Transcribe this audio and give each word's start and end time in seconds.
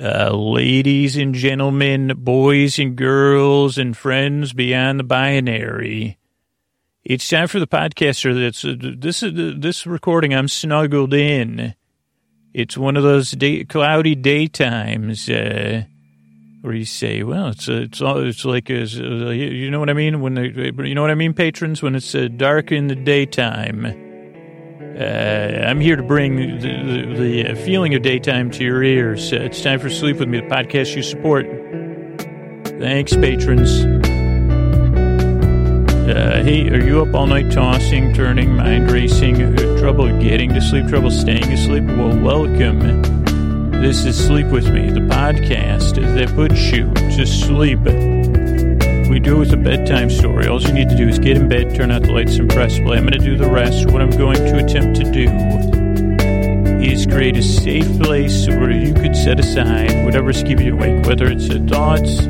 Uh, 0.00 0.30
ladies 0.34 1.18
and 1.18 1.34
gentlemen, 1.34 2.14
boys 2.16 2.78
and 2.78 2.96
girls, 2.96 3.76
and 3.76 3.94
friends 3.94 4.54
beyond 4.54 4.98
the 4.98 5.04
binary. 5.04 6.16
It's 7.04 7.28
time 7.28 7.46
for 7.46 7.60
the 7.60 7.66
podcaster. 7.66 8.34
That's 8.34 8.64
uh, 8.64 8.74
this 8.78 9.22
is 9.22 9.38
uh, 9.38 9.54
this 9.58 9.86
recording. 9.86 10.34
I'm 10.34 10.48
snuggled 10.48 11.12
in. 11.12 11.74
It's 12.54 12.78
one 12.78 12.96
of 12.96 13.02
those 13.02 13.32
day, 13.32 13.64
cloudy 13.64 14.14
daytimes 14.14 15.28
uh, 15.28 15.82
where 16.62 16.74
you 16.74 16.86
say, 16.86 17.22
"Well, 17.22 17.48
it's 17.48 17.68
uh, 17.68 17.82
it's 17.82 18.00
all 18.00 18.26
it's 18.26 18.46
like 18.46 18.70
uh, 18.70 18.74
you 18.74 19.70
know 19.70 19.80
what 19.80 19.90
I 19.90 19.94
mean 19.94 20.22
when 20.22 20.32
they, 20.32 20.46
you 20.46 20.94
know 20.94 21.02
what 21.02 21.10
I 21.10 21.16
mean, 21.16 21.34
patrons, 21.34 21.82
when 21.82 21.94
it's 21.96 22.12
dark 22.38 22.72
in 22.72 22.86
the 22.86 22.96
daytime." 22.96 24.11
Uh, 24.98 25.64
I'm 25.66 25.80
here 25.80 25.96
to 25.96 26.02
bring 26.02 26.36
the, 26.36 26.68
the, 26.68 27.44
the, 27.44 27.54
feeling 27.64 27.94
of 27.94 28.02
daytime 28.02 28.50
to 28.50 28.62
your 28.62 28.82
ears. 28.82 29.32
Uh, 29.32 29.36
it's 29.36 29.62
time 29.62 29.80
for 29.80 29.88
Sleep 29.88 30.18
With 30.18 30.28
Me, 30.28 30.40
the 30.40 30.46
podcast 30.46 30.94
you 30.94 31.02
support. 31.02 31.46
Thanks, 32.78 33.16
patrons. 33.16 33.86
Uh, 36.04 36.42
hey, 36.44 36.68
are 36.68 36.84
you 36.84 37.00
up 37.00 37.14
all 37.14 37.26
night 37.26 37.50
tossing, 37.50 38.12
turning, 38.12 38.54
mind 38.54 38.90
racing, 38.90 39.40
uh, 39.40 39.78
trouble 39.78 40.08
getting 40.20 40.52
to 40.52 40.60
sleep, 40.60 40.86
trouble 40.88 41.10
staying 41.10 41.50
asleep? 41.50 41.84
Well, 41.84 42.18
welcome. 42.18 42.80
This 43.70 44.04
is 44.04 44.22
Sleep 44.22 44.48
With 44.48 44.68
Me, 44.68 44.90
the 44.90 45.00
podcast 45.00 45.94
that 45.94 46.28
puts 46.36 46.70
you 46.70 46.92
to 46.92 47.26
sleep 47.26 48.11
we 49.12 49.20
do 49.20 49.36
with 49.36 49.52
a 49.52 49.58
bedtime 49.58 50.08
story. 50.08 50.48
All 50.48 50.58
you 50.58 50.72
need 50.72 50.88
to 50.88 50.96
do 50.96 51.06
is 51.06 51.18
get 51.18 51.36
in 51.36 51.46
bed, 51.46 51.74
turn 51.74 51.90
out 51.90 52.00
the 52.00 52.12
lights, 52.12 52.36
and 52.36 52.48
press 52.48 52.78
play. 52.78 52.96
I'm 52.96 53.06
going 53.06 53.12
to 53.12 53.18
do 53.18 53.36
the 53.36 53.50
rest. 53.50 53.90
What 53.90 54.00
I'm 54.00 54.08
going 54.08 54.36
to 54.36 54.64
attempt 54.64 54.96
to 55.00 55.12
do 55.12 55.28
is 56.82 57.04
create 57.04 57.36
a 57.36 57.42
safe 57.42 57.86
place 58.00 58.48
where 58.48 58.70
you 58.70 58.94
could 58.94 59.14
set 59.14 59.38
aside 59.38 60.06
whatever's 60.06 60.42
keeping 60.42 60.64
you 60.64 60.72
awake, 60.72 61.04
whether 61.04 61.26
it's 61.26 61.50
uh, 61.50 61.58
thoughts, 61.68 62.20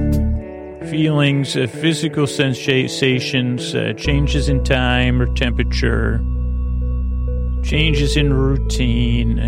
feelings, 0.90 1.57
uh, 1.57 1.68
physical 1.68 2.26
sensations, 2.26 3.76
uh, 3.76 3.92
changes 3.96 4.48
in 4.48 4.64
time 4.64 5.23
or 5.23 5.32
temperature, 5.35 6.18
changes 7.62 8.16
in 8.16 8.35
routine. 8.35 9.38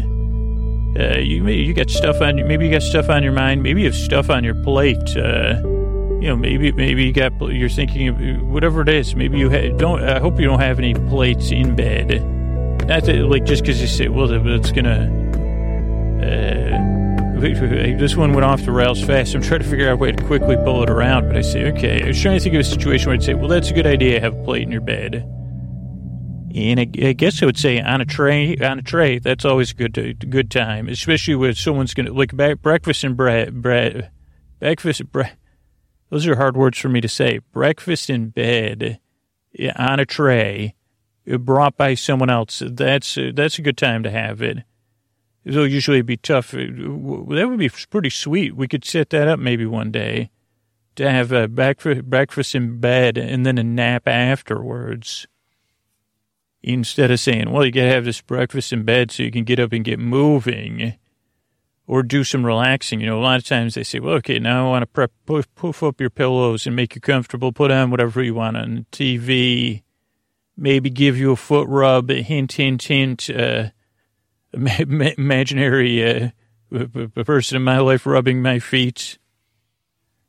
Uh, 0.96 1.18
you 1.18 1.44
you 1.48 1.74
got 1.74 1.90
stuff 1.90 2.20
on 2.20 2.36
maybe 2.46 2.66
you 2.66 2.70
got 2.70 2.82
stuff 2.82 3.10
on 3.10 3.24
your 3.24 3.32
mind, 3.32 3.60
maybe 3.60 3.80
you 3.80 3.88
have 3.88 3.96
stuff 3.96 4.30
on 4.30 4.44
your 4.44 4.54
plate. 4.62 5.16
Uh, 5.16 5.60
you 6.24 6.30
know, 6.30 6.36
maybe 6.36 6.72
maybe 6.72 7.04
you 7.04 7.12
got 7.12 7.38
you're 7.52 7.68
thinking 7.68 8.08
of 8.08 8.48
whatever 8.48 8.80
it 8.80 8.88
is. 8.88 9.14
Maybe 9.14 9.38
you 9.38 9.50
ha- 9.50 9.76
don't. 9.76 10.02
I 10.02 10.20
hope 10.20 10.40
you 10.40 10.46
don't 10.46 10.58
have 10.58 10.78
any 10.78 10.94
plates 10.94 11.50
in 11.50 11.76
bed. 11.76 12.24
Not 12.86 13.04
that, 13.04 13.26
like 13.28 13.44
just 13.44 13.62
because 13.62 13.78
you 13.78 13.86
say, 13.86 14.08
well, 14.08 14.32
it's 14.32 14.72
gonna. 14.72 15.02
Uh, 16.22 17.38
this 17.38 18.16
one 18.16 18.32
went 18.32 18.46
off 18.46 18.64
the 18.64 18.72
rails 18.72 19.04
fast. 19.04 19.34
I'm 19.34 19.42
trying 19.42 19.60
to 19.60 19.68
figure 19.68 19.86
out 19.90 19.92
a 19.92 19.96
way 19.96 20.12
to 20.12 20.24
quickly 20.24 20.56
pull 20.56 20.82
it 20.82 20.88
around, 20.88 21.26
but 21.26 21.36
I 21.36 21.42
say, 21.42 21.70
okay. 21.72 22.02
I 22.02 22.06
was 22.06 22.22
trying 22.22 22.38
to 22.38 22.42
think 22.42 22.54
of 22.54 22.62
a 22.62 22.64
situation 22.64 23.08
where 23.08 23.16
I'd 23.16 23.22
say, 23.22 23.34
well, 23.34 23.48
that's 23.48 23.68
a 23.70 23.74
good 23.74 23.86
idea. 23.86 24.18
Have 24.18 24.34
a 24.34 24.44
plate 24.44 24.62
in 24.62 24.72
your 24.72 24.80
bed. 24.80 25.16
And 26.54 26.80
I, 26.80 26.88
I 27.06 27.12
guess 27.12 27.42
I 27.42 27.46
would 27.46 27.58
say 27.58 27.82
on 27.82 28.00
a 28.00 28.06
tray, 28.06 28.56
on 28.56 28.78
a 28.78 28.82
tray. 28.82 29.18
That's 29.18 29.44
always 29.44 29.72
a 29.72 29.74
good, 29.74 30.30
good 30.30 30.50
time, 30.50 30.88
especially 30.88 31.34
when 31.34 31.54
someone's 31.54 31.92
gonna 31.92 32.14
like 32.14 32.34
breakfast 32.62 33.04
and 33.04 33.14
bread, 33.14 33.60
bread, 33.60 34.10
breakfast 34.58 35.12
bread 35.12 35.36
those 36.14 36.28
are 36.28 36.36
hard 36.36 36.56
words 36.56 36.78
for 36.78 36.88
me 36.88 37.00
to 37.00 37.08
say. 37.08 37.40
Breakfast 37.50 38.08
in 38.08 38.28
bed 38.28 39.00
on 39.74 39.98
a 39.98 40.06
tray 40.06 40.76
uh, 41.28 41.38
brought 41.38 41.76
by 41.76 41.94
someone 41.94 42.30
else. 42.30 42.62
That's, 42.64 43.18
uh, 43.18 43.32
that's 43.34 43.58
a 43.58 43.62
good 43.62 43.76
time 43.76 44.04
to 44.04 44.12
have 44.12 44.40
it. 44.40 44.58
It'll 45.44 45.66
usually 45.66 46.02
be 46.02 46.16
tough. 46.16 46.54
Uh, 46.54 46.58
that 46.58 47.48
would 47.50 47.58
be 47.58 47.68
pretty 47.90 48.10
sweet. 48.10 48.54
We 48.54 48.68
could 48.68 48.84
set 48.84 49.10
that 49.10 49.26
up 49.26 49.40
maybe 49.40 49.66
one 49.66 49.90
day 49.90 50.30
to 50.94 51.10
have 51.10 51.32
a 51.32 51.48
breakfast 51.48 52.54
in 52.54 52.78
bed 52.78 53.18
and 53.18 53.44
then 53.44 53.58
a 53.58 53.64
nap 53.64 54.06
afterwards. 54.06 55.26
Instead 56.62 57.10
of 57.10 57.18
saying, 57.18 57.50
well, 57.50 57.66
you 57.66 57.72
got 57.72 57.82
to 57.82 57.90
have 57.90 58.04
this 58.04 58.20
breakfast 58.20 58.72
in 58.72 58.84
bed 58.84 59.10
so 59.10 59.24
you 59.24 59.32
can 59.32 59.42
get 59.42 59.58
up 59.58 59.72
and 59.72 59.84
get 59.84 59.98
moving 59.98 60.94
or 61.86 62.02
do 62.02 62.24
some 62.24 62.44
relaxing. 62.44 63.00
You 63.00 63.06
know, 63.06 63.18
a 63.18 63.22
lot 63.22 63.38
of 63.38 63.44
times 63.44 63.74
they 63.74 63.82
say, 63.82 64.00
well, 64.00 64.14
okay, 64.14 64.38
now 64.38 64.66
I 64.66 64.70
want 64.70 64.82
to 64.82 64.86
prep, 64.86 65.12
poof, 65.26 65.52
poof 65.54 65.82
up 65.82 66.00
your 66.00 66.10
pillows 66.10 66.66
and 66.66 66.74
make 66.74 66.94
you 66.94 67.00
comfortable. 67.00 67.52
Put 67.52 67.70
on 67.70 67.90
whatever 67.90 68.22
you 68.22 68.34
want 68.34 68.56
on 68.56 68.86
TV. 68.90 69.82
Maybe 70.56 70.88
give 70.88 71.18
you 71.18 71.32
a 71.32 71.36
foot 71.36 71.68
rub, 71.68 72.10
a 72.10 72.22
hint, 72.22 72.52
hint, 72.52 72.82
hint. 72.82 73.28
Uh, 73.28 73.70
imaginary 74.52 76.04
uh, 76.04 76.28
person 77.24 77.56
in 77.56 77.62
my 77.62 77.78
life 77.78 78.06
rubbing 78.06 78.40
my 78.40 78.58
feet. 78.58 79.18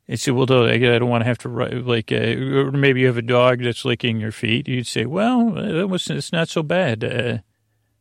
And 0.08 0.20
say, 0.20 0.30
well, 0.30 0.44
I 0.44 0.78
don't 0.78 1.10
want 1.10 1.24
to 1.24 1.28
have 1.28 1.40
to, 1.40 1.50
like, 1.50 2.12
uh, 2.12 2.76
maybe 2.78 3.02
you 3.02 3.08
have 3.08 3.18
a 3.18 3.24
dog 3.24 3.64
that's 3.64 3.86
licking 3.86 4.20
your 4.20 4.32
feet. 4.32 4.68
You'd 4.68 4.86
say, 4.86 5.06
well, 5.06 5.50
was, 5.88 6.12
it's 6.12 6.32
not 6.32 6.48
so 6.48 6.62
bad. 6.62 7.04
Uh, 7.04 7.38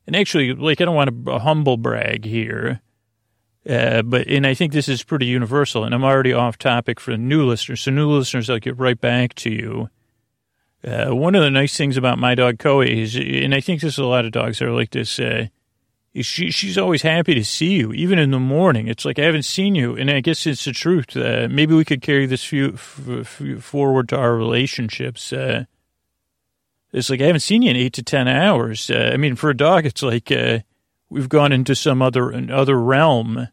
and 0.07 0.15
actually, 0.15 0.53
like, 0.53 0.83
I 0.83 0.85
don't 0.85 0.95
want 0.95 1.25
to 1.25 1.39
humble 1.39 1.79
brag 1.79 2.27
here 2.27 2.83
uh, 3.69 4.03
but 4.03 4.27
and 4.27 4.47
I 4.47 4.55
think 4.55 4.73
this 4.73 4.89
is 4.89 5.03
pretty 5.03 5.27
universal. 5.27 5.85
And 5.85 5.95
I'm 5.95 6.05
already 6.05 6.33
off 6.33 6.59
topic 6.59 7.01
for 7.01 7.17
new 7.17 7.47
listeners. 7.47 7.81
So 7.81 7.91
new 7.91 8.11
listeners, 8.11 8.51
I'll 8.51 8.59
get 8.59 8.79
right 8.79 9.01
back 9.01 9.35
to 9.37 9.51
you. 9.51 9.89
Uh, 10.87 11.15
one 11.15 11.35
of 11.35 11.43
the 11.43 11.51
nice 11.51 11.77
things 11.77 11.97
about 11.97 12.19
my 12.19 12.35
dog 12.35 12.59
Koa 12.59 12.85
is, 12.85 13.17
and 13.17 13.55
I 13.55 13.61
think 13.61 13.81
there's 13.81 13.97
a 13.97 14.05
lot 14.05 14.27
of 14.27 14.33
dogs 14.33 14.59
that 14.59 14.69
are 14.69 14.73
like 14.73 14.91
this. 14.91 15.19
Uh, 15.19 15.47
she 16.21 16.51
she's 16.51 16.77
always 16.77 17.01
happy 17.01 17.35
to 17.35 17.45
see 17.45 17.73
you, 17.73 17.93
even 17.95 18.19
in 18.19 18.31
the 18.31 18.39
morning. 18.39 18.87
It's 18.87 19.07
like 19.07 19.19
I 19.19 19.23
haven't 19.25 19.45
seen 19.45 19.75
you, 19.75 19.97
and 19.97 20.11
I 20.11 20.21
guess 20.21 20.47
it's 20.47 20.67
the 20.67 20.73
truth. 20.73 21.17
Uh, 21.17 21.49
maybe 21.51 21.75
we 21.75 21.87
could 21.87 22.03
carry 22.03 22.27
this 22.27 22.45
few, 22.45 22.75
f- 22.75 23.01
f- 23.09 23.65
forward 23.65 24.11
to 24.11 24.19
our 24.19 24.37
relationships. 24.37 25.33
Uh, 25.33 25.65
it's 26.93 27.09
like 27.09 27.23
I 27.23 27.27
haven't 27.27 27.41
seen 27.41 27.63
you 27.63 27.71
in 27.71 27.77
eight 27.77 27.95
to 27.95 28.03
ten 28.03 28.29
hours. 28.29 28.91
Uh, 28.91 29.11
I 29.13 29.17
mean, 29.17 29.37
for 29.37 29.49
a 29.49 29.57
dog, 29.57 29.87
it's 29.87 30.03
like 30.03 30.31
we've 31.09 31.29
gone 31.31 31.51
into 31.51 31.75
some 31.75 32.03
other 32.03 32.33
other 32.53 32.79
realm 32.79 33.49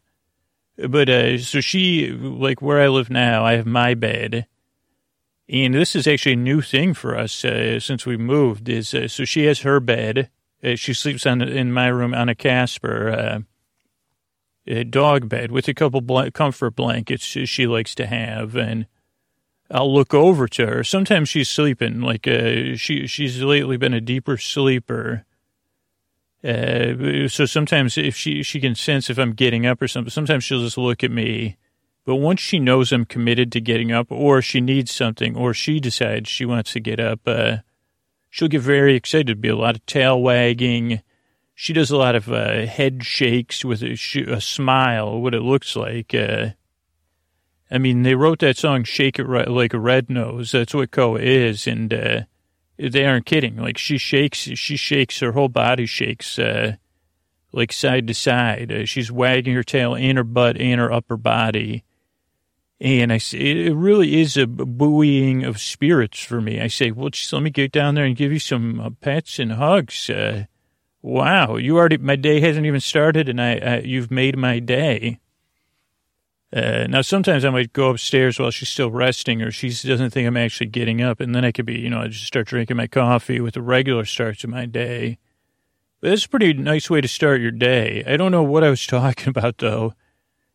but 0.88 1.08
uh, 1.08 1.38
so 1.38 1.60
she, 1.60 2.10
like 2.10 2.62
where 2.62 2.80
I 2.80 2.88
live 2.88 3.10
now, 3.10 3.44
I 3.44 3.54
have 3.54 3.66
my 3.66 3.94
bed. 3.94 4.46
And 5.48 5.74
this 5.74 5.94
is 5.94 6.06
actually 6.06 6.32
a 6.32 6.36
new 6.36 6.60
thing 6.60 6.94
for 6.94 7.16
us 7.16 7.44
uh, 7.44 7.78
since 7.80 8.06
we 8.06 8.16
moved. 8.16 8.68
Is 8.68 8.94
uh, 8.94 9.08
so 9.08 9.24
she 9.24 9.44
has 9.46 9.60
her 9.60 9.80
bed. 9.80 10.30
Uh, 10.62 10.76
she 10.76 10.94
sleeps 10.94 11.26
on 11.26 11.42
in 11.42 11.72
my 11.72 11.88
room 11.88 12.14
on 12.14 12.28
a 12.28 12.34
Casper 12.34 13.10
uh, 13.10 13.40
a 14.66 14.84
dog 14.84 15.28
bed 15.28 15.50
with 15.50 15.68
a 15.68 15.74
couple 15.74 16.00
bl- 16.00 16.28
comfort 16.32 16.76
blankets 16.76 17.24
she 17.24 17.66
likes 17.66 17.94
to 17.96 18.06
have, 18.06 18.56
and 18.56 18.86
I'll 19.70 19.92
look 19.92 20.14
over 20.14 20.46
to 20.48 20.66
her. 20.66 20.84
Sometimes 20.84 21.28
she's 21.28 21.48
sleeping 21.48 22.00
like 22.00 22.26
uh, 22.28 22.76
she 22.76 23.06
she's 23.06 23.42
lately 23.42 23.76
been 23.76 23.94
a 23.94 24.00
deeper 24.00 24.36
sleeper 24.36 25.24
uh, 26.44 27.28
so 27.28 27.46
sometimes 27.46 27.96
if 27.96 28.16
she, 28.16 28.42
she 28.42 28.60
can 28.60 28.74
sense 28.74 29.08
if 29.08 29.18
I'm 29.18 29.32
getting 29.32 29.66
up 29.66 29.80
or 29.80 29.88
something, 29.88 30.10
sometimes 30.10 30.44
she'll 30.44 30.62
just 30.62 30.78
look 30.78 31.04
at 31.04 31.10
me. 31.10 31.56
But 32.04 32.16
once 32.16 32.40
she 32.40 32.58
knows 32.58 32.90
I'm 32.90 33.04
committed 33.04 33.52
to 33.52 33.60
getting 33.60 33.92
up 33.92 34.10
or 34.10 34.42
she 34.42 34.60
needs 34.60 34.90
something 34.90 35.36
or 35.36 35.54
she 35.54 35.78
decides 35.78 36.28
she 36.28 36.44
wants 36.44 36.72
to 36.72 36.80
get 36.80 36.98
up, 36.98 37.20
uh, 37.26 37.58
she'll 38.28 38.48
get 38.48 38.62
very 38.62 38.96
excited. 38.96 39.28
There'll 39.28 39.40
be 39.40 39.48
a 39.48 39.56
lot 39.56 39.76
of 39.76 39.86
tail 39.86 40.20
wagging. 40.20 41.00
She 41.54 41.72
does 41.72 41.92
a 41.92 41.96
lot 41.96 42.16
of 42.16 42.28
uh, 42.32 42.66
head 42.66 43.04
shakes 43.04 43.64
with 43.64 43.82
a, 43.84 43.92
a, 44.28 44.40
smile, 44.40 45.20
what 45.20 45.34
it 45.34 45.42
looks 45.42 45.76
like. 45.76 46.12
Uh, 46.12 46.50
I 47.70 47.78
mean, 47.78 48.02
they 48.02 48.16
wrote 48.16 48.40
that 48.40 48.56
song 48.56 48.82
"Shake 48.82 49.18
It 49.18 49.28
right, 49.28 49.46
Like 49.46 49.72
a 49.72 49.78
Red 49.78 50.10
Nose." 50.10 50.50
That's 50.50 50.74
what 50.74 50.90
Koa 50.90 51.20
is, 51.20 51.68
and 51.68 51.92
uh, 51.94 52.20
they 52.90 53.04
aren't 53.06 53.26
kidding. 53.26 53.56
Like 53.56 53.78
she 53.78 53.98
shakes, 53.98 54.38
she 54.38 54.76
shakes, 54.76 55.20
her 55.20 55.32
whole 55.32 55.48
body 55.48 55.86
shakes, 55.86 56.38
uh, 56.38 56.76
like 57.52 57.72
side 57.72 58.06
to 58.08 58.14
side. 58.14 58.72
Uh, 58.72 58.84
she's 58.84 59.12
wagging 59.12 59.54
her 59.54 59.62
tail 59.62 59.94
and 59.94 60.18
her 60.18 60.24
butt 60.24 60.56
and 60.58 60.80
her 60.80 60.92
upper 60.92 61.16
body. 61.16 61.84
And 62.80 63.12
I 63.12 63.18
say, 63.18 63.38
it 63.66 63.74
really 63.74 64.20
is 64.20 64.36
a 64.36 64.46
buoying 64.46 65.44
of 65.44 65.60
spirits 65.60 66.20
for 66.20 66.40
me. 66.40 66.60
I 66.60 66.66
say, 66.66 66.90
well, 66.90 67.10
just 67.10 67.32
let 67.32 67.42
me 67.42 67.50
get 67.50 67.70
down 67.70 67.94
there 67.94 68.04
and 68.04 68.16
give 68.16 68.32
you 68.32 68.40
some 68.40 68.80
uh, 68.80 68.90
pets 69.00 69.38
and 69.38 69.52
hugs. 69.52 70.10
Uh, 70.10 70.46
wow, 71.00 71.56
you 71.56 71.76
already, 71.76 71.98
my 71.98 72.16
day 72.16 72.40
hasn't 72.40 72.66
even 72.66 72.80
started 72.80 73.28
and 73.28 73.40
I, 73.40 73.56
I 73.58 73.78
you've 73.78 74.10
made 74.10 74.36
my 74.36 74.58
day. 74.58 75.20
Uh, 76.52 76.86
now, 76.86 77.00
sometimes 77.00 77.44
I 77.44 77.50
might 77.50 77.72
go 77.72 77.88
upstairs 77.88 78.38
while 78.38 78.50
she's 78.50 78.68
still 78.68 78.90
resting 78.90 79.40
or 79.40 79.50
she 79.50 79.70
doesn't 79.70 80.10
think 80.10 80.26
I'm 80.26 80.36
actually 80.36 80.66
getting 80.66 81.00
up. 81.00 81.20
And 81.20 81.34
then 81.34 81.44
I 81.44 81.52
could 81.52 81.64
be, 81.64 81.78
you 81.78 81.88
know, 81.88 82.00
I 82.00 82.08
just 82.08 82.26
start 82.26 82.46
drinking 82.46 82.76
my 82.76 82.86
coffee 82.86 83.40
with 83.40 83.56
a 83.56 83.62
regular 83.62 84.04
start 84.04 84.38
to 84.40 84.48
my 84.48 84.66
day. 84.66 85.18
But 86.00 86.10
that's 86.10 86.26
a 86.26 86.28
pretty 86.28 86.52
nice 86.52 86.90
way 86.90 87.00
to 87.00 87.08
start 87.08 87.40
your 87.40 87.52
day. 87.52 88.04
I 88.06 88.16
don't 88.16 88.32
know 88.32 88.42
what 88.42 88.64
I 88.64 88.70
was 88.70 88.86
talking 88.86 89.28
about, 89.28 89.58
though, 89.58 89.94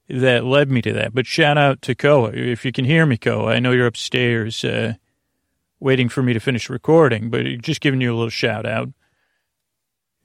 that 0.08 0.46
led 0.46 0.70
me 0.70 0.82
to 0.84 0.94
that. 0.94 1.16
But 1.16 1.26
shout 1.26 1.58
out 1.58 1.82
to 1.84 1.96
Koa. 1.96 2.32
If 2.32 2.64
you 2.64 2.72
can 2.72 2.86
hear 2.86 3.06
me, 3.06 3.18
Koa, 3.18 3.54
I 3.54 3.60
know 3.60 3.72
you're 3.72 3.88
upstairs 3.88 4.64
uh, 4.64 4.94
waiting 5.80 6.10
for 6.10 6.22
me 6.22 6.34
to 6.34 6.40
finish 6.40 6.70
recording, 6.70 7.32
but 7.32 7.44
just 7.62 7.82
giving 7.82 8.02
you 8.02 8.14
a 8.14 8.16
little 8.16 8.30
shout 8.30 8.68
out. 8.68 8.90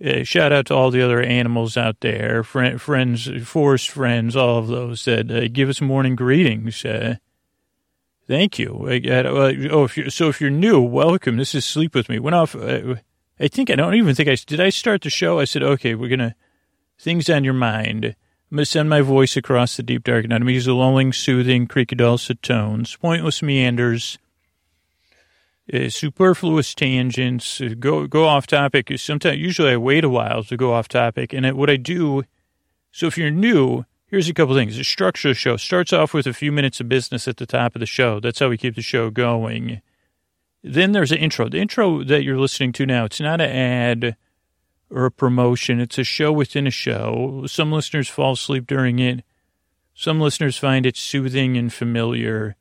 Uh, 0.04 0.24
shout 0.24 0.52
out 0.52 0.66
to 0.66 0.74
all 0.74 0.90
the 0.90 1.02
other 1.02 1.22
animals 1.22 1.76
out 1.76 2.00
there, 2.00 2.42
friend, 2.42 2.80
friends, 2.80 3.30
forest 3.46 3.88
friends, 3.88 4.34
all 4.34 4.58
of 4.58 4.66
those 4.66 5.04
that 5.04 5.30
uh, 5.30 5.46
give 5.52 5.68
us 5.68 5.80
morning 5.80 6.16
greetings. 6.16 6.84
Uh, 6.84 7.16
thank 8.26 8.58
you. 8.58 8.84
Uh, 8.88 9.22
oh, 9.70 9.84
if 9.84 9.96
you're, 9.96 10.10
so 10.10 10.28
if 10.28 10.40
you're 10.40 10.50
new, 10.50 10.80
welcome. 10.80 11.36
This 11.36 11.54
is 11.54 11.64
Sleep 11.64 11.94
With 11.94 12.08
Me. 12.08 12.18
Went 12.18 12.34
off, 12.34 12.56
uh, 12.56 12.96
I 13.38 13.46
think, 13.46 13.70
I 13.70 13.76
don't 13.76 13.94
even 13.94 14.14
think 14.16 14.28
I, 14.28 14.34
did 14.34 14.60
I 14.60 14.70
start 14.70 15.02
the 15.02 15.10
show? 15.10 15.38
I 15.38 15.44
said, 15.44 15.62
okay, 15.62 15.94
we're 15.94 16.08
going 16.08 16.18
to, 16.18 16.34
things 16.98 17.30
on 17.30 17.44
your 17.44 17.54
mind. 17.54 18.04
I'm 18.04 18.56
going 18.56 18.64
to 18.64 18.66
send 18.66 18.90
my 18.90 19.02
voice 19.02 19.36
across 19.36 19.76
the 19.76 19.84
deep 19.84 20.02
dark 20.02 20.26
night. 20.26 20.36
I'm 20.36 20.42
going 20.42 20.48
to 20.48 20.54
use 20.54 20.66
the 20.66 20.74
lulling, 20.74 21.12
soothing, 21.12 21.68
creaky 21.68 21.94
dulcet 21.94 22.42
tones, 22.42 22.96
pointless 22.96 23.40
meanders, 23.40 24.18
uh, 25.72 25.88
superfluous 25.88 26.74
tangents, 26.74 27.60
uh, 27.60 27.74
go 27.78 28.06
go 28.06 28.26
off 28.26 28.46
topic. 28.46 28.92
Sometimes, 28.96 29.38
usually, 29.38 29.72
I 29.72 29.76
wait 29.76 30.04
a 30.04 30.08
while 30.08 30.42
to 30.44 30.56
go 30.56 30.74
off 30.74 30.88
topic, 30.88 31.32
and 31.32 31.50
what 31.56 31.70
I 31.70 31.76
do. 31.76 32.24
So, 32.90 33.06
if 33.06 33.16
you're 33.16 33.30
new, 33.30 33.84
here's 34.06 34.28
a 34.28 34.34
couple 34.34 34.54
things. 34.54 34.76
The 34.76 34.84
structure 34.84 35.28
of 35.28 35.34
the 35.34 35.38
show 35.38 35.56
starts 35.56 35.92
off 35.92 36.12
with 36.12 36.26
a 36.26 36.34
few 36.34 36.52
minutes 36.52 36.80
of 36.80 36.88
business 36.88 37.26
at 37.26 37.38
the 37.38 37.46
top 37.46 37.74
of 37.74 37.80
the 37.80 37.86
show. 37.86 38.20
That's 38.20 38.38
how 38.38 38.48
we 38.48 38.58
keep 38.58 38.74
the 38.74 38.82
show 38.82 39.10
going. 39.10 39.80
Then 40.62 40.92
there's 40.92 41.12
an 41.12 41.18
intro. 41.18 41.48
The 41.48 41.58
intro 41.58 42.04
that 42.04 42.22
you're 42.22 42.38
listening 42.38 42.72
to 42.74 42.86
now, 42.86 43.06
it's 43.06 43.20
not 43.20 43.40
an 43.40 43.50
ad 43.50 44.16
or 44.90 45.06
a 45.06 45.10
promotion. 45.10 45.80
It's 45.80 45.98
a 45.98 46.04
show 46.04 46.30
within 46.30 46.66
a 46.66 46.70
show. 46.70 47.44
Some 47.46 47.72
listeners 47.72 48.08
fall 48.08 48.32
asleep 48.32 48.66
during 48.66 48.98
it. 48.98 49.24
Some 49.94 50.20
listeners 50.20 50.56
find 50.58 50.86
it 50.86 50.96
soothing 50.96 51.56
and 51.56 51.72
familiar. 51.72 52.56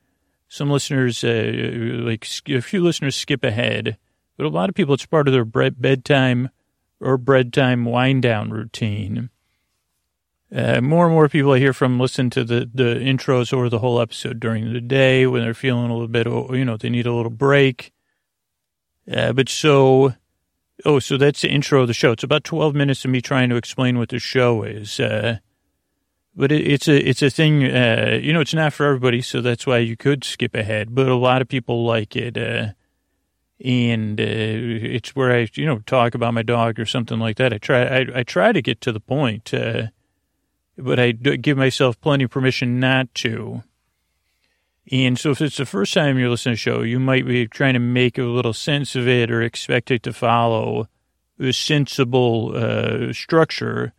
Some 0.51 0.69
listeners, 0.69 1.24
uh, 1.24 2.01
like 2.03 2.27
a 2.50 2.59
few 2.59 2.83
listeners, 2.83 3.15
skip 3.15 3.42
ahead, 3.42 3.95
but 4.36 4.45
a 4.45 4.50
lot 4.50 4.68
of 4.68 4.75
people, 4.75 4.94
it's 4.94 5.06
part 5.06 5.30
of 5.30 5.33
their 5.33 5.45
bedtime 5.45 6.50
or 7.00 7.18
bedtime 7.18 7.86
wind 7.86 8.24
down 8.24 8.50
routine. 8.50 9.30
Uh, 10.53 10.81
more 10.81 11.06
and 11.06 11.13
more 11.13 11.30
people 11.30 11.53
I 11.53 11.59
hear 11.59 11.71
from 11.71 12.01
listen 12.01 12.30
to 12.31 12.44
the, 12.44 12.69
the 12.74 12.95
intros 12.95 13.56
or 13.56 13.69
the 13.69 13.80
whole 13.80 14.01
episode 14.01 14.42
during 14.42 14.74
the 14.74 14.81
day 14.81 15.25
when 15.25 15.42
they're 15.42 15.53
feeling 15.53 15.89
a 15.89 15.94
little 15.94 16.09
bit, 16.09 16.27
you 16.27 16.65
know, 16.65 16.75
they 16.75 16.89
need 16.89 17.07
a 17.07 17.13
little 17.13 17.31
break. 17.31 17.94
Uh, 19.09 19.31
but 19.31 19.47
so, 19.47 20.15
oh, 20.83 21.00
so 21.00 21.15
that's 21.15 21.44
the 21.44 21.50
intro 21.50 21.83
of 21.83 21.88
the 21.88 21.94
show. 21.94 22.12
It's 22.12 22.25
about 22.25 22.44
12 22.44 22.75
minutes 22.75 23.06
of 23.06 23.12
me 23.12 23.21
trying 23.21 23.50
to 23.51 23.56
explain 23.56 23.97
what 23.97 24.09
the 24.09 24.19
show 24.19 24.63
is. 24.63 25.00
Uh, 25.00 25.38
but 26.36 26.51
it, 26.51 26.66
it's 26.68 26.88
a 26.88 26.98
it's 26.98 27.22
a 27.22 27.30
thing. 27.30 27.63
Uh, 27.63 28.19
you 28.22 28.33
know, 28.33 28.42
it's 28.42 28.54
not 28.54 28.74
for 28.74 28.86
everybody, 28.86 29.22
so 29.22 29.42
that's 29.42 29.68
why 29.68 29.80
you 29.80 29.98
could 29.98 30.24
skip 30.24 30.56
ahead. 30.56 30.94
But 30.95 31.07
a 31.07 31.16
lot 31.16 31.42
of 31.42 31.48
people 31.48 31.86
like 31.86 32.16
it, 32.16 32.38
uh, 32.38 32.74
and 33.63 34.19
uh, 34.19 34.24
it's 34.24 35.16
where 35.16 35.36
I 35.36 35.48
you 35.54 35.66
know 35.66 35.80
talk 35.80 36.16
about 36.16 36.33
my 36.33 36.44
dog 36.44 36.80
or 36.80 36.86
something 36.86 37.19
like 37.19 37.38
that. 37.38 37.54
I 37.54 37.57
try 37.57 37.83
I, 37.83 38.06
I 38.16 38.24
try 38.24 38.51
to 38.51 38.62
get 38.62 38.81
to 38.81 38.92
the 38.92 39.00
point, 39.00 39.54
uh, 39.54 39.88
but 40.78 41.00
I 41.00 41.12
give 41.12 41.57
myself 41.57 42.00
plenty 42.00 42.25
of 42.25 42.31
permission 42.31 42.80
not 42.80 43.13
to. 43.16 43.63
And 44.92 45.18
so, 45.18 45.31
if 45.31 45.42
it's 45.42 45.57
the 45.57 45.66
first 45.66 45.94
time 45.94 46.18
you're 46.18 46.30
listening 46.30 46.56
to 46.56 46.57
the 46.57 46.62
show, 46.62 46.81
you 46.81 47.00
might 47.00 47.25
be 47.25 47.48
trying 47.48 47.74
to 47.74 47.80
make 47.80 48.18
a 48.18 48.24
little 48.24 48.54
sense 48.54 48.95
of 48.95 49.07
it 49.07 49.30
or 49.30 49.42
expect 49.42 49.92
it 49.92 50.04
to 50.04 50.13
follow 50.13 50.88
a 51.39 51.54
sensible 51.54 52.54
uh, 52.56 53.13
structure 53.13 53.94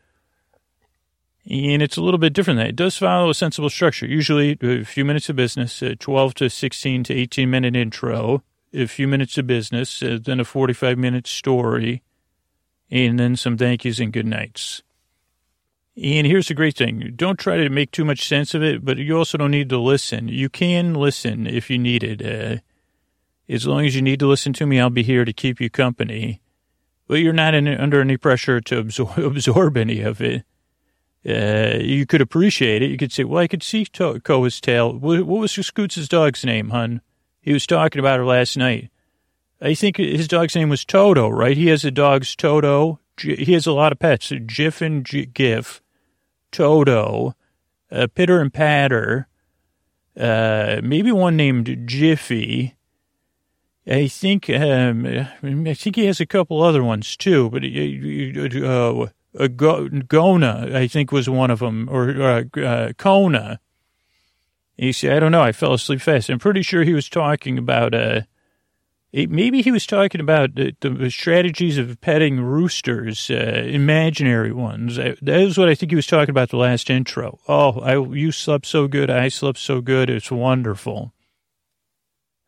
and 1.49 1.83
it's 1.83 1.97
a 1.97 2.03
little 2.03 2.19
bit 2.19 2.33
different. 2.33 2.59
That 2.59 2.69
it 2.69 2.77
does 2.77 2.97
follow 2.97 3.31
a 3.31 3.35
sensible 3.35 3.71
structure. 3.71 4.07
Usually, 4.07 4.57
a 4.63 4.85
few 4.85 5.05
minutes 5.05 5.29
of 5.29 5.37
business, 5.37 5.83
a 5.83 5.97
12 5.97 6.35
to 6.35 6.51
16 6.51 7.05
to 7.05 7.15
18 7.15 7.51
minute 7.51 7.75
intro, 7.75 8.43
a 8.73 8.87
few 8.87 9.09
minutes 9.09 9.37
of 9.39 9.47
business, 9.47 10.03
uh, 10.03 10.19
then 10.23 10.41
a 10.41 10.45
45 10.45 10.99
minute 10.99 11.27
story, 11.27 12.03
and 12.91 13.19
then 13.19 13.37
some 13.37 13.57
thank 13.57 13.85
yous 13.85 13.99
and 13.99 14.13
good 14.13 14.27
nights. 14.27 14.83
And 15.95 16.27
here's 16.27 16.49
the 16.49 16.55
great 16.55 16.77
thing 16.77 17.13
don't 17.17 17.39
try 17.39 17.57
to 17.57 17.69
make 17.69 17.91
too 17.91 18.05
much 18.05 18.27
sense 18.27 18.55
of 18.55 18.63
it, 18.63 18.85
but 18.85 18.99
you 18.99 19.19
also 19.19 19.37
don't 19.37 19.51
need 19.51 19.69
to 19.71 19.79
listen. 19.79 20.29
You 20.29 20.49
can 20.49 20.95
listen 20.95 21.47
if 21.47 21.69
you 21.69 21.79
need 21.79 22.05
it. 22.05 22.23
Uh, 22.23 22.61
as 23.49 23.67
long 23.67 23.85
as 23.85 23.97
you 23.97 24.01
need 24.01 24.21
to 24.21 24.29
listen 24.29 24.53
to 24.55 24.65
me, 24.65 24.81
I'll 24.81 24.91
be 24.91 25.03
here 25.03 25.25
to 25.25 25.33
keep 25.33 25.61
you 25.61 25.69
company. 25.69 26.41
But 27.09 27.17
you're 27.17 27.33
not 27.35 27.53
in, 27.53 27.67
under 27.67 28.01
any 28.01 28.17
pressure 28.17 28.61
to 28.61 28.79
absorb 29.17 29.77
any 29.77 30.01
of 30.01 30.23
it 30.23 30.45
uh, 31.29 31.79
you 31.81 32.07
could 32.07 32.21
appreciate 32.21 32.83
it. 32.83 32.91
You 32.91 32.97
could 32.97 33.13
say, 33.13 33.25
well, 33.25 33.43
I 33.43 33.49
could 33.49 33.63
see 33.63 33.85
to- 33.85 34.21
Koa's 34.21 34.61
tail. 34.61 34.93
What, 34.93 35.23
what 35.25 35.41
was 35.41 35.53
Scoots' 35.53 36.09
dog's 36.09 36.45
name, 36.45 36.71
hun? 36.71 37.01
He 37.41 37.53
was 37.53 37.67
talking 37.67 38.01
about 38.01 38.19
her 38.19 38.25
last 38.25 38.57
night. 38.57 38.91
I 39.61 39.75
think 39.75 39.97
his 39.97 40.27
dog's 40.27 40.57
name 40.57 40.69
was 40.69 40.85
Toto, 40.85 41.29
right? 41.29 41.57
He 41.57 41.69
has 41.69 41.85
a 41.85 41.91
dog's 41.91 42.35
Toto. 42.35 42.99
He 43.17 43.53
has 43.53 43.67
a 43.67 43.73
lot 43.73 43.93
of 43.93 43.99
pets. 44.01 44.33
Jiff 44.47 44.81
and 44.81 45.05
G- 45.05 45.27
Gif, 45.27 45.81
Toto, 46.51 47.35
uh, 47.91 48.07
Pitter 48.15 48.41
and 48.41 48.53
Patter, 48.53 49.29
uh, 50.19 50.81
maybe 50.83 51.13
one 51.13 51.37
named 51.37 51.85
Jiffy. 51.87 52.75
I 53.87 54.09
think 54.09 54.49
um, 54.51 55.07
I 55.07 55.75
think 55.75 55.97
he 55.97 56.07
has 56.07 56.21
a 56.21 56.27
couple 56.27 56.63
other 56.63 56.83
ones 56.85 57.17
too, 57.17 57.51
but 57.51 57.65
uh, 57.65 59.07
uh 59.39 59.45
uh, 59.45 59.49
Gona, 59.49 60.75
I 60.75 60.89
think 60.89 61.13
was 61.13 61.29
one 61.29 61.51
of 61.51 61.61
them, 61.61 61.89
or 61.91 62.11
uh, 62.11 62.61
uh, 62.61 62.93
Kona. 62.95 63.61
He 64.77 64.93
said, 64.93 65.17
I 65.17 65.21
don't 65.21 65.33
know, 65.33 65.43
I 65.43 65.53
fell 65.53 65.75
asleep 65.75 66.01
fast. 66.01 66.31
I'm 66.31 66.39
pretty 66.39 66.63
sure 66.63 66.83
he 66.83 66.95
was 66.95 67.09
talking 67.09 67.59
about, 67.59 67.95
uh, 67.95 68.23
maybe 69.13 69.63
he 69.63 69.71
was 69.71 69.87
talking 69.87 70.21
about 70.21 70.55
the, 70.55 70.75
the 70.81 71.11
strategies 71.11 71.79
of 71.79 72.01
petting 72.01 72.41
roosters, 72.41 73.31
uh, 73.31 73.65
imaginary 73.67 74.53
ones. 74.53 74.97
That 74.97 75.19
is 75.23 75.59
what 75.59 75.69
I 75.69 75.75
think 75.75 75.93
he 75.93 75.97
was 75.97 76.07
talking 76.07 76.31
about 76.31 76.49
the 76.49 76.57
last 76.57 76.91
intro. 76.91 77.39
Oh, 77.47 77.81
I, 77.81 78.01
you 78.01 78.33
slept 78.33 78.67
so 78.67 78.89
good. 78.89 79.11
I 79.11 79.29
slept 79.29 79.59
so 79.59 79.81
good. 79.81 80.11
It's 80.11 80.31
wonderful. 80.31 81.13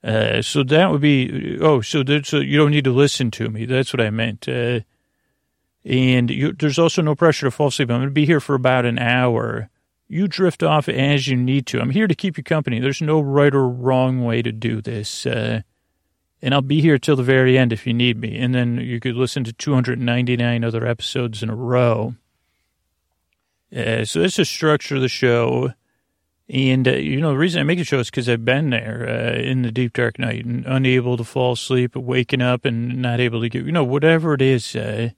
Uh, 0.03 0.43
so 0.43 0.63
that 0.63 0.91
would 0.91 1.01
be, 1.03 1.59
oh, 1.61 1.83
so, 1.83 2.03
so 2.23 2.39
you 2.39 2.59
don't 2.59 2.73
need 2.73 2.85
to 2.85 2.93
listen 2.93 3.31
to 3.33 3.49
me. 3.49 3.65
That's 3.65 3.93
what 3.93 4.01
I 4.01 4.11
meant. 4.11 4.49
Uh, 4.49 4.81
and 5.85 6.31
you, 6.31 6.53
there's 6.53 6.79
also 6.79 7.03
no 7.03 7.15
pressure 7.15 7.47
to 7.47 7.51
fall 7.51 7.69
asleep. 7.69 7.91
I'm 7.91 7.99
going 7.99 8.09
to 8.09 8.13
be 8.15 8.27
here 8.27 8.41
for 8.41 8.55
about 8.55 8.87
an 8.87 8.99
hour. 8.99 9.69
You 10.09 10.29
drift 10.29 10.63
off 10.63 10.89
as 10.89 11.29
you 11.29 11.37
need 11.37 11.67
to. 11.69 11.81
I'm 11.81 11.91
here 11.91 12.07
to 12.07 12.15
keep 12.15 12.39
you 12.39 12.45
company. 12.45 12.81
There's 12.81 13.03
no 13.03 13.21
right 13.21 13.55
or 13.55 13.69
wrong 13.69 14.25
way 14.25 14.43
to 14.43 14.53
do 14.53 14.81
this. 14.81 15.27
Uh, 15.27 15.63
and 16.41 16.55
I'll 16.55 16.63
be 16.63 16.81
here 16.81 16.99
till 16.99 17.17
the 17.17 17.23
very 17.23 17.59
end 17.59 17.73
if 17.73 17.87
you 17.87 17.95
need 17.95 18.19
me. 18.19 18.39
And 18.39 18.55
then 18.55 18.77
you 18.79 19.01
could 19.01 19.15
listen 19.15 19.45
to 19.45 19.53
299 19.53 20.65
other 20.65 20.87
episodes 20.87 21.43
in 21.43 21.51
a 21.51 21.55
row. 21.55 22.15
Uh, 23.75 24.05
so 24.05 24.21
that's 24.21 24.37
the 24.37 24.45
structure 24.45 24.97
of 24.97 25.03
the 25.03 25.09
show. 25.09 25.73
And, 26.49 26.87
uh, 26.87 26.93
you 26.93 27.21
know, 27.21 27.31
the 27.31 27.39
reason 27.39 27.61
I 27.61 27.65
make 27.65 27.79
the 27.79 27.85
show 27.85 27.99
is 27.99 28.11
because 28.11 28.29
I've 28.29 28.45
been 28.45 28.71
there 28.71 29.07
uh, 29.09 29.39
in 29.39 29.63
the 29.63 29.73
deep 29.73 29.95
dark 29.95 30.19
night 30.19 30.45
and 30.45 30.65
unable 30.67 31.17
to 31.17 31.25
fall 31.25 31.53
asleep, 31.53 31.97
waking 31.97 32.43
up 32.43 32.65
and 32.65 33.01
not 33.01 33.21
able 33.21 33.41
to 33.41 33.49
get, 33.49 33.65
you 33.65 33.73
know, 33.73 33.85
whatever 33.85 34.35
it 34.35 34.43
is. 34.43 34.77
Uh, 34.77 35.11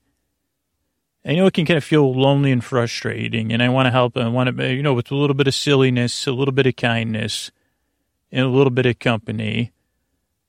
I 1.26 1.35
know 1.35 1.47
it 1.47 1.54
can 1.54 1.66
kind 1.66 1.76
of 1.76 1.83
feel 1.83 2.14
lonely 2.14 2.52
and 2.52 2.62
frustrating, 2.62 3.52
and 3.52 3.61
I 3.61 3.68
want 3.68 3.87
to 3.87 3.90
help. 3.90 4.16
I 4.16 4.28
want 4.28 4.56
to, 4.56 4.73
you 4.73 4.83
know, 4.83 4.95
with 4.95 5.11
a 5.11 5.16
little 5.16 5.35
bit 5.35 5.49
of 5.49 5.54
silliness, 5.54 6.25
a 6.28 6.33
little 6.33 6.54
bit 6.54 6.66
of 6.66 6.76
kindness, 6.76 7.50
and 8.30 8.47
a 8.47 8.49
little 8.49 8.71
bit 8.71 8.87
of 8.87 9.00
company. 9.00 9.73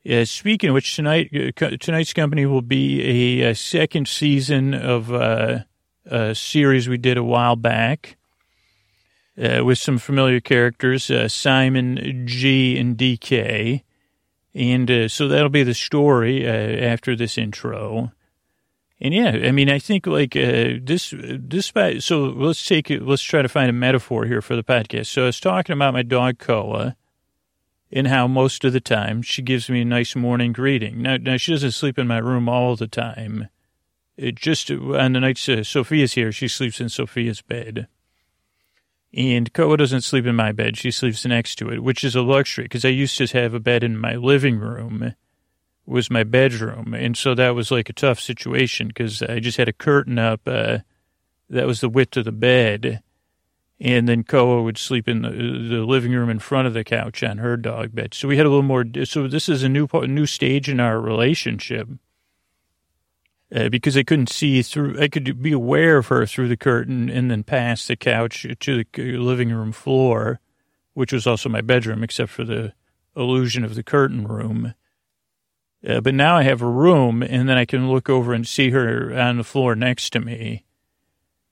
Uh, 0.07 0.23
speaking 0.23 0.69
of 0.69 0.75
which, 0.75 0.95
tonight 0.95 1.31
uh, 1.35 1.71
tonight's 1.79 2.13
company 2.13 2.45
will 2.45 2.61
be 2.61 3.41
a, 3.41 3.49
a 3.49 3.55
second 3.55 4.07
season 4.07 4.75
of 4.75 5.11
uh, 5.11 5.59
a 6.05 6.35
series 6.35 6.87
we 6.87 6.97
did 6.97 7.17
a 7.17 7.23
while 7.23 7.55
back 7.55 8.15
uh, 9.41 9.65
with 9.65 9.79
some 9.79 9.97
familiar 9.97 10.39
characters, 10.39 11.09
uh, 11.09 11.27
Simon, 11.27 12.27
G, 12.27 12.77
and 12.77 12.95
DK. 12.95 13.81
And 14.53 14.91
uh, 14.91 15.07
so 15.07 15.27
that'll 15.27 15.49
be 15.49 15.63
the 15.63 15.73
story 15.73 16.47
after 16.47 17.15
this 17.15 17.37
intro. 17.37 18.11
And 18.99 19.13
yeah, 19.13 19.29
I 19.29 19.51
mean, 19.51 19.69
I 19.69 19.77
think 19.77 20.07
like 20.07 20.35
uh, 20.35 20.79
this, 20.81 21.13
this, 21.15 21.71
so 21.99 22.19
let's 22.23 22.65
take 22.65 22.89
it, 22.89 23.03
let's 23.03 23.21
try 23.21 23.43
to 23.43 23.49
find 23.49 23.69
a 23.69 23.73
metaphor 23.73 24.25
here 24.25 24.41
for 24.41 24.55
the 24.55 24.63
podcast. 24.63 25.07
So 25.07 25.23
I 25.23 25.25
was 25.27 25.39
talking 25.39 25.73
about 25.73 25.93
my 25.93 26.01
dog 26.01 26.39
Koa 26.39 26.95
and 27.91 28.07
how 28.07 28.27
most 28.27 28.65
of 28.65 28.73
the 28.73 28.81
time 28.81 29.21
she 29.21 29.43
gives 29.43 29.69
me 29.69 29.81
a 29.81 29.85
nice 29.85 30.15
morning 30.15 30.51
greeting. 30.51 31.03
Now, 31.03 31.17
now 31.17 31.37
she 31.37 31.51
doesn't 31.51 31.71
sleep 31.71 31.99
in 31.99 32.07
my 32.07 32.17
room 32.17 32.49
all 32.49 32.75
the 32.75 32.87
time. 32.87 33.49
It 34.17 34.35
just 34.35 34.71
on 34.71 35.13
the 35.13 35.19
nights 35.19 35.47
uh, 35.47 35.63
Sophia's 35.63 36.13
here, 36.13 36.31
she 36.31 36.47
sleeps 36.47 36.81
in 36.81 36.89
Sophia's 36.89 37.41
bed. 37.41 37.87
And 39.13 39.53
Koa 39.53 39.77
doesn't 39.77 40.01
sleep 40.01 40.25
in 40.25 40.35
my 40.35 40.51
bed. 40.51 40.75
She 40.75 40.89
sleeps 40.89 41.23
next 41.23 41.55
to 41.55 41.69
it, 41.69 41.83
which 41.83 42.03
is 42.03 42.15
a 42.15 42.21
luxury 42.21 42.65
because 42.65 42.83
I 42.83 42.89
used 42.89 43.17
to 43.19 43.27
have 43.27 43.53
a 43.53 43.59
bed 43.59 43.83
in 43.83 43.97
my 43.97 44.15
living 44.15 44.57
room 44.57 45.13
was 45.87 46.11
my 46.11 46.23
bedroom. 46.25 46.93
And 46.93 47.17
so 47.17 47.35
that 47.35 47.55
was 47.55 47.71
like 47.71 47.89
a 47.89 47.93
tough 47.93 48.19
situation 48.19 48.89
because 48.89 49.23
I 49.23 49.39
just 49.39 49.57
had 49.57 49.69
a 49.69 49.73
curtain 49.73 50.19
up. 50.19 50.41
Uh, 50.47 50.79
that 51.49 51.67
was 51.67 51.81
the 51.81 51.89
width 51.89 52.17
of 52.17 52.25
the 52.25 52.33
bed. 52.33 53.01
And 53.79 54.07
then 54.09 54.23
Koa 54.23 54.63
would 54.63 54.77
sleep 54.77 55.07
in 55.07 55.23
the, 55.23 55.29
the 55.31 55.85
living 55.85 56.13
room 56.13 56.29
in 56.29 56.39
front 56.39 56.67
of 56.67 56.73
the 56.75 56.83
couch 56.83 57.23
on 57.23 57.39
her 57.39 57.57
dog 57.57 57.95
bed. 57.95 58.13
So 58.13 58.27
we 58.27 58.37
had 58.37 58.45
a 58.45 58.49
little 58.49 58.63
more. 58.63 58.85
So 59.05 59.27
this 59.27 59.49
is 59.49 59.63
a 59.63 59.69
new 59.69 59.87
new 60.07 60.25
stage 60.27 60.69
in 60.69 60.79
our 60.79 60.99
relationship. 61.01 61.89
uh, 63.55 63.69
because 63.69 63.97
I 63.97 64.03
couldn't 64.03 64.29
see 64.29 64.61
through. 64.61 65.01
I 65.01 65.07
could 65.07 65.41
be 65.41 65.51
aware 65.53 65.97
of 65.97 66.07
her 66.07 66.25
through 66.25 66.49
the 66.49 66.57
curtain 66.57 67.09
and 67.09 67.31
then 67.31 67.43
past 67.43 67.87
the 67.87 67.95
couch 67.95 68.45
to 68.59 68.83
the 68.93 69.17
living 69.17 69.51
room 69.51 69.71
floor, 69.71 70.39
which 70.93 71.13
was 71.13 71.27
also 71.27 71.49
my 71.49 71.61
bedroom, 71.61 72.03
except 72.03 72.31
for 72.31 72.43
the 72.43 72.73
illusion 73.15 73.63
of 73.63 73.75
the 73.75 73.83
curtain 73.83 74.27
room. 74.27 74.73
Uh, 75.85 76.01
but 76.01 76.13
now 76.13 76.35
I 76.35 76.43
have 76.43 76.61
a 76.61 76.69
room, 76.69 77.21
and 77.21 77.47
then 77.47 77.57
I 77.57 77.65
can 77.65 77.89
look 77.89 78.09
over 78.09 78.33
and 78.33 78.47
see 78.47 78.71
her 78.71 79.13
on 79.13 79.37
the 79.37 79.43
floor 79.43 79.75
next 79.75 80.11
to 80.13 80.19
me, 80.19 80.65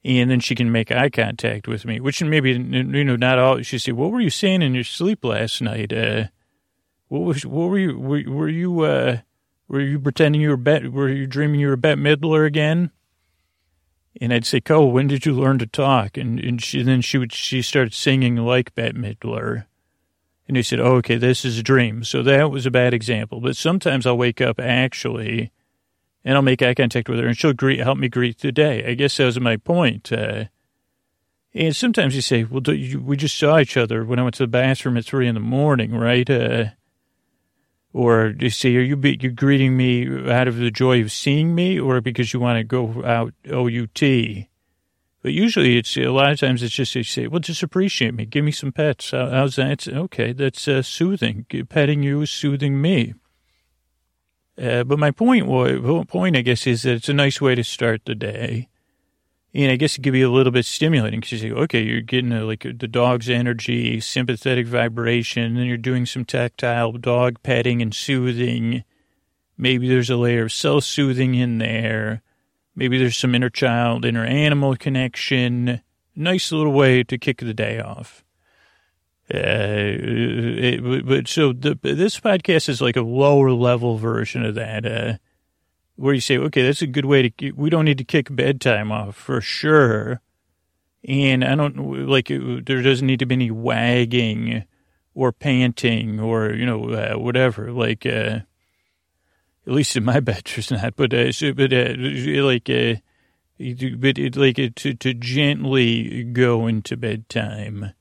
and 0.03 0.29
then 0.31 0.39
she 0.39 0.55
can 0.55 0.71
make 0.71 0.91
eye 0.91 1.09
contact 1.09 1.67
with 1.67 1.85
me. 1.85 1.99
Which 1.99 2.23
maybe 2.23 2.51
you 2.53 3.03
know 3.03 3.15
not 3.15 3.37
all. 3.37 3.61
She 3.61 3.77
say, 3.77 3.91
"What 3.91 4.11
were 4.11 4.21
you 4.21 4.31
saying 4.31 4.61
in 4.61 4.73
your 4.73 4.83
sleep 4.83 5.23
last 5.23 5.61
night? 5.61 5.93
Uh, 5.93 6.25
what 7.07 7.19
was? 7.19 7.45
What 7.45 7.69
were 7.69 7.77
you? 7.77 7.99
Were, 7.99 8.23
were 8.27 8.49
you? 8.49 8.81
Uh, 8.81 9.19
were 9.67 9.81
you 9.81 9.99
pretending 9.99 10.41
you 10.41 10.49
were 10.49 10.57
bet? 10.57 10.91
Were 10.91 11.09
you 11.09 11.27
dreaming 11.27 11.59
you 11.59 11.67
were 11.67 11.77
Bette 11.77 12.01
Midler 12.01 12.47
again?" 12.47 12.91
And 14.19 14.33
I'd 14.33 14.45
say, 14.45 14.59
"Cole, 14.59 14.91
when 14.91 15.07
did 15.07 15.25
you 15.25 15.33
learn 15.33 15.59
to 15.59 15.67
talk?" 15.67 16.17
And 16.17 16.39
and 16.39 16.63
she 16.63 16.81
then 16.81 17.01
she 17.01 17.19
would 17.19 17.31
she 17.31 17.61
started 17.61 17.93
singing 17.93 18.37
like 18.37 18.73
Bette 18.73 18.97
Midler. 18.97 19.65
And 20.47 20.55
he 20.55 20.63
said, 20.63 20.79
oh, 20.79 20.95
okay, 20.97 21.17
this 21.17 21.43
is 21.43 21.57
a 21.57 21.63
dream. 21.63 22.03
So 22.03 22.21
that 22.23 22.51
was 22.51 22.65
a 22.65 22.71
bad 22.71 22.93
example. 22.93 23.41
But 23.41 23.57
sometimes 23.57 24.05
I'll 24.05 24.17
wake 24.17 24.41
up 24.41 24.59
actually 24.59 25.51
and 26.23 26.35
I'll 26.35 26.43
make 26.43 26.61
eye 26.61 26.75
contact 26.75 27.09
with 27.09 27.19
her 27.19 27.27
and 27.27 27.37
she'll 27.37 27.53
greet, 27.53 27.79
help 27.79 27.97
me 27.97 28.09
greet 28.09 28.39
the 28.39 28.51
day. 28.51 28.85
I 28.85 28.93
guess 28.93 29.17
that 29.17 29.25
was 29.25 29.39
my 29.39 29.57
point. 29.57 30.11
Uh, 30.11 30.45
and 31.53 31.75
sometimes 31.75 32.15
you 32.15 32.21
say, 32.21 32.43
well, 32.43 32.61
you, 32.67 32.99
we 32.99 33.17
just 33.17 33.37
saw 33.37 33.57
each 33.59 33.77
other 33.77 34.03
when 34.03 34.19
I 34.19 34.23
went 34.23 34.35
to 34.35 34.43
the 34.43 34.47
bathroom 34.47 34.97
at 34.97 35.05
three 35.05 35.27
in 35.27 35.35
the 35.35 35.41
morning, 35.41 35.95
right? 35.95 36.29
Uh, 36.29 36.65
or 37.93 38.35
you 38.37 38.49
say, 38.49 38.75
are 38.75 38.81
you, 38.81 38.99
you 39.01 39.31
greeting 39.31 39.77
me 39.77 40.29
out 40.29 40.49
of 40.49 40.57
the 40.57 40.69
joy 40.69 41.01
of 41.01 41.13
seeing 41.13 41.55
me 41.55 41.79
or 41.79 42.01
because 42.01 42.33
you 42.33 42.41
want 42.41 42.57
to 42.57 42.63
go 42.63 43.03
out 43.05 43.33
OUT? 43.49 44.47
But 45.25 45.33
usually 45.33 45.75
it's 45.79 45.97
a 45.97 46.09
lot 46.09 46.31
of 46.31 46.39
times 46.39 46.61
it's 46.61 46.75
just 46.75 46.93
you 46.93 47.01
say, 47.01 47.25
well, 47.25 47.39
just 47.39 47.63
appreciate 47.63 48.13
me. 48.13 48.25
Give 48.25 48.45
me 48.45 48.51
some 48.51 48.71
pets. 48.71 49.09
how's 49.09 49.55
that? 49.55 49.87
Okay, 49.87 50.33
that's 50.33 50.67
uh, 50.67 50.83
soothing. 50.83 51.47
Petting 51.67 52.03
you 52.03 52.21
is 52.21 52.29
soothing 52.29 52.79
me. 52.79 53.15
Uh, 54.55 54.83
but 54.83 54.99
my 54.99 55.09
point, 55.09 55.47
point, 56.09 56.37
I 56.37 56.41
guess, 56.41 56.67
is 56.67 56.83
that 56.83 56.93
it's 56.93 57.09
a 57.09 57.13
nice 57.13 57.41
way 57.41 57.55
to 57.55 57.63
start 57.63 58.05
the 58.05 58.13
day. 58.13 58.69
And 59.51 59.71
I 59.71 59.77
guess 59.77 59.97
it 59.97 60.03
could 60.03 60.13
be 60.13 60.21
a 60.21 60.29
little 60.29 60.51
bit 60.51 60.67
stimulating 60.67 61.21
because 61.21 61.31
you 61.31 61.39
say, 61.39 61.51
okay, 61.55 61.81
you're 61.81 62.01
getting 62.01 62.31
a, 62.31 62.45
like 62.45 62.61
the 62.61 62.87
dog's 62.87 63.27
energy, 63.27 63.99
sympathetic 64.01 64.67
vibration, 64.67 65.57
and 65.57 65.65
you're 65.65 65.77
doing 65.77 66.05
some 66.05 66.23
tactile 66.23 66.91
dog 66.91 67.41
petting 67.41 67.81
and 67.81 67.95
soothing. 67.95 68.83
Maybe 69.57 69.89
there's 69.89 70.11
a 70.11 70.17
layer 70.17 70.43
of 70.43 70.53
self-soothing 70.53 71.33
in 71.33 71.57
there. 71.57 72.21
Maybe 72.75 72.97
there's 72.97 73.17
some 73.17 73.33
inner 73.33 73.49
child, 73.49 74.03
inner 74.05 74.25
animal 74.25 74.75
connection. 74.75 75.81
Nice 76.15 76.51
little 76.51 76.73
way 76.73 77.03
to 77.03 77.17
kick 77.17 77.39
the 77.39 77.53
day 77.53 77.79
off. 77.79 78.23
Uh, 79.33 79.39
it, 79.41 81.05
but 81.05 81.27
so 81.27 81.51
the, 81.51 81.79
this 81.81 82.19
podcast 82.19 82.69
is 82.69 82.81
like 82.81 82.95
a 82.95 83.01
lower 83.01 83.51
level 83.51 83.97
version 83.97 84.45
of 84.45 84.53
that, 84.55 84.85
uh, 84.85 85.13
where 85.95 86.13
you 86.13 86.21
say, 86.21 86.37
okay, 86.37 86.61
that's 86.63 86.81
a 86.81 86.87
good 86.87 87.05
way 87.05 87.29
to, 87.29 87.51
we 87.53 87.69
don't 87.69 87.85
need 87.85 87.97
to 87.97 88.03
kick 88.03 88.27
bedtime 88.35 88.91
off 88.91 89.15
for 89.15 89.41
sure. 89.41 90.21
And 91.07 91.43
I 91.43 91.55
don't 91.55 92.07
like, 92.07 92.27
there 92.27 92.81
doesn't 92.81 93.07
need 93.07 93.19
to 93.19 93.25
be 93.25 93.35
any 93.35 93.51
wagging 93.51 94.65
or 95.13 95.31
panting 95.31 96.19
or, 96.19 96.51
you 96.53 96.65
know, 96.65 96.89
uh, 96.89 97.17
whatever. 97.17 97.71
Like, 97.71 98.05
uh, 98.05 98.39
at 99.67 99.73
least 99.73 99.95
in 99.95 100.05
my 100.05 100.19
there's 100.25 100.71
not. 100.71 100.95
But 100.95 101.13
uh, 101.13 101.31
so, 101.31 101.53
but 101.53 101.73
uh, 101.73 101.95
like, 101.97 102.69
uh, 102.69 102.95
but 103.57 104.17
it, 104.17 104.35
like 104.35 104.59
uh, 104.59 104.69
to 104.75 104.93
to 104.93 105.13
gently 105.13 106.23
go 106.23 106.67
into 106.67 106.97
bedtime, 106.97 107.93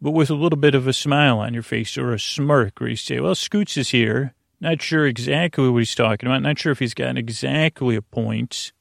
but 0.00 0.12
with 0.12 0.30
a 0.30 0.34
little 0.34 0.58
bit 0.58 0.74
of 0.74 0.86
a 0.86 0.92
smile 0.92 1.38
on 1.38 1.54
your 1.54 1.62
face 1.62 1.96
or 1.98 2.12
a 2.12 2.18
smirk, 2.18 2.80
where 2.80 2.90
you 2.90 2.96
say, 2.96 3.20
"Well, 3.20 3.34
Scoots 3.34 3.76
is 3.76 3.90
here. 3.90 4.34
Not 4.60 4.80
sure 4.80 5.06
exactly 5.06 5.68
what 5.68 5.78
he's 5.78 5.94
talking 5.94 6.28
about. 6.28 6.42
Not 6.42 6.58
sure 6.58 6.72
if 6.72 6.78
he's 6.78 6.94
got 6.94 7.18
exactly 7.18 7.96
a 7.96 8.02
point, 8.02 8.72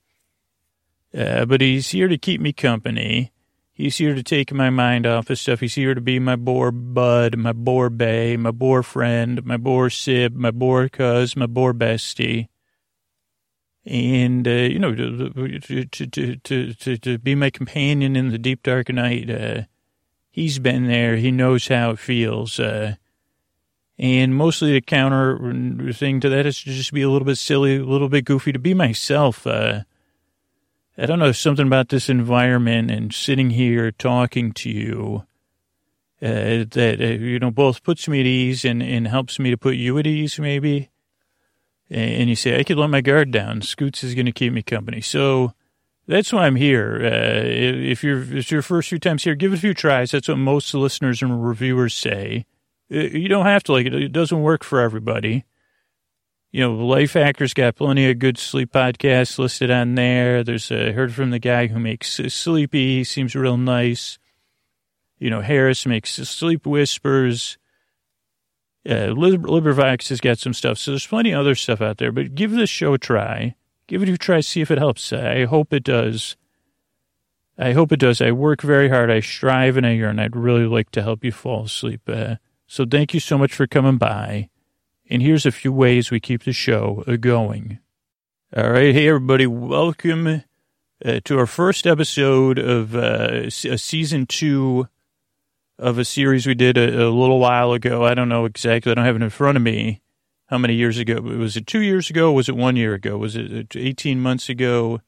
uh, 1.17 1.45
but 1.45 1.59
he's 1.59 1.89
here 1.89 2.07
to 2.07 2.17
keep 2.17 2.41
me 2.41 2.53
company." 2.53 3.30
He's 3.81 3.97
here 3.97 4.13
to 4.13 4.21
take 4.21 4.53
my 4.53 4.69
mind 4.69 5.07
off 5.07 5.31
of 5.31 5.39
stuff. 5.39 5.59
He's 5.59 5.73
here 5.73 5.95
to 5.95 6.01
be 6.01 6.19
my 6.19 6.35
boar 6.35 6.71
bud, 6.71 7.35
my 7.35 7.51
boar 7.51 7.89
bay, 7.89 8.37
my 8.37 8.51
boar 8.51 8.83
friend, 8.83 9.43
my 9.43 9.57
boar 9.57 9.89
sib, 9.89 10.35
my 10.35 10.51
boar 10.51 10.87
cuz, 10.87 11.35
my 11.35 11.47
boar 11.47 11.73
bestie. 11.73 12.49
And, 13.83 14.47
uh, 14.47 14.51
you 14.51 14.77
know, 14.77 14.93
to, 14.93 15.89
to, 15.89 16.05
to, 16.05 16.73
to, 16.75 16.97
to, 16.99 17.17
be 17.17 17.33
my 17.33 17.49
companion 17.49 18.15
in 18.15 18.29
the 18.29 18.37
deep 18.37 18.61
dark 18.61 18.89
night. 18.89 19.31
Uh, 19.31 19.63
he's 20.29 20.59
been 20.59 20.85
there. 20.85 21.15
He 21.15 21.31
knows 21.31 21.67
how 21.67 21.89
it 21.89 21.99
feels. 21.99 22.59
Uh, 22.59 22.97
and 23.97 24.35
mostly 24.35 24.73
the 24.73 24.81
counter 24.81 25.91
thing 25.91 26.19
to 26.19 26.29
that 26.29 26.45
is 26.45 26.61
to 26.61 26.69
just 26.69 26.93
be 26.93 27.01
a 27.01 27.09
little 27.09 27.25
bit 27.25 27.39
silly, 27.39 27.77
a 27.77 27.83
little 27.83 28.09
bit 28.09 28.25
goofy, 28.25 28.51
to 28.51 28.59
be 28.59 28.75
myself. 28.75 29.47
Uh, 29.47 29.85
I 30.97 31.05
don't 31.05 31.19
know, 31.19 31.31
something 31.31 31.67
about 31.67 31.89
this 31.89 32.09
environment 32.09 32.91
and 32.91 33.13
sitting 33.13 33.51
here 33.51 33.91
talking 33.91 34.51
to 34.53 34.69
you 34.69 35.23
uh, 36.21 36.65
that, 36.69 36.97
uh, 36.99 37.05
you 37.05 37.39
know, 37.39 37.49
both 37.51 37.83
puts 37.83 38.07
me 38.07 38.19
at 38.19 38.25
ease 38.25 38.65
and, 38.65 38.83
and 38.83 39.07
helps 39.07 39.39
me 39.39 39.49
to 39.49 39.57
put 39.57 39.75
you 39.75 39.97
at 39.97 40.05
ease, 40.05 40.37
maybe. 40.37 40.89
And 41.89 42.29
you 42.29 42.35
say, 42.35 42.57
I 42.57 42.63
could 42.63 42.77
let 42.77 42.89
my 42.89 43.01
guard 43.01 43.31
down. 43.31 43.61
Scoots 43.61 44.03
is 44.03 44.15
going 44.15 44.25
to 44.25 44.31
keep 44.31 44.53
me 44.53 44.61
company. 44.61 45.01
So 45.01 45.53
that's 46.07 46.31
why 46.31 46.45
I'm 46.45 46.55
here. 46.55 46.99
Uh, 47.03 47.43
if 47.45 48.03
you're, 48.03 48.21
if 48.21 48.31
it's 48.31 48.51
your 48.51 48.61
first 48.61 48.89
few 48.89 48.99
times 48.99 49.23
here, 49.23 49.35
give 49.35 49.51
it 49.51 49.57
a 49.57 49.61
few 49.61 49.73
tries. 49.73 50.11
That's 50.11 50.27
what 50.27 50.37
most 50.37 50.73
listeners 50.73 51.21
and 51.21 51.45
reviewers 51.45 51.93
say. 51.93 52.45
Uh, 52.93 52.99
you 52.99 53.27
don't 53.27 53.45
have 53.45 53.63
to 53.63 53.73
like 53.73 53.87
it. 53.87 53.93
It 53.93 54.11
doesn't 54.11 54.41
work 54.41 54.63
for 54.63 54.79
everybody 54.79 55.45
you 56.51 56.59
know, 56.59 56.75
Lifehacker's 56.75 57.53
got 57.53 57.77
plenty 57.77 58.09
of 58.09 58.19
good 58.19 58.37
sleep 58.37 58.73
podcasts 58.73 59.39
listed 59.39 59.71
on 59.71 59.95
there. 59.95 60.43
There's 60.43 60.69
a 60.69 60.91
heard 60.91 61.13
from 61.13 61.29
the 61.31 61.39
guy 61.39 61.67
who 61.67 61.79
makes 61.79 62.19
Sleepy. 62.27 62.97
He 62.97 63.03
seems 63.05 63.35
real 63.35 63.57
nice. 63.57 64.19
You 65.17 65.29
know, 65.29 65.41
Harris 65.41 65.85
makes 65.85 66.11
Sleep 66.11 66.65
Whispers. 66.65 67.57
Uh, 68.85 69.13
LibriVox 69.13 70.09
has 70.09 70.19
got 70.19 70.39
some 70.39 70.53
stuff. 70.53 70.77
So 70.77 70.91
there's 70.91 71.07
plenty 71.07 71.31
of 71.31 71.39
other 71.39 71.55
stuff 71.55 71.81
out 71.81 71.99
there, 71.99 72.11
but 72.11 72.35
give 72.35 72.51
this 72.51 72.69
show 72.69 72.93
a 72.93 72.97
try. 72.97 73.55
Give 73.87 74.03
it 74.03 74.09
a 74.09 74.17
try, 74.17 74.41
see 74.41 74.61
if 74.61 74.71
it 74.71 74.77
helps. 74.77 75.13
I 75.13 75.45
hope 75.45 75.73
it 75.73 75.83
does. 75.83 76.35
I 77.57 77.73
hope 77.73 77.91
it 77.91 77.99
does. 77.99 78.21
I 78.21 78.31
work 78.31 78.61
very 78.61 78.89
hard. 78.89 79.11
I 79.11 79.19
strive 79.19 79.77
and 79.77 79.85
I 79.85 79.91
yearn. 79.91 80.19
I'd 80.19 80.35
really 80.35 80.65
like 80.65 80.89
to 80.91 81.03
help 81.03 81.23
you 81.23 81.31
fall 81.31 81.65
asleep. 81.65 82.01
Uh, 82.07 82.37
so 82.67 82.85
thank 82.85 83.13
you 83.13 83.19
so 83.19 83.37
much 83.37 83.53
for 83.53 83.67
coming 83.67 83.97
by. 83.97 84.49
And 85.11 85.21
here's 85.21 85.45
a 85.45 85.51
few 85.51 85.73
ways 85.73 86.09
we 86.09 86.21
keep 86.21 86.45
the 86.45 86.53
show 86.53 87.03
going. 87.19 87.79
All 88.55 88.71
right. 88.71 88.95
Hey, 88.95 89.09
everybody. 89.09 89.45
Welcome 89.45 90.45
uh, 91.03 91.19
to 91.25 91.37
our 91.37 91.45
first 91.45 91.85
episode 91.85 92.57
of 92.57 92.95
uh, 92.95 93.49
season 93.49 94.25
two 94.25 94.87
of 95.77 95.97
a 95.97 96.05
series 96.05 96.47
we 96.47 96.53
did 96.53 96.77
a, 96.77 97.07
a, 97.07 97.11
little 97.11 97.39
while 97.39 97.73
ago. 97.73 98.05
I 98.05 98.13
don't 98.13 98.29
know 98.29 98.45
exactly. 98.45 98.89
I 98.89 98.95
don't 98.95 99.03
have 99.03 99.17
it 99.17 99.21
in 99.21 99.29
front 99.29 99.57
of 99.57 99.61
me. 99.61 100.01
How 100.45 100.57
many 100.57 100.75
years 100.75 100.97
ago? 100.97 101.19
Was 101.19 101.57
it 101.57 101.67
two 101.67 101.81
years 101.81 102.09
ago? 102.09 102.31
was 102.31 102.47
it 102.47 102.55
one 102.55 102.77
year 102.77 102.93
ago? 102.93 103.17
Was 103.17 103.35
it 103.35 103.75
18 103.75 104.21
months 104.21 104.47
ago? 104.47 105.01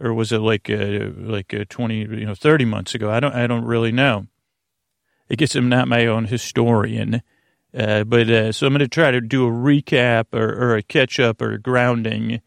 Or 0.00 0.14
was 0.14 0.32
it 0.32 0.38
like 0.38 0.70
uh, 0.70 1.10
like 1.16 1.52
uh, 1.52 1.66
20, 1.68 1.98
you 1.98 2.24
know, 2.24 2.34
30 2.34 2.64
months 2.64 2.94
ago? 2.94 3.10
I 3.10 3.20
don't, 3.20 3.34
I 3.34 3.46
don't 3.46 3.66
really 3.66 3.92
know. 3.92 4.26
I 5.30 5.34
guess 5.34 5.54
I'm 5.54 5.68
not 5.68 5.86
my 5.86 6.06
own 6.06 6.24
historian. 6.24 7.22
Uh, 7.76 8.04
but 8.04 8.28
uh, 8.28 8.52
so 8.52 8.66
I'm 8.66 8.72
going 8.72 8.80
to 8.80 8.88
try 8.88 9.10
to 9.10 9.20
do 9.20 9.46
a 9.46 9.50
recap 9.50 10.26
or, 10.32 10.52
or 10.52 10.76
a 10.76 10.82
catch 10.82 11.18
up 11.18 11.40
or 11.40 11.56
grounding 11.58 12.42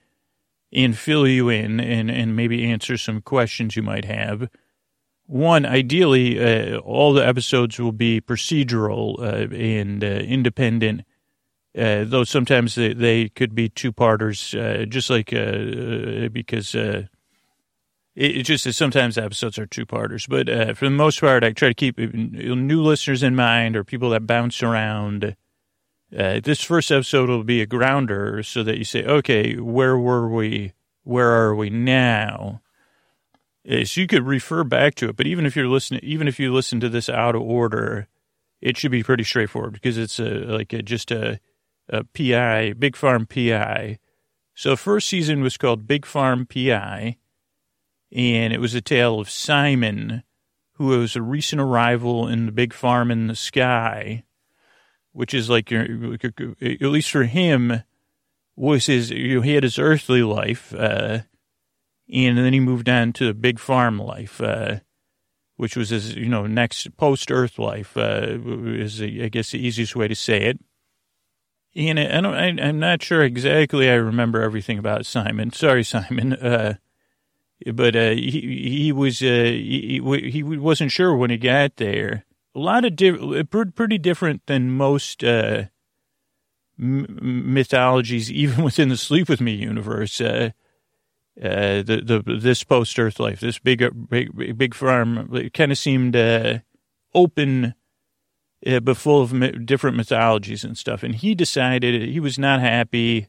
and 0.72 0.98
fill 0.98 1.28
you 1.28 1.50
in 1.50 1.80
and, 1.80 2.12
and 2.12 2.36
maybe 2.36 2.66
answer 2.66 2.98
some 2.98 3.22
questions 3.22 3.76
you 3.76 3.82
might 3.82 4.06
have. 4.06 4.50
One, 5.28 5.66
ideally, 5.66 6.40
uh, 6.40 6.78
all 6.80 7.14
the 7.14 7.26
episodes 7.26 7.80
will 7.80 7.92
be 7.92 8.22
procedural 8.22 9.18
uh, 9.20 9.52
and 9.56 10.04
uh, 10.04 10.08
independent, 10.08 11.02
though 11.74 12.24
sometimes 12.24 12.76
they, 12.76 12.94
they, 12.94 13.30
could 13.30 13.56
be 13.56 13.70
two 13.70 13.92
parters, 13.92 14.52
just 14.88 15.10
like 15.10 15.32
because 15.32 16.76
it, 18.16 18.44
just 18.44 18.64
that 18.64 18.74
sometimes 18.74 19.18
episodes 19.18 19.60
are 19.60 19.66
two 19.66 19.86
parters, 19.86 20.26
but 20.28 20.48
uh, 20.50 20.74
for 20.74 20.86
the 20.86 20.92
most 20.92 21.20
part, 21.20 21.44
I 21.44 21.52
try 21.52 21.68
to 21.70 21.74
keep 21.74 21.98
new 21.98 22.82
listeners 22.82 23.24
in 23.24 23.36
mind 23.36 23.76
or 23.76 23.84
people 23.84 24.10
that 24.12 24.26
bounce 24.26 24.64
around. 24.64 25.36
Uh, 26.18 26.40
this 26.42 26.64
first 26.64 26.92
episode 26.92 27.30
will 27.30 27.44
be 27.44 27.62
a 27.62 27.66
grounder 27.66 28.42
so 28.44 28.64
that 28.64 28.78
you 28.78 28.86
say, 28.86 29.04
okay, 29.04 29.56
where 29.56 29.98
were 29.98 30.30
we? 30.30 30.74
Where 31.04 31.30
are 31.30 31.56
we 31.56 31.70
now? 31.70 32.62
Uh, 33.70 33.84
so 33.84 34.02
you 34.02 34.08
could 34.08 34.26
refer 34.26 34.64
back 34.64 34.96
to 34.96 35.10
it, 35.10 35.16
but 35.18 35.28
even 35.28 35.46
if 35.46 35.56
you're 35.56 35.68
listening, 35.68 36.02
even 36.04 36.28
if 36.28 36.40
you 36.40 36.54
listen 36.54 36.80
to 36.80 36.90
this 36.90 37.10
out 37.10 37.36
of 37.36 37.42
order, 37.42 38.08
it 38.62 38.78
should 38.78 38.92
be 38.92 39.04
pretty 39.04 39.24
straightforward 39.24 39.74
because 39.74 39.98
it's 39.98 40.20
a, 40.20 40.24
like 40.24 40.72
a, 40.74 40.82
just 40.82 41.12
a, 41.12 41.40
a 41.90 42.04
PI, 42.04 42.74
big 42.74 42.96
farm 42.96 43.26
PI 43.26 44.00
So 44.54 44.76
first 44.76 45.10
season 45.10 45.42
was 45.42 45.58
called 45.58 45.88
Big 45.88 46.06
Farm 46.06 46.46
PI, 46.46 47.18
and 48.16 48.54
it 48.54 48.62
was 48.62 48.74
a 48.74 48.82
tale 48.82 49.20
of 49.20 49.30
Simon, 49.30 50.24
who 50.74 50.86
was 50.88 51.16
a 51.16 51.22
recent 51.22 51.62
arrival 51.62 52.30
in 52.30 52.46
the 52.46 52.52
big 52.52 52.74
farm 52.74 53.12
in 53.12 53.28
the 53.28 53.36
sky, 53.36 54.24
which 55.12 55.34
is 55.34 55.50
like 55.50 55.70
your, 55.70 55.84
at 55.84 56.82
least 56.82 57.12
for 57.12 57.26
him, 57.26 57.84
was 58.56 58.86
his, 58.86 59.12
you 59.12 59.36
know, 59.36 59.42
he 59.42 59.54
had 59.54 59.64
his 59.64 59.78
earthly 59.78 60.24
life, 60.24 60.74
uh, 60.74 61.20
and 62.12 62.38
then 62.38 62.54
he 62.54 62.60
moved 62.62 62.88
on 62.88 63.12
to 63.14 63.26
the 63.26 63.34
big 63.34 63.60
farm 63.60 64.00
life, 64.00 64.40
uh, 64.40 64.78
which 65.58 65.76
was 65.76 65.90
his, 65.90 66.16
you 66.16 66.30
know, 66.30 66.48
next 66.48 66.96
post 66.96 67.30
Earth 67.32 67.60
life, 67.60 67.98
uh, 67.98 68.38
is, 68.66 69.02
I 69.02 69.28
guess, 69.28 69.52
the 69.52 69.66
easiest 69.66 69.94
way 69.94 70.08
to 70.08 70.16
say 70.16 70.44
it. 70.44 70.60
And 71.76 72.00
I 72.00 72.22
don't, 72.22 72.34
I, 72.34 72.68
am 72.70 72.80
not 72.80 73.04
sure 73.04 73.22
exactly 73.24 73.90
I 73.90 73.96
remember 73.96 74.42
everything 74.42 74.78
about 74.80 75.06
Simon. 75.06 75.52
Sorry, 75.52 75.84
Simon. 75.84 76.78
Uh, 77.68 77.72
but 77.72 77.96
uh, 77.96 78.12
he 78.12 78.86
he 78.86 78.92
was 78.92 79.22
uh, 79.22 79.26
he, 79.26 80.02
he 80.32 80.44
wasn't 80.44 80.92
sure 80.92 81.16
when 81.16 81.30
he 81.30 81.38
got 81.38 81.78
there. 81.78 82.26
A 82.56 82.60
lot 82.60 82.86
of 82.86 82.96
di- 82.96 83.44
pretty 83.44 83.98
different 83.98 84.46
than 84.46 84.72
most 84.72 85.24
uh, 85.24 85.66
mythologies, 86.78 88.32
even 88.32 88.64
within 88.64 88.90
the 88.90 88.98
Sleep 88.98 89.30
with 89.30 89.42
Me 89.42 89.54
universe. 89.54 90.22
Uh, 90.22 90.52
uh, 91.42 91.84
the 91.84 92.02
the 92.26 92.38
this 92.40 92.64
post 92.64 92.98
Earth 92.98 93.20
life, 93.20 93.42
this 93.42 93.60
big 93.60 93.84
big 94.10 94.58
big 94.58 94.74
farm, 94.74 95.30
kind 95.54 95.72
of 95.72 95.78
seemed 95.78 96.16
uh, 96.16 96.60
open, 97.14 97.74
but 98.64 98.96
full 98.96 99.22
of 99.22 99.66
different 99.66 99.98
mythologies 99.98 100.64
and 100.64 100.78
stuff. 100.78 101.04
And 101.04 101.14
he 101.14 101.36
decided 101.36 102.10
he 102.10 102.22
was 102.22 102.40
not 102.40 102.62
happy 102.62 103.28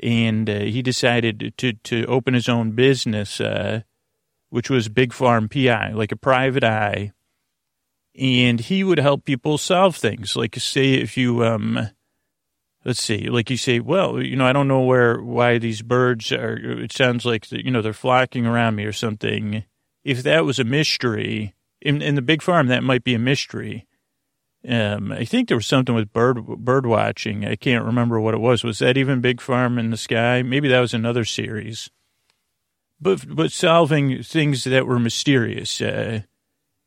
and 0.00 0.48
uh, 0.48 0.60
he 0.60 0.82
decided 0.82 1.54
to 1.58 1.72
to 1.72 2.04
open 2.06 2.34
his 2.34 2.48
own 2.48 2.72
business, 2.72 3.40
uh, 3.40 3.82
which 4.50 4.70
was 4.70 4.88
Big 4.88 5.12
Farm 5.12 5.48
PI, 5.48 5.92
like 5.92 6.12
a 6.12 6.16
private 6.16 6.64
eye, 6.64 7.12
and 8.14 8.60
he 8.60 8.84
would 8.84 8.98
help 8.98 9.24
people 9.24 9.58
solve 9.58 9.96
things. 9.96 10.36
Like 10.36 10.56
say 10.56 10.94
if 10.94 11.16
you 11.16 11.44
um, 11.44 11.90
let's 12.84 13.02
see, 13.02 13.28
like 13.28 13.50
you 13.50 13.56
say, 13.56 13.80
well, 13.80 14.22
you 14.22 14.36
know, 14.36 14.46
I 14.46 14.52
don't 14.52 14.68
know 14.68 14.82
where 14.82 15.20
why 15.20 15.58
these 15.58 15.82
birds 15.82 16.32
are. 16.32 16.56
It 16.56 16.92
sounds 16.92 17.24
like 17.24 17.50
you 17.50 17.70
know 17.70 17.82
they're 17.82 17.92
flocking 17.92 18.46
around 18.46 18.76
me 18.76 18.84
or 18.84 18.92
something. 18.92 19.64
If 20.04 20.22
that 20.22 20.44
was 20.44 20.58
a 20.58 20.64
mystery 20.64 21.54
in, 21.82 22.00
in 22.00 22.14
the 22.14 22.22
big 22.22 22.40
farm, 22.40 22.68
that 22.68 22.82
might 22.82 23.04
be 23.04 23.14
a 23.14 23.18
mystery. 23.18 23.86
Um, 24.68 25.12
I 25.12 25.24
think 25.24 25.48
there 25.48 25.56
was 25.56 25.66
something 25.66 25.94
with 25.94 26.12
bird 26.12 26.44
bird 26.44 26.84
watching. 26.84 27.46
I 27.46 27.56
can't 27.56 27.86
remember 27.86 28.20
what 28.20 28.34
it 28.34 28.40
was. 28.40 28.62
Was 28.62 28.80
that 28.80 28.98
even 28.98 29.22
Big 29.22 29.40
Farm 29.40 29.78
in 29.78 29.90
the 29.90 29.96
Sky? 29.96 30.42
Maybe 30.42 30.68
that 30.68 30.80
was 30.80 30.92
another 30.92 31.24
series. 31.24 31.90
But 33.00 33.34
but 33.34 33.50
solving 33.50 34.22
things 34.22 34.64
that 34.64 34.86
were 34.86 34.98
mysterious, 34.98 35.80
uh, 35.80 36.22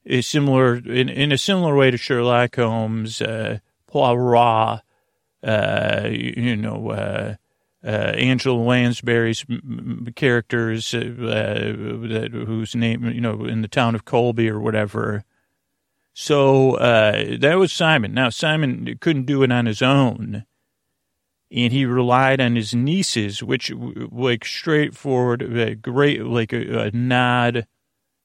is 0.04 0.28
similar 0.28 0.76
in 0.76 1.10
in 1.10 1.32
a 1.32 1.38
similar 1.38 1.76
way 1.76 1.90
to 1.90 1.98
Sherlock 1.98 2.56
Holmes, 2.56 3.20
uh, 3.20 3.60
Poirot, 3.88 4.82
uh, 5.44 6.08
you 6.08 6.56
know, 6.56 6.92
uh, 6.92 7.36
uh, 7.84 7.88
Angela 7.88 8.62
Lansbury's 8.62 9.44
characters, 10.16 10.94
uh, 10.94 11.74
whose 12.32 12.76
name 12.76 13.10
you 13.10 13.22
know 13.22 13.46
in 13.46 13.62
the 13.64 13.68
town 13.68 13.96
of 13.96 14.06
Colby 14.06 14.50
or 14.50 14.60
whatever 14.60 15.24
so 16.14 16.76
uh, 16.76 17.38
that 17.40 17.56
was 17.56 17.72
Simon. 17.72 18.14
Now, 18.14 18.30
Simon 18.30 18.98
couldn't 19.00 19.26
do 19.26 19.44
it 19.44 19.52
on 19.52 19.66
his 19.66 19.82
own. 19.82 20.46
And 21.54 21.74
he 21.74 21.84
relied 21.86 22.40
on 22.40 22.56
his 22.56 22.74
nieces, 22.74 23.44
which, 23.44 23.72
like, 23.76 24.46
straightforward, 24.46 25.44
uh, 25.44 25.74
great, 25.76 26.24
like 26.24 26.54
a, 26.54 26.84
a 26.84 26.92
nod 26.92 27.68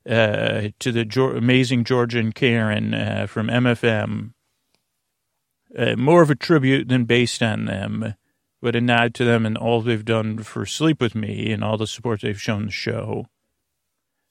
uh, 0.08 0.68
to 0.78 0.92
the 0.92 1.04
jo- 1.04 1.36
amazing 1.36 1.82
George 1.82 2.14
and 2.14 2.32
Karen 2.34 2.94
uh, 2.94 3.26
from 3.28 3.48
MFM. 3.48 4.32
Uh, 5.76 5.96
more 5.96 6.22
of 6.22 6.30
a 6.30 6.36
tribute 6.36 6.88
than 6.88 7.04
based 7.04 7.42
on 7.42 7.64
them, 7.64 8.14
but 8.62 8.76
a 8.76 8.80
nod 8.80 9.12
to 9.14 9.24
them 9.24 9.44
and 9.44 9.58
all 9.58 9.82
they've 9.82 10.04
done 10.04 10.38
for 10.38 10.64
Sleep 10.64 11.00
With 11.00 11.16
Me 11.16 11.50
and 11.50 11.64
all 11.64 11.76
the 11.76 11.88
support 11.88 12.20
they've 12.20 12.40
shown 12.40 12.66
the 12.66 12.70
show. 12.72 13.26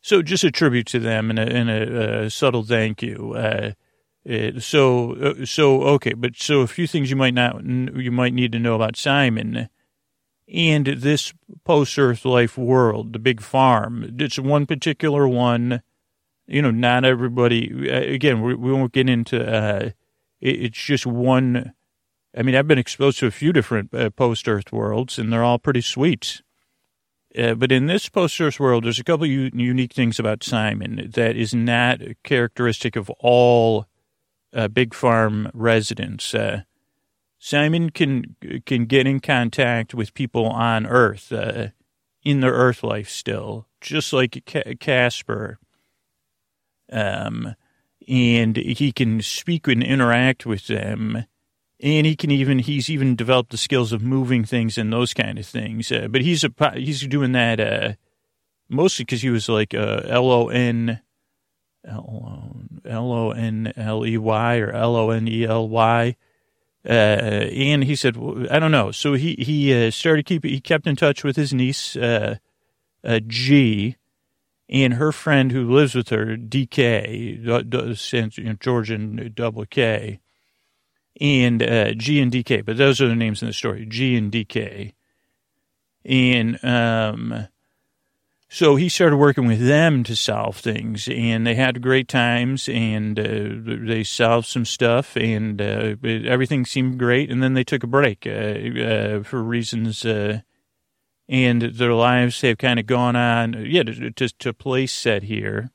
So 0.06 0.22
just 0.22 0.44
a 0.44 0.52
tribute 0.52 0.86
to 0.89 1.00
them 1.00 1.32
and 1.32 1.39
a, 1.39 1.52
and 1.52 1.68
a, 1.68 2.26
a 2.26 2.30
subtle 2.30 2.62
thank 2.62 3.02
you. 3.02 3.34
Uh, 3.36 3.72
uh, 4.30 4.60
so 4.60 5.13
uh, 5.13 5.46
so 5.46 5.82
okay, 5.82 6.13
but 6.13 6.36
so 6.36 6.62
a 6.62 6.68
few 6.68 6.86
things 6.86 7.10
you 7.10 7.15
might 7.15 7.34
not 7.34 7.65
you 7.65 8.12
might 8.12 8.36
need 8.36 8.52
to 8.52 8.60
know 8.60 8.76
about 8.76 8.98
Simon 8.98 9.68
and 10.48 10.86
this 10.86 11.34
post 11.63 11.98
Earth 11.98 12.24
life 12.24 12.56
world, 12.56 13.13
the 13.13 13.20
big 13.20 13.41
farm. 13.41 14.15
It's 14.20 14.38
one 14.38 14.68
particular 14.68 15.28
one. 15.28 15.82
You 16.46 16.62
know, 16.62 16.70
not 16.70 17.04
everybody. 17.04 17.89
Uh, 17.89 18.13
again, 18.13 18.44
we, 18.44 18.54
we 18.54 18.72
won't 18.72 18.94
get 18.94 19.10
into. 19.10 19.44
Uh, 19.44 19.89
it, 20.39 20.65
it's 20.65 20.78
just 20.78 21.08
one. 21.08 21.74
I 22.38 22.44
mean, 22.44 22.54
I've 22.54 22.68
been 22.68 22.78
exposed 22.78 23.18
to 23.20 23.26
a 23.26 23.32
few 23.32 23.52
different 23.52 23.91
uh, 23.91 24.12
post 24.12 24.48
Earth 24.48 24.72
worlds, 24.72 25.18
and 25.18 25.34
they're 25.34 25.44
all 25.44 25.58
pretty 25.58 25.82
sweet. 25.82 26.44
Uh, 27.38 27.54
but 27.54 27.71
in 27.71 27.88
this 27.88 28.08
post-Earth 28.08 28.60
world, 28.60 28.86
there's 28.86 29.00
a 29.00 29.04
couple 29.04 29.26
u- 29.26 29.52
unique 29.54 29.93
things 29.93 30.19
about 30.19 30.43
Simon 30.43 31.12
that 31.13 31.36
is 31.36 31.54
not 31.54 32.00
characteristic 32.24 32.95
of 32.95 33.10
all 33.19 33.88
uh, 34.54 34.67
big 34.67 34.93
farm 34.93 35.50
residents. 35.54 36.34
Uh, 36.34 36.62
Simon 37.38 37.89
can 37.89 38.36
can 38.65 38.86
get 38.86 39.06
in 39.06 39.19
contact 39.19 39.93
with 39.93 40.13
people 40.13 40.45
on 40.48 40.88
Earth 40.88 41.32
uh, 41.32 41.67
in 42.24 42.39
their 42.39 42.54
Earth 42.54 42.84
life 42.84 43.10
still, 43.10 43.67
just 43.82 44.13
like 44.13 44.43
Casper. 44.80 45.60
Um, 46.91 47.56
and 48.08 48.56
he 48.56 48.91
can 48.91 49.21
speak 49.21 49.67
and 49.67 49.84
interact 49.84 50.45
with 50.45 50.67
them 50.67 51.26
and 51.81 52.05
he 52.05 52.15
can 52.15 52.31
even 52.31 52.59
he's 52.59 52.89
even 52.89 53.15
developed 53.15 53.51
the 53.51 53.57
skills 53.57 53.91
of 53.91 54.01
moving 54.01 54.45
things 54.45 54.77
and 54.77 54.91
those 54.91 55.13
kind 55.13 55.38
of 55.38 55.45
things. 55.45 55.91
Uh, 55.91 56.07
but 56.09 56.21
he's 56.21 56.43
a 56.43 56.51
he's 56.75 57.05
doing 57.07 57.33
that 57.33 57.59
uh, 57.59 57.93
mostly 58.69 59.03
because 59.03 59.21
he 59.21 59.29
was 59.29 59.49
like 59.49 59.73
uh, 59.73 60.01
L 60.05 60.31
O 60.31 60.47
N 60.47 61.01
L 61.85 62.53
O 62.85 63.31
N 63.31 63.73
L 63.75 64.05
E 64.05 64.17
Y 64.17 64.57
or 64.57 64.71
L 64.71 64.95
O 64.95 65.09
N 65.09 65.27
E 65.27 65.45
L 65.45 65.67
Y. 65.67 66.15
Uh, 66.88 66.91
and 66.91 67.83
he 67.83 67.95
said, 67.95 68.15
well, 68.15 68.45
I 68.51 68.59
don't 68.59 68.71
know. 68.71 68.91
So 68.91 69.13
he 69.13 69.35
he 69.39 69.88
uh, 69.88 69.91
started 69.91 70.25
keep 70.25 70.45
he 70.45 70.61
kept 70.61 70.88
in 70.88 70.95
touch 70.95 71.23
with 71.23 71.35
his 71.35 71.51
niece 71.53 71.95
uh, 71.95 72.38
G, 73.27 73.97
and 74.69 74.93
her 74.93 75.11
friend 75.11 75.51
who 75.51 75.69
lives 75.69 75.95
with 75.95 76.09
her 76.09 76.38
DK, 76.38 77.41
Georgian 78.59 79.31
double 79.35 79.65
K 79.65 80.19
and 81.19 81.63
uh, 81.63 81.93
G 81.93 82.21
and 82.21 82.32
DK, 82.32 82.65
but 82.65 82.78
those 82.78 83.01
are 83.01 83.08
the 83.08 83.15
names 83.15 83.41
in 83.41 83.47
the 83.47 83.54
story, 83.54 83.86
G 83.86 84.15
and 84.15 84.32
DK. 84.32 84.93
And 86.04 86.63
um, 86.63 87.47
so 88.49 88.75
he 88.75 88.89
started 88.89 89.17
working 89.17 89.47
with 89.47 89.65
them 89.65 90.04
to 90.04 90.15
solve 90.15 90.58
things, 90.58 91.08
and 91.08 91.47
they 91.47 91.56
had 91.56 91.82
great 91.82 92.08
times, 92.08 92.69
and 92.69 93.19
uh, 93.19 93.49
they 93.86 94.04
solved 94.04 94.47
some 94.47 94.65
stuff, 94.65 95.17
and 95.17 95.62
uh, 95.62 95.95
everything 96.04 96.65
seemed 96.65 96.99
great. 96.99 97.32
And 97.32 97.41
then 97.41 97.54
they 97.54 97.63
took 97.63 97.84
a 97.84 97.88
break 97.88 98.28
uh, 98.28 98.30
uh, 98.30 99.23
for 99.23 99.41
reasons, 99.41 100.06
uh, 100.06 100.41
and 101.28 101.62
their 101.62 101.93
lives 101.93 102.41
have 102.41 102.58
kind 102.58 102.80
of 102.80 102.86
gone 102.86 103.15
on. 103.15 103.65
Yeah, 103.65 103.84
to, 103.84 104.12
to, 104.12 104.30
to 104.30 104.54
place 104.54 104.93
set 104.93 105.23
here 105.23 105.71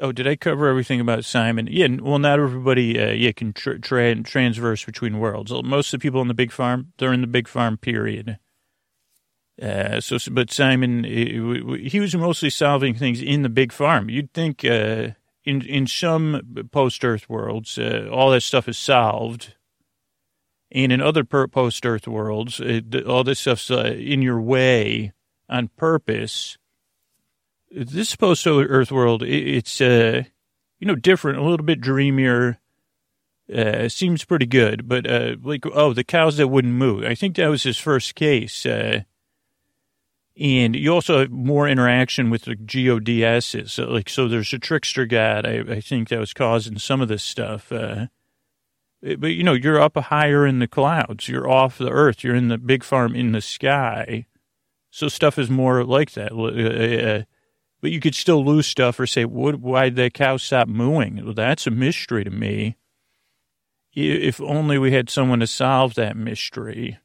Oh, 0.00 0.12
did 0.12 0.28
I 0.28 0.36
cover 0.36 0.68
everything 0.68 1.00
about 1.00 1.24
Simon? 1.24 1.66
Yeah, 1.68 1.88
well, 2.00 2.20
not 2.20 2.38
everybody, 2.38 3.00
uh, 3.00 3.10
yeah, 3.10 3.32
can 3.32 3.52
tra- 3.52 3.80
tra- 3.80 4.22
transverse 4.22 4.84
between 4.84 5.18
worlds. 5.18 5.52
Most 5.64 5.92
of 5.92 5.98
the 5.98 6.02
people 6.02 6.22
in 6.22 6.28
the 6.28 6.34
big 6.34 6.52
farm, 6.52 6.92
they're 6.98 7.12
in 7.12 7.20
the 7.20 7.26
big 7.26 7.48
farm 7.48 7.76
period. 7.76 8.38
Uh, 9.60 10.00
so, 10.00 10.16
but 10.30 10.52
Simon, 10.52 11.02
he 11.02 11.98
was 11.98 12.14
mostly 12.14 12.48
solving 12.48 12.94
things 12.94 13.20
in 13.20 13.42
the 13.42 13.48
big 13.48 13.72
farm. 13.72 14.08
You'd 14.08 14.32
think 14.32 14.64
uh, 14.64 15.08
in 15.44 15.62
in 15.62 15.88
some 15.88 16.68
post 16.70 17.04
Earth 17.04 17.28
worlds, 17.28 17.76
uh, 17.76 18.08
all 18.12 18.30
that 18.30 18.42
stuff 18.42 18.68
is 18.68 18.78
solved, 18.78 19.56
and 20.70 20.92
in 20.92 21.00
other 21.00 21.24
post 21.24 21.84
Earth 21.84 22.06
worlds, 22.06 22.60
all 23.04 23.24
this 23.24 23.40
stuff's 23.40 23.68
uh, 23.68 23.96
in 23.98 24.22
your 24.22 24.40
way 24.40 25.12
on 25.48 25.70
purpose 25.76 26.56
this 27.70 28.16
post 28.16 28.46
Earth 28.46 28.90
world, 28.92 29.22
it's 29.22 29.80
uh, 29.80 30.22
you 30.78 30.86
know 30.86 30.94
different, 30.94 31.38
a 31.38 31.42
little 31.42 31.64
bit 31.64 31.80
dreamier. 31.80 32.58
Uh, 33.54 33.88
seems 33.88 34.24
pretty 34.24 34.44
good, 34.44 34.86
but 34.86 35.10
uh, 35.10 35.36
like 35.42 35.64
oh, 35.72 35.94
the 35.94 36.04
cows 36.04 36.36
that 36.36 36.48
wouldn't 36.48 36.74
move. 36.74 37.04
I 37.04 37.14
think 37.14 37.36
that 37.36 37.48
was 37.48 37.62
his 37.62 37.78
first 37.78 38.14
case. 38.14 38.66
Uh, 38.66 39.02
and 40.38 40.76
you 40.76 40.92
also 40.92 41.20
have 41.20 41.30
more 41.30 41.66
interaction 41.66 42.30
with 42.30 42.42
the 42.42 42.54
GODSs. 42.54 43.70
So, 43.70 43.86
like, 43.86 44.08
so 44.08 44.28
there's 44.28 44.52
a 44.52 44.58
trickster 44.58 45.04
god. 45.04 45.44
I, 45.46 45.60
I 45.68 45.80
think 45.80 46.08
that 46.08 46.20
was 46.20 46.32
causing 46.32 46.78
some 46.78 47.00
of 47.00 47.08
this 47.08 47.24
stuff. 47.24 47.72
Uh, 47.72 48.06
Eh, 49.02 49.16
but 49.16 49.28
you 49.28 49.42
know, 49.42 49.52
you're 49.52 49.80
up 49.80 49.96
higher 49.96 50.46
in 50.46 50.58
the 50.58 50.68
clouds. 50.68 51.28
You're 51.28 51.48
off 51.48 51.78
the 51.78 51.90
earth. 51.90 52.24
You're 52.24 52.34
in 52.34 52.48
the 52.48 52.58
big 52.58 52.82
farm 52.84 53.14
in 53.14 53.32
the 53.32 53.40
sky. 53.40 54.26
So 54.90 55.08
stuff 55.08 55.38
is 55.38 55.50
more 55.50 55.84
like 55.84 56.12
that. 56.12 57.28
But 57.80 57.90
you 57.90 58.00
could 58.00 58.14
still 58.14 58.44
lose 58.44 58.66
stuff 58.66 58.98
or 58.98 59.06
say, 59.06 59.24
what, 59.24 59.60
why'd 59.60 59.96
the 59.96 60.10
cow 60.10 60.36
stop 60.36 60.68
mooing? 60.68 61.24
Well, 61.24 61.34
that's 61.34 61.66
a 61.66 61.70
mystery 61.70 62.24
to 62.24 62.30
me. 62.30 62.76
If 63.94 64.40
only 64.40 64.78
we 64.78 64.92
had 64.92 65.10
someone 65.10 65.40
to 65.40 65.46
solve 65.46 65.94
that 65.94 66.16
mystery. 66.16 66.98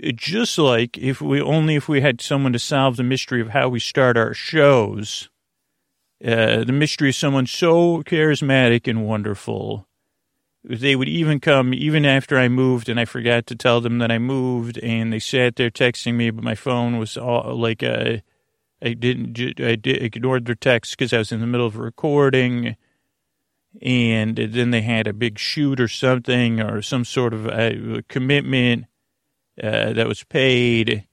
Just 0.00 0.58
like 0.58 0.96
if 0.96 1.20
we 1.20 1.40
only 1.40 1.74
if 1.74 1.88
we 1.88 2.00
had 2.00 2.20
someone 2.20 2.52
to 2.52 2.58
solve 2.58 2.96
the 2.96 3.02
mystery 3.02 3.40
of 3.40 3.50
how 3.50 3.68
we 3.68 3.80
start 3.80 4.16
our 4.16 4.34
shows. 4.34 5.28
Uh, 6.24 6.64
the 6.64 6.72
mystery 6.72 7.10
of 7.10 7.14
someone 7.14 7.46
so 7.46 8.02
charismatic 8.02 8.88
and 8.88 9.06
wonderful 9.06 9.88
they 10.64 10.96
would 10.96 11.08
even 11.08 11.40
come 11.40 11.72
even 11.72 12.04
after 12.04 12.36
I 12.38 12.48
moved 12.48 12.88
and 12.88 12.98
I 12.98 13.04
forgot 13.04 13.46
to 13.46 13.56
tell 13.56 13.80
them 13.80 13.98
that 13.98 14.10
I 14.10 14.18
moved 14.18 14.78
and 14.78 15.12
they 15.12 15.18
sat 15.18 15.56
there 15.56 15.70
texting 15.70 16.14
me, 16.14 16.30
but 16.30 16.44
my 16.44 16.54
phone 16.54 16.98
was 16.98 17.16
all 17.16 17.56
like, 17.56 17.82
uh, 17.82 18.18
I 18.82 18.94
didn't, 18.94 19.60
I 19.60 19.74
did, 19.74 20.02
ignored 20.02 20.46
their 20.46 20.54
text 20.54 20.96
because 20.96 21.12
I 21.12 21.18
was 21.18 21.32
in 21.32 21.40
the 21.40 21.46
middle 21.46 21.66
of 21.66 21.76
recording 21.76 22.76
and 23.82 24.36
then 24.36 24.70
they 24.70 24.82
had 24.82 25.06
a 25.06 25.12
big 25.12 25.38
shoot 25.38 25.80
or 25.80 25.88
something 25.88 26.60
or 26.60 26.82
some 26.82 27.04
sort 27.04 27.34
of 27.34 27.46
uh, 27.46 28.02
commitment 28.08 28.86
uh, 29.62 29.92
that 29.92 30.06
was 30.06 30.24
paid 30.24 31.04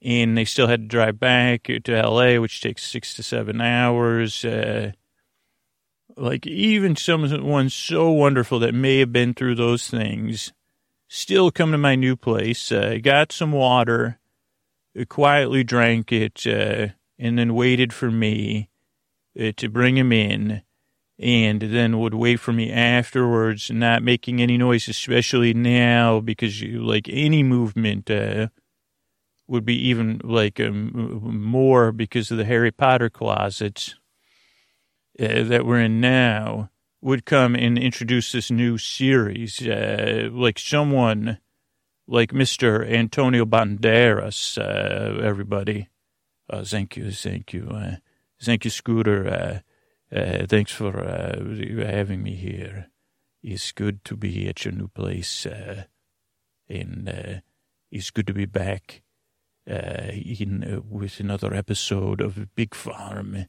and 0.00 0.38
they 0.38 0.44
still 0.44 0.68
had 0.68 0.82
to 0.82 0.86
drive 0.86 1.18
back 1.18 1.64
to 1.64 2.02
LA, 2.02 2.40
which 2.40 2.60
takes 2.60 2.84
six 2.84 3.14
to 3.14 3.22
seven 3.22 3.60
hours. 3.60 4.44
Uh, 4.44 4.92
like 6.16 6.46
even 6.46 6.96
someone 6.96 7.68
so 7.70 8.10
wonderful 8.10 8.58
that 8.60 8.74
may 8.74 8.98
have 8.98 9.12
been 9.12 9.34
through 9.34 9.54
those 9.54 9.88
things, 9.88 10.52
still 11.08 11.50
come 11.50 11.72
to 11.72 11.78
my 11.78 11.94
new 11.94 12.16
place, 12.16 12.70
uh, 12.70 12.98
got 13.02 13.32
some 13.32 13.52
water, 13.52 14.18
quietly 15.08 15.64
drank 15.64 16.12
it, 16.12 16.46
uh, 16.46 16.88
and 17.18 17.38
then 17.38 17.54
waited 17.54 17.92
for 17.92 18.10
me 18.10 18.68
uh, 19.38 19.52
to 19.56 19.68
bring 19.68 19.96
him 19.96 20.12
in, 20.12 20.62
and 21.18 21.60
then 21.60 21.98
would 21.98 22.14
wait 22.14 22.40
for 22.40 22.52
me 22.52 22.70
afterwards, 22.70 23.70
not 23.70 24.02
making 24.02 24.40
any 24.40 24.56
noise, 24.56 24.88
especially 24.88 25.52
now 25.54 26.20
because 26.20 26.60
you 26.60 26.82
like 26.82 27.08
any 27.08 27.42
movement. 27.42 28.10
Uh, 28.10 28.48
would 29.48 29.64
be 29.64 29.88
even 29.88 30.20
like 30.22 30.60
um, 30.60 31.40
more 31.40 31.90
because 31.90 32.30
of 32.30 32.36
the 32.36 32.44
Harry 32.44 32.70
Potter 32.70 33.08
closets 33.08 33.94
uh, 35.18 35.42
that 35.44 35.64
we're 35.64 35.80
in 35.80 36.00
now 36.00 36.70
would 37.00 37.24
come 37.24 37.54
and 37.54 37.78
introduce 37.78 38.32
this 38.32 38.50
new 38.50 38.76
series, 38.76 39.66
uh, 39.66 40.28
like 40.32 40.58
someone 40.58 41.38
like 42.06 42.32
Mr. 42.32 42.88
Antonio 42.88 43.44
Banderas, 43.44 44.58
uh, 44.58 45.22
everybody. 45.22 45.88
Uh, 46.50 46.64
thank 46.64 46.96
you, 46.96 47.10
thank 47.10 47.52
you. 47.52 47.68
Uh, 47.70 47.96
thank 48.42 48.64
you, 48.64 48.70
Scooter. 48.70 49.62
Uh, 50.14 50.46
thanks 50.46 50.72
for 50.72 50.92
having 51.86 52.22
me 52.22 52.34
here. 52.34 52.88
It's 53.42 53.72
good 53.72 54.04
to 54.06 54.16
be 54.16 54.48
at 54.48 54.64
your 54.64 54.72
new 54.72 54.88
place, 54.88 55.46
and 56.68 57.42
it's 57.90 58.10
good 58.10 58.26
to 58.26 58.34
be 58.34 58.46
back 58.46 59.02
in 59.66 60.82
with 60.88 61.20
another 61.20 61.54
episode 61.54 62.20
of 62.20 62.54
Big 62.54 62.74
Farm 62.74 63.46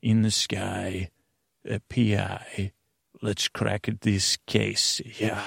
in 0.00 0.22
the 0.22 0.30
sky, 0.30 1.10
PI. 1.90 2.72
Let's 3.20 3.48
crack 3.48 3.88
this 4.00 4.38
case. 4.46 5.00
Yeah. 5.18 5.42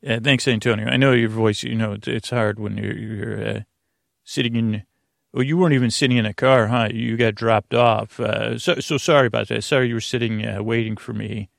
Yeah, 0.00 0.20
thanks, 0.22 0.46
Antonio. 0.46 0.86
I 0.86 0.96
know 0.96 1.12
your 1.12 1.28
voice, 1.28 1.64
you 1.64 1.74
know, 1.74 1.96
it's 2.06 2.30
hard 2.30 2.60
when 2.60 2.76
you're, 2.76 2.96
you're 2.96 3.48
uh, 3.48 3.60
sitting 4.22 4.54
in, 4.54 4.84
well, 5.32 5.42
you 5.42 5.56
weren't 5.56 5.74
even 5.74 5.90
sitting 5.90 6.16
in 6.16 6.26
a 6.26 6.34
car, 6.34 6.68
huh? 6.68 6.88
You 6.92 7.16
got 7.16 7.34
dropped 7.34 7.74
off. 7.74 8.18
Uh, 8.18 8.58
so, 8.58 8.80
so 8.80 8.96
sorry 8.96 9.26
about 9.26 9.48
that. 9.48 9.62
Sorry 9.64 9.88
you 9.88 9.94
were 9.94 10.00
sitting 10.00 10.46
uh, 10.46 10.62
waiting 10.62 10.96
for 10.96 11.12
me. 11.12 11.50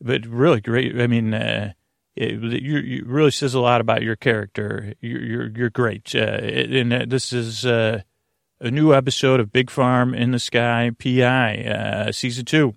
But 0.00 0.26
really 0.26 0.60
great. 0.60 1.00
I 1.00 1.06
mean, 1.06 1.34
uh, 1.34 1.72
it, 2.14 2.40
you, 2.62 2.78
you 2.78 3.04
really 3.06 3.30
says 3.30 3.54
a 3.54 3.60
lot 3.60 3.80
about 3.80 4.02
your 4.02 4.16
character. 4.16 4.94
You're, 5.00 5.22
you're, 5.22 5.48
you're 5.48 5.70
great. 5.70 6.14
Uh, 6.14 6.18
and 6.18 6.92
uh, 6.92 7.04
this 7.06 7.32
is, 7.32 7.64
uh, 7.64 8.02
a 8.60 8.70
new 8.72 8.92
episode 8.92 9.38
of 9.38 9.52
Big 9.52 9.70
Farm 9.70 10.14
in 10.14 10.32
the 10.32 10.38
Sky 10.40 10.90
PI, 10.98 12.10
season 12.10 12.44
two. 12.44 12.74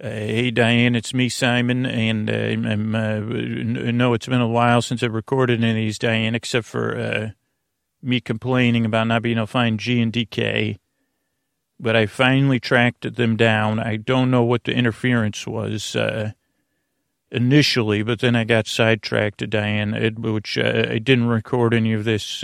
Uh, 0.00 0.10
hey, 0.10 0.50
Diane, 0.52 0.94
it's 0.94 1.12
me, 1.12 1.28
Simon, 1.28 1.84
and 1.84 2.30
uh, 2.30 2.32
I'm, 2.32 2.94
uh, 2.94 4.12
it's 4.12 4.26
been 4.26 4.40
a 4.40 4.46
while 4.46 4.80
since 4.80 5.02
I've 5.02 5.12
recorded 5.12 5.58
any 5.60 5.70
of 5.70 5.76
these, 5.76 5.98
Diane, 5.98 6.36
except 6.36 6.66
for 6.66 7.34
me 8.02 8.20
complaining 8.20 8.84
about 8.84 9.06
not 9.06 9.22
being 9.22 9.38
able 9.38 9.46
to 9.46 9.52
find 9.52 9.80
G 9.80 10.00
and 10.00 10.12
DK. 10.12 10.78
But 11.80 11.94
I 11.94 12.06
finally 12.06 12.58
tracked 12.58 13.14
them 13.14 13.36
down. 13.36 13.78
I 13.78 13.96
don't 13.96 14.30
know 14.30 14.42
what 14.42 14.64
the 14.64 14.72
interference 14.72 15.46
was 15.46 15.94
uh, 15.94 16.32
initially, 17.30 18.02
but 18.02 18.18
then 18.18 18.34
I 18.34 18.44
got 18.44 18.66
sidetracked 18.66 19.38
to 19.38 19.46
Diane, 19.46 19.92
which 20.18 20.58
uh, 20.58 20.86
I 20.90 20.98
didn't 20.98 21.28
record 21.28 21.74
any 21.74 21.92
of 21.92 22.04
this 22.04 22.42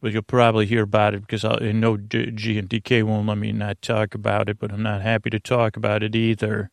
but 0.00 0.12
you'll 0.12 0.22
probably 0.22 0.66
hear 0.66 0.82
about 0.82 1.14
it 1.14 1.22
because 1.22 1.44
I 1.44 1.72
know 1.72 1.96
G 1.96 2.58
and 2.58 2.68
DK 2.68 3.02
won't 3.02 3.26
let 3.26 3.38
me 3.38 3.52
not 3.52 3.82
talk 3.82 4.14
about 4.14 4.48
it, 4.48 4.58
but 4.58 4.72
I'm 4.72 4.82
not 4.82 5.02
happy 5.02 5.30
to 5.30 5.40
talk 5.40 5.76
about 5.76 6.02
it 6.02 6.14
either. 6.14 6.70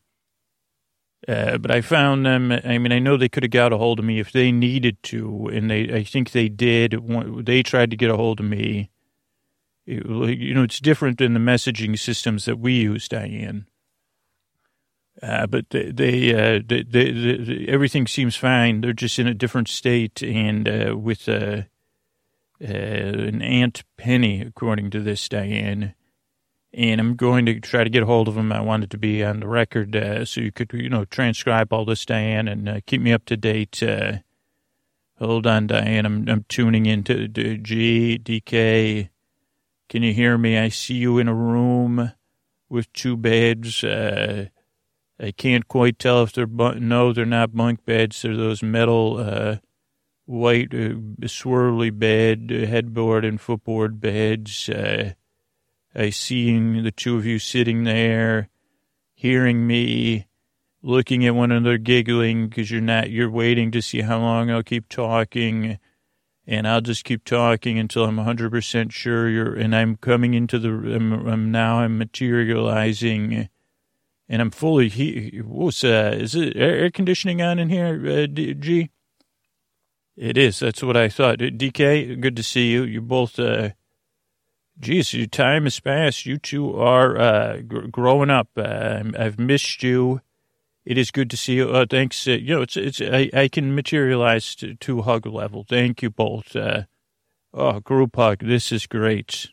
Uh, 1.26 1.56
but 1.58 1.70
I 1.70 1.80
found 1.80 2.26
them. 2.26 2.52
I 2.52 2.78
mean, 2.78 2.92
I 2.92 2.98
know 2.98 3.16
they 3.16 3.28
could 3.28 3.44
have 3.44 3.50
got 3.50 3.72
a 3.72 3.78
hold 3.78 3.98
of 3.98 4.04
me 4.04 4.20
if 4.20 4.30
they 4.30 4.52
needed 4.52 5.02
to, 5.04 5.48
and 5.52 5.70
they, 5.70 5.90
I 5.92 6.04
think 6.04 6.32
they 6.32 6.48
did. 6.48 6.96
They 7.46 7.62
tried 7.62 7.90
to 7.92 7.96
get 7.96 8.10
a 8.10 8.16
hold 8.16 8.40
of 8.40 8.46
me. 8.46 8.90
It, 9.86 10.04
you 10.38 10.54
know, 10.54 10.62
it's 10.62 10.80
different 10.80 11.18
than 11.18 11.32
the 11.32 11.40
messaging 11.40 11.98
systems 11.98 12.44
that 12.44 12.58
we 12.58 12.74
use, 12.74 13.08
Diane. 13.08 13.66
Uh, 15.22 15.46
but 15.46 15.70
they, 15.70 15.90
they, 15.92 16.34
uh, 16.34 16.60
they, 16.66 16.82
they, 16.82 17.66
everything 17.68 18.06
seems 18.06 18.36
fine. 18.36 18.80
They're 18.80 18.92
just 18.92 19.18
in 19.18 19.26
a 19.26 19.34
different 19.34 19.68
state, 19.68 20.22
and 20.22 20.68
uh, 20.68 20.96
with 20.96 21.28
uh, 21.28 21.62
uh, 22.60 22.66
an 22.66 23.40
Aunt 23.40 23.84
Penny, 23.96 24.42
according 24.42 24.90
to 24.90 25.00
this, 25.00 25.28
Diane. 25.28 25.94
And 26.76 27.00
I'm 27.00 27.14
going 27.14 27.46
to 27.46 27.60
try 27.60 27.84
to 27.84 27.90
get 27.90 28.02
a 28.02 28.06
hold 28.06 28.26
of 28.26 28.36
him. 28.36 28.50
I 28.50 28.60
wanted 28.60 28.90
to 28.90 28.98
be 28.98 29.22
on 29.22 29.38
the 29.40 29.46
record 29.46 29.94
uh, 29.94 30.24
so 30.24 30.40
you 30.40 30.50
could, 30.50 30.72
you 30.72 30.88
know, 30.88 31.04
transcribe 31.04 31.72
all 31.72 31.84
this, 31.84 32.04
Diane, 32.04 32.48
and 32.48 32.68
uh, 32.68 32.80
keep 32.84 33.00
me 33.00 33.12
up 33.12 33.24
to 33.26 33.36
date. 33.36 33.80
Uh, 33.80 34.18
hold 35.20 35.46
on, 35.46 35.68
Diane. 35.68 36.04
I'm, 36.04 36.28
I'm 36.28 36.44
tuning 36.48 36.86
into 36.86 37.28
G, 37.28 38.18
DK. 38.20 39.08
Can 39.88 40.02
you 40.02 40.12
hear 40.12 40.36
me? 40.36 40.58
I 40.58 40.68
see 40.68 40.94
you 40.94 41.18
in 41.18 41.28
a 41.28 41.34
room 41.34 42.12
with 42.68 42.92
two 42.92 43.16
beds. 43.16 43.84
Uh, 43.84 44.46
I 45.20 45.30
can't 45.30 45.68
quite 45.68 46.00
tell 46.00 46.24
if 46.24 46.32
they're, 46.32 46.48
bu- 46.48 46.80
no, 46.80 47.12
they're 47.12 47.24
not 47.24 47.54
bunk 47.54 47.84
beds. 47.84 48.22
They're 48.22 48.36
those 48.36 48.64
metal, 48.64 49.18
uh, 49.18 49.56
white 50.26 50.74
uh, 50.74 50.98
swirly 51.22 51.96
bed, 51.96 52.50
headboard 52.50 53.24
and 53.24 53.40
footboard 53.40 54.00
beds. 54.00 54.68
I 55.94 56.10
seeing 56.10 56.82
the 56.82 56.90
two 56.90 57.16
of 57.16 57.26
you 57.26 57.38
sitting 57.38 57.84
there, 57.84 58.48
hearing 59.14 59.66
me, 59.66 60.26
looking 60.82 61.26
at 61.26 61.34
one 61.34 61.52
another, 61.52 61.78
giggling 61.78 62.48
because 62.48 62.70
you're 62.70 62.80
not. 62.80 63.10
You're 63.10 63.30
waiting 63.30 63.70
to 63.72 63.82
see 63.82 64.00
how 64.00 64.18
long 64.18 64.50
I'll 64.50 64.62
keep 64.62 64.88
talking, 64.88 65.78
and 66.46 66.66
I'll 66.66 66.80
just 66.80 67.04
keep 67.04 67.24
talking 67.24 67.78
until 67.78 68.04
I'm 68.04 68.16
100 68.16 68.50
percent 68.50 68.92
sure 68.92 69.28
you're. 69.28 69.54
And 69.54 69.74
I'm 69.74 69.96
coming 69.96 70.34
into 70.34 70.58
the. 70.58 70.70
I'm, 70.70 71.26
I'm 71.26 71.50
now. 71.50 71.78
I'm 71.78 71.96
materializing. 71.98 73.48
And 74.26 74.40
I'm 74.40 74.50
fully. 74.50 74.88
He, 74.88 75.42
what's 75.44 75.84
uh? 75.84 76.16
Is 76.18 76.34
it 76.34 76.56
air 76.56 76.90
conditioning 76.90 77.42
on 77.42 77.58
in 77.58 77.68
here, 77.68 78.24
uh, 78.24 78.26
G? 78.26 78.90
It 80.16 80.38
is. 80.38 80.60
That's 80.60 80.82
what 80.82 80.96
I 80.96 81.08
thought. 81.08 81.38
DK, 81.38 82.20
good 82.20 82.36
to 82.36 82.42
see 82.42 82.70
you. 82.70 82.84
You're 82.84 83.02
both, 83.02 83.38
uh, 83.38 83.70
geez, 84.78 85.14
your 85.14 85.26
time 85.26 85.64
has 85.64 85.80
passed. 85.80 86.26
You 86.26 86.38
two 86.38 86.76
are 86.76 87.18
uh, 87.18 87.56
g- 87.58 87.88
growing 87.90 88.30
up. 88.30 88.48
Uh, 88.56 89.02
I've 89.18 89.38
missed 89.38 89.82
you. 89.82 90.20
It 90.84 90.98
is 90.98 91.10
good 91.10 91.30
to 91.30 91.36
see 91.36 91.54
you. 91.54 91.70
Uh, 91.70 91.86
thanks. 91.88 92.26
Uh, 92.26 92.32
you 92.32 92.54
know, 92.54 92.62
it's 92.62 92.76
it's. 92.76 93.00
I, 93.00 93.30
I 93.32 93.48
can 93.48 93.74
materialize 93.74 94.54
to, 94.56 94.74
to 94.74 95.02
hug 95.02 95.26
level. 95.26 95.64
Thank 95.68 96.02
you 96.02 96.10
both. 96.10 96.54
Uh, 96.54 96.82
oh, 97.52 97.80
group 97.80 98.16
hug. 98.16 98.40
This 98.40 98.70
is 98.72 98.86
great. 98.86 99.48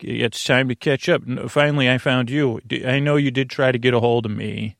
It's 0.00 0.42
time 0.44 0.68
to 0.68 0.74
catch 0.74 1.08
up. 1.08 1.22
Finally, 1.48 1.88
I 1.88 1.98
found 1.98 2.28
you. 2.28 2.60
I 2.84 2.98
know 2.98 3.16
you 3.16 3.30
did 3.30 3.48
try 3.48 3.72
to 3.72 3.78
get 3.78 3.94
a 3.94 4.00
hold 4.00 4.26
of 4.26 4.32
me 4.32 4.76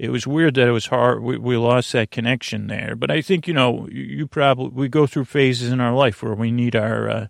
it 0.00 0.10
was 0.10 0.26
weird 0.26 0.54
that 0.54 0.66
it 0.66 0.72
was 0.72 0.86
hard. 0.86 1.22
We, 1.22 1.36
we 1.36 1.58
lost 1.58 1.92
that 1.92 2.10
connection 2.10 2.68
there. 2.68 2.96
But 2.96 3.10
I 3.10 3.20
think, 3.20 3.46
you 3.46 3.52
know, 3.52 3.86
you, 3.92 4.02
you 4.02 4.26
probably, 4.26 4.70
we 4.70 4.88
go 4.88 5.06
through 5.06 5.26
phases 5.26 5.70
in 5.70 5.78
our 5.78 5.92
life 5.92 6.22
where 6.22 6.32
we 6.32 6.50
need 6.50 6.74
our, 6.74 7.10
uh, 7.10 7.26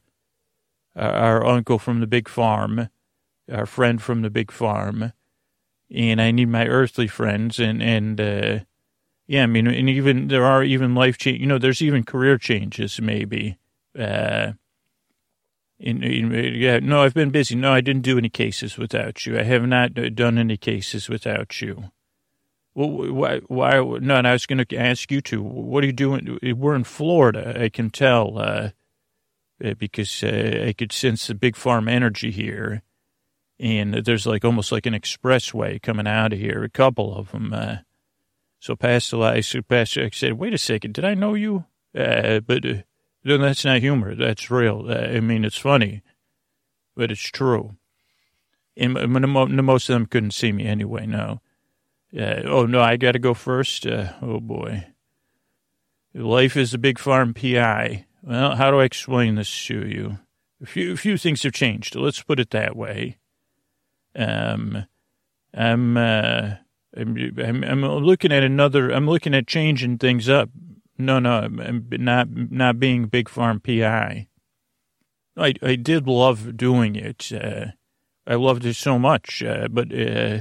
our 1.02 1.44
uncle 1.46 1.78
from 1.78 2.00
the 2.00 2.06
big 2.06 2.28
farm, 2.28 2.88
our 3.50 3.66
friend 3.66 4.00
from 4.02 4.22
the 4.22 4.30
big 4.30 4.50
farm. 4.50 5.12
and 5.92 6.20
I 6.20 6.30
need 6.30 6.48
my 6.48 6.66
earthly 6.66 7.08
friends, 7.08 7.58
and 7.58 7.82
and 7.82 8.20
uh, 8.20 8.58
yeah, 9.26 9.44
I 9.44 9.46
mean, 9.46 9.66
and 9.66 9.88
even 9.88 10.28
there 10.28 10.44
are 10.44 10.62
even 10.62 10.94
life 10.94 11.18
change. 11.18 11.40
You 11.40 11.46
know, 11.46 11.58
there's 11.58 11.82
even 11.82 12.04
career 12.04 12.38
changes, 12.38 13.00
maybe. 13.00 13.58
Uh, 13.98 14.52
in, 15.78 16.02
in, 16.02 16.32
yeah, 16.54 16.78
no, 16.80 17.02
I've 17.02 17.14
been 17.14 17.30
busy. 17.30 17.54
No, 17.54 17.72
I 17.72 17.80
didn't 17.80 18.02
do 18.02 18.18
any 18.18 18.28
cases 18.28 18.76
without 18.76 19.24
you. 19.24 19.38
I 19.38 19.44
have 19.44 19.66
not 19.66 19.94
done 20.14 20.36
any 20.36 20.56
cases 20.56 21.08
without 21.08 21.60
you. 21.60 21.90
Well, 22.74 22.90
why? 23.12 23.38
Why? 23.46 23.74
No, 23.74 24.16
and 24.16 24.28
I 24.28 24.32
was 24.32 24.46
going 24.46 24.64
to 24.64 24.76
ask 24.76 25.10
you 25.10 25.20
to. 25.22 25.42
What 25.42 25.82
are 25.82 25.86
you 25.86 25.92
doing? 25.92 26.38
We're 26.42 26.74
in 26.74 26.84
Florida. 26.84 27.60
I 27.62 27.68
can 27.68 27.90
tell 27.90 28.38
uh, 28.38 28.42
uh, 28.42 28.70
because 29.78 30.22
uh, 30.22 30.64
I 30.68 30.72
could 30.72 30.92
sense 30.92 31.26
the 31.26 31.34
big 31.34 31.56
farm 31.56 31.88
energy 31.88 32.30
here, 32.30 32.82
and 33.58 33.94
there's 33.94 34.26
like 34.26 34.44
almost 34.44 34.72
like 34.72 34.86
an 34.86 34.94
expressway 34.94 35.80
coming 35.80 36.06
out 36.06 36.32
of 36.32 36.38
here. 36.38 36.64
A 36.64 36.70
couple 36.70 37.14
of 37.14 37.32
them. 37.32 37.52
Uh, 37.52 37.76
so 38.58 38.76
Pastor, 38.76 39.22
I 39.22 39.40
said, 39.40 39.64
"Wait 39.68 40.54
a 40.54 40.58
second, 40.58 40.94
did 40.94 41.04
I 41.04 41.14
know 41.14 41.34
you?" 41.34 41.64
Uh, 41.96 42.40
but 42.40 42.64
uh, 42.64 42.74
no, 43.24 43.38
that's 43.38 43.64
not 43.64 43.80
humor. 43.80 44.14
That's 44.14 44.50
real. 44.50 44.90
I 44.90 45.20
mean, 45.20 45.44
it's 45.44 45.58
funny, 45.58 46.02
but 46.96 47.10
it's 47.10 47.20
true. 47.20 47.76
And 48.76 48.94
most 48.94 49.88
of 49.88 49.94
them 49.94 50.06
couldn't 50.06 50.30
see 50.32 50.52
me 50.52 50.64
anyway. 50.64 51.06
No. 51.06 51.40
Uh, 52.16 52.42
oh, 52.44 52.66
no, 52.66 52.80
I 52.80 52.96
got 52.96 53.12
to 53.12 53.18
go 53.18 53.34
first. 53.34 53.86
Uh, 53.86 54.12
oh, 54.22 54.40
boy. 54.40 54.86
Life 56.14 56.56
is 56.56 56.72
a 56.72 56.78
big 56.78 56.98
farm 56.98 57.34
PI. 57.34 58.06
Well, 58.22 58.56
how 58.56 58.70
do 58.70 58.80
I 58.80 58.84
explain 58.84 59.36
this 59.36 59.66
to 59.66 59.86
you? 59.86 60.18
A 60.62 60.66
few, 60.66 60.92
a 60.92 60.96
few 60.96 61.16
things 61.16 61.42
have 61.42 61.52
changed. 61.52 61.94
Let's 61.96 62.22
put 62.22 62.38
it 62.38 62.50
that 62.50 62.76
way. 62.76 63.18
Um, 64.14 64.86
I'm, 65.54 65.96
uh, 65.96 66.56
I'm, 66.96 67.16
I'm, 67.38 67.64
I'm 67.64 67.82
looking 67.82 68.32
at 68.32 68.42
another, 68.42 68.90
I'm 68.90 69.08
looking 69.08 69.34
at 69.34 69.46
changing 69.46 69.98
things 69.98 70.28
up. 70.28 70.50
No, 70.98 71.18
no, 71.18 71.38
I'm 71.38 71.86
not, 71.92 72.28
not 72.30 72.78
being 72.78 73.06
big 73.06 73.28
farm 73.28 73.58
PI. 73.58 74.28
I, 75.36 75.54
I 75.62 75.76
did 75.76 76.06
love 76.06 76.58
doing 76.58 76.96
it. 76.96 77.32
Uh, 77.32 77.68
I 78.26 78.34
loved 78.34 78.66
it 78.66 78.76
so 78.76 78.98
much, 78.98 79.42
uh, 79.42 79.68
but, 79.68 79.92
uh, 79.92 80.40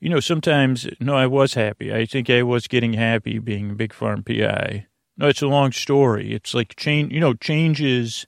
you 0.00 0.10
know, 0.10 0.18
sometimes, 0.18 0.88
no, 0.98 1.14
I 1.14 1.26
was 1.26 1.54
happy. 1.54 1.94
I 1.94 2.06
think 2.06 2.28
I 2.28 2.42
was 2.42 2.66
getting 2.66 2.94
happy 2.94 3.38
being 3.38 3.76
big 3.76 3.92
farm 3.92 4.24
PI. 4.24 4.86
No, 5.16 5.28
it's 5.28 5.42
a 5.42 5.48
long 5.48 5.72
story. 5.72 6.34
It's 6.34 6.52
like 6.52 6.76
change, 6.76 7.12
you 7.12 7.20
know, 7.20 7.34
changes, 7.34 8.26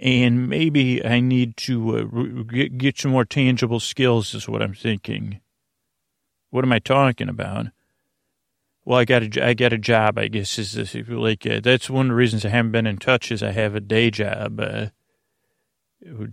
and 0.00 0.48
maybe 0.48 1.04
I 1.04 1.20
need 1.20 1.56
to 1.58 1.98
uh, 1.98 2.42
get, 2.76 2.98
some 2.98 3.10
more 3.10 3.26
tangible 3.26 3.78
skills, 3.78 4.34
is 4.34 4.48
what 4.48 4.62
I'm 4.62 4.74
thinking. 4.74 5.40
What 6.50 6.64
am 6.64 6.72
I 6.72 6.78
talking 6.78 7.28
about? 7.28 7.66
Well, 8.84 8.98
I 8.98 9.04
got 9.04 9.22
a, 9.22 9.46
I 9.46 9.54
got 9.54 9.72
a 9.72 9.78
job, 9.78 10.18
I 10.18 10.28
guess, 10.28 10.58
is 10.58 10.72
this, 10.72 10.94
like, 11.08 11.46
uh, 11.46 11.60
that's 11.62 11.90
one 11.90 12.06
of 12.06 12.10
the 12.10 12.16
reasons 12.16 12.44
I 12.44 12.48
haven't 12.48 12.72
been 12.72 12.86
in 12.86 12.96
touch 12.96 13.30
is 13.30 13.42
I 13.42 13.52
have 13.52 13.74
a 13.74 13.80
day 13.80 14.10
job, 14.10 14.58
uh, 14.58 14.86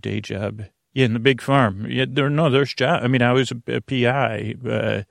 day 0.00 0.20
job. 0.20 0.64
Yeah, 0.92 1.04
in 1.04 1.12
the 1.12 1.20
big 1.20 1.40
farm. 1.40 1.86
Yeah, 1.88 2.06
there 2.08 2.28
no, 2.28 2.50
there's 2.50 2.74
job. 2.74 3.04
I 3.04 3.06
mean, 3.06 3.22
I 3.22 3.32
was 3.32 3.52
a, 3.52 3.74
a 3.76 3.80
PI. 3.80 4.56
Uh, 4.68 5.02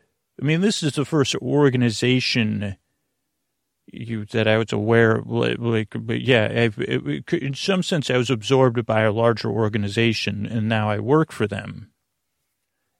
I 0.41 0.45
mean, 0.45 0.59
this 0.59 0.83
is 0.83 0.93
the 0.93 1.05
first 1.05 1.35
organization 1.35 2.75
you, 3.91 4.25
that 4.25 4.47
I 4.47 4.58
was 4.58 4.71
aware 4.71 5.17
of. 5.17 5.28
Like, 5.28 5.95
but 5.95 6.21
yeah, 6.21 6.52
I've, 6.54 6.80
it, 6.80 7.34
in 7.34 7.54
some 7.54 7.84
sense, 7.84 8.10
I 8.10 8.17
was 8.17 8.30
absorbed 8.30 8.86
by 8.86 9.02
a 9.02 9.12
larger 9.12 9.49
organization, 9.49 10.45
and 10.45 10.69
now 10.69 10.89
I 10.89 10.99
work 10.99 11.32
for 11.32 11.47
them. 11.47 11.91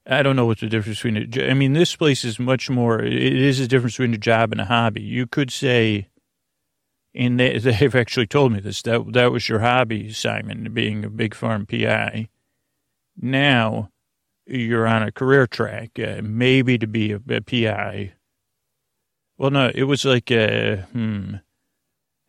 I 0.06 0.22
don't 0.22 0.36
know 0.36 0.46
what 0.46 0.60
the 0.60 0.68
difference 0.68 1.02
between. 1.02 1.30
A, 1.38 1.50
I 1.50 1.54
mean, 1.54 1.72
this 1.72 1.94
place 1.94 2.24
is 2.24 2.38
much 2.38 2.70
more. 2.70 3.02
It 3.02 3.12
is 3.12 3.60
a 3.60 3.68
difference 3.68 3.94
between 3.94 4.14
a 4.14 4.18
job 4.18 4.52
and 4.52 4.60
a 4.60 4.64
hobby. 4.64 5.02
You 5.02 5.26
could 5.26 5.50
say 5.52 6.10
and 7.14 7.38
they, 7.38 7.58
they've 7.58 7.94
actually 7.94 8.26
told 8.26 8.52
me 8.52 8.60
this. 8.60 8.82
That 8.82 9.12
that 9.12 9.32
was 9.32 9.48
your 9.48 9.60
hobby, 9.60 10.12
Simon, 10.12 10.72
being 10.72 11.04
a 11.04 11.10
big 11.10 11.34
farm 11.34 11.66
PI. 11.66 12.28
Now 13.16 13.90
you're 14.46 14.86
on 14.86 15.02
a 15.02 15.12
career 15.12 15.46
track, 15.46 15.98
uh, 15.98 16.20
maybe 16.22 16.78
to 16.78 16.86
be 16.86 17.12
a, 17.12 17.20
a, 17.28 17.40
PI. 17.40 18.14
Well, 19.40 19.50
no, 19.50 19.72
it 19.74 19.84
was 19.84 20.04
like, 20.04 20.30
uh, 20.30 20.82
hmm, 20.92 21.36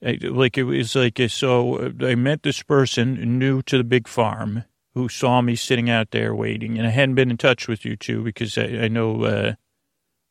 like 0.01 0.57
it 0.57 0.63
was 0.63 0.95
like, 0.95 1.19
a, 1.19 1.27
so 1.27 1.75
uh, 1.75 2.05
I 2.05 2.15
met 2.15 2.43
this 2.43 2.63
person 2.63 3.37
new 3.37 3.61
to 3.63 3.77
the 3.77 3.83
big 3.83 4.07
farm 4.07 4.63
who 4.93 5.09
saw 5.09 5.41
me 5.41 5.57
sitting 5.57 5.89
out 5.89 6.11
there 6.11 6.33
waiting, 6.33 6.77
and 6.77 6.87
I 6.87 6.91
hadn't 6.91 7.15
been 7.15 7.29
in 7.29 7.35
touch 7.35 7.67
with 7.67 7.83
you 7.83 7.97
two 7.97 8.23
because 8.23 8.57
I, 8.57 8.83
I 8.83 8.87
know, 8.87 9.25
uh, 9.25 9.53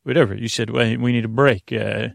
whatever 0.01 0.33
you 0.33 0.47
said, 0.47 0.71
well, 0.71 0.97
we 0.97 1.11
need 1.11 1.23
a 1.23 1.27
break. 1.27 1.71
Uh, 1.71 2.09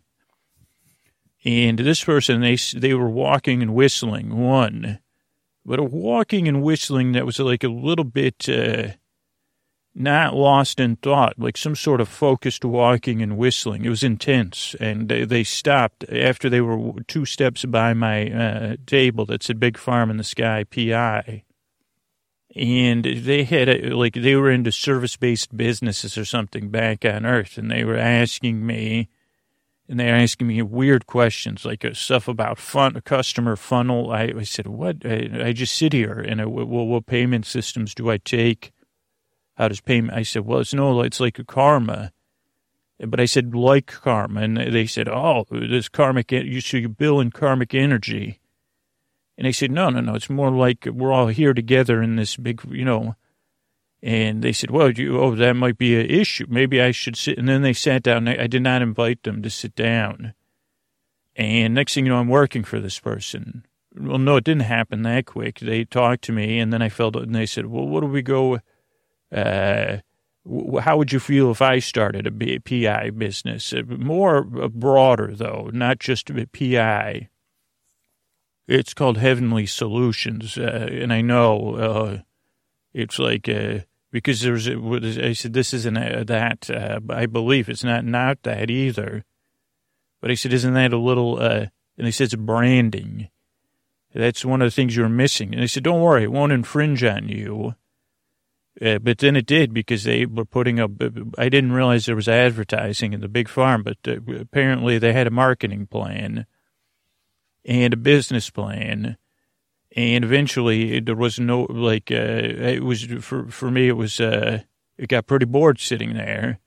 and 1.45 1.79
this 1.79 2.03
person, 2.03 2.41
they 2.41 2.57
they 2.75 2.93
were 2.93 3.09
walking 3.09 3.63
and 3.63 3.73
whistling. 3.73 4.37
One, 4.37 4.99
but 5.65 5.79
a 5.79 5.85
walking 5.85 6.49
and 6.49 6.61
whistling 6.61 7.13
that 7.13 7.25
was 7.25 7.39
like 7.39 7.63
a 7.63 7.69
little 7.69 8.05
bit 8.05 8.49
uh, 8.49 8.95
not 9.99 10.35
lost 10.35 10.79
in 10.79 10.97
thought, 10.97 11.39
like 11.39 11.57
some 11.57 11.75
sort 11.75 12.03
of 12.03 12.09
focused 12.09 12.65
walking 12.65 13.23
and 13.23 13.39
whistling. 13.39 13.85
It 13.85 13.89
was 13.89 14.03
intense, 14.03 14.77
and 14.79 15.09
they, 15.09 15.25
they 15.25 15.43
stopped 15.43 16.05
after 16.11 16.51
they 16.51 16.61
were 16.61 17.01
two 17.09 17.25
steps 17.25 17.65
by 17.65 17.95
my 17.95 18.31
uh, 18.31 18.77
table 18.87 19.25
that 19.27 19.43
said 19.43 19.59
"Big 19.59 19.79
Farm 19.79 20.11
in 20.11 20.19
the 20.19 20.25
Sky" 20.25 20.65
PI, 20.65 21.45
and 22.55 23.05
they 23.05 23.45
had 23.45 23.69
a, 23.71 23.91
like 23.95 24.15
they 24.15 24.37
were 24.37 24.51
into 24.51 24.71
service-based 24.71 25.57
businesses 25.57 26.19
or 26.19 26.27
something 26.27 26.69
back 26.69 27.07
on 27.07 27.25
Earth, 27.25 27.57
and 27.57 27.71
they 27.71 27.83
were 27.83 27.97
asking 27.97 28.67
me 28.67 29.09
and 29.89 30.01
they're 30.01 30.17
asking 30.17 30.49
me 30.49 30.61
weird 30.63 31.07
questions 31.07 31.65
like 31.65 31.85
uh, 31.85 31.95
stuff 31.95 32.27
about 32.27 32.59
fun, 32.59 33.01
customer 33.03 33.55
funnel. 33.55 34.11
I, 34.11 34.33
I 34.37 34.43
said, 34.43 34.67
what? 34.67 34.97
I, 35.05 35.31
I, 35.45 35.53
just 35.53 35.77
sit 35.77 35.93
here 35.93 36.19
and 36.19 36.41
I, 36.41 36.45
well, 36.45 36.87
what 36.87 37.07
payment 37.07 37.47
systems 37.47 37.95
do 37.95 38.11
I 38.11 38.17
take? 38.17 38.73
How 39.57 39.69
does 39.69 39.81
payment? 39.81 40.17
I 40.17 40.23
said, 40.23 40.45
well, 40.45 40.61
it's 40.61 40.75
no, 40.75 41.01
it's 41.03 41.21
like 41.21 41.39
a 41.39 41.45
karma. 41.45 42.13
But 42.99 43.21
I 43.21 43.27
said, 43.27 43.55
like 43.55 43.87
karma. 43.87 44.43
And 44.43 44.57
they 44.57 44.87
said, 44.87 45.09
oh, 45.09 45.47
this 45.51 45.89
karmic, 45.89 46.33
you 46.33 46.61
so 46.61 46.77
you 46.77 46.89
bill 46.89 47.21
in 47.21 47.31
karmic 47.31 47.75
energy. 47.75 48.41
And 49.39 49.47
I 49.47 49.51
said, 49.51 49.71
no, 49.71 49.91
no, 49.91 50.01
no, 50.01 50.15
it's 50.15 50.31
more 50.31 50.51
like 50.51 50.87
we're 50.91 51.13
all 51.13 51.27
here 51.27 51.53
together 51.53 52.03
in 52.03 52.17
this 52.17 52.37
big, 52.37 52.63
you 52.71 52.87
know, 52.87 53.17
and 54.03 54.43
they 54.43 54.53
said, 54.53 54.71
well, 54.71 54.91
you, 54.91 55.19
oh, 55.21 55.35
that 55.35 55.57
might 55.57 55.79
be 55.79 55.99
an 55.99 56.07
issue. 56.07 56.47
Maybe 56.49 56.81
I 56.81 56.91
should 56.91 57.17
sit. 57.17 57.39
And 57.39 57.49
then 57.49 57.63
they 57.63 57.73
sat 57.73 58.03
down. 58.03 58.29
I 58.29 58.47
did 58.47 58.63
not 58.63 58.83
invite 58.83 59.23
them 59.23 59.43
to 59.43 59.51
sit 59.51 59.75
down. 59.75 60.35
And 61.35 61.75
next 61.75 61.95
thing 61.95 62.07
you 62.07 62.13
know, 62.13 62.19
I'm 62.19 62.29
working 62.29 62.63
for 62.63 62.79
this 62.79 62.99
person. 62.99 63.67
Well, 63.95 64.19
no, 64.19 64.37
it 64.37 64.45
didn't 64.45 64.63
happen 64.63 65.03
that 65.03 65.27
quick. 65.27 65.59
They 65.59 65.85
talked 65.85 66.23
to 66.25 66.33
me, 66.33 66.59
and 66.59 66.73
then 66.73 66.83
I 66.83 66.89
felt 66.89 67.17
and 67.17 67.35
they 67.35 67.47
said, 67.47 67.67
well, 67.67 67.87
what 67.87 68.01
do 68.01 68.07
we 68.07 68.23
go, 68.23 68.61
uh, 69.35 69.99
how 70.81 70.97
would 70.97 71.13
you 71.13 71.21
feel 71.21 71.51
if 71.51 71.61
I 71.61 71.79
started 71.79 72.27
a 72.27 72.59
PI 72.61 73.11
business? 73.11 73.73
Uh, 73.73 73.83
more 73.87 74.43
broader, 74.43 75.35
though, 75.35 75.71
not 75.73 75.99
just 75.99 76.31
a 76.31 76.47
PI. 76.47 77.29
It's 78.69 78.95
called 78.95 79.19
Heavenly 79.19 79.67
Solutions. 79.67 80.57
Uh, 80.59 80.89
and 80.91 81.13
I 81.13 81.21
know 81.21 81.75
uh, 81.75 82.19
it's 82.93 83.19
like, 83.19 83.49
uh, 83.49 83.81
because 84.11 84.41
there's, 84.41 84.69
I 84.69 85.33
said, 85.33 85.53
this 85.53 85.75
isn't 85.75 85.97
uh, 85.97 86.25
that, 86.25 86.71
uh, 86.71 87.01
I 87.11 87.27
believe 87.27 87.69
it's 87.69 87.85
not, 87.85 88.05
not 88.05 88.43
that 88.45 88.71
either. 88.71 89.25
But 90.21 90.31
I 90.31 90.35
said, 90.35 90.53
isn't 90.53 90.75
that 90.75 90.93
a 90.93 90.99
little, 90.99 91.41
uh, 91.41 91.67
and 91.99 92.07
he 92.07 92.11
said, 92.11 92.25
it's 92.25 92.35
branding. 92.35 93.29
That's 94.15 94.45
one 94.45 94.63
of 94.63 94.67
the 94.67 94.75
things 94.75 94.97
you're 94.97 95.09
missing. 95.09 95.53
And 95.53 95.63
I 95.63 95.67
said, 95.67 95.83
don't 95.83 96.01
worry, 96.01 96.25
it 96.25 96.33
won't 96.33 96.53
infringe 96.53 97.05
on 97.05 97.29
you. 97.29 97.75
Uh, 98.81 98.99
but 98.99 99.19
then 99.19 99.37
it 99.37 99.47
did 99.47 99.73
because 99.73 100.05
they 100.05 100.27
were 100.27 100.45
putting 100.45 100.79
up, 100.79 100.91
I 101.39 101.49
didn't 101.49 101.73
realize 101.73 102.05
there 102.05 102.17
was 102.17 102.29
advertising 102.29 103.15
in 103.15 103.21
the 103.21 103.29
big 103.29 103.49
farm, 103.49 103.83
but 103.83 103.97
uh, 104.07 104.17
apparently 104.39 104.99
they 104.99 105.15
had 105.15 105.27
a 105.27 105.31
marketing 105.31 105.87
plan 105.87 106.47
and 107.65 107.95
a 107.95 107.97
business 107.97 108.51
plan. 108.51 109.17
And 109.95 110.25
eventually 110.25 111.01
there 111.01 111.17
was 111.17 111.41
no 111.41 111.63
like 111.71 112.11
uh, 112.11 112.15
it 112.15 112.85
was 112.85 113.05
for 113.21 113.47
for 113.47 113.71
me 113.71 113.89
it 113.89 113.97
was 113.97 114.21
uh, 114.21 114.61
it 114.99 115.09
got 115.09 115.27
pretty 115.27 115.47
bored 115.47 115.81
sitting 115.81 116.13
there. 116.15 116.59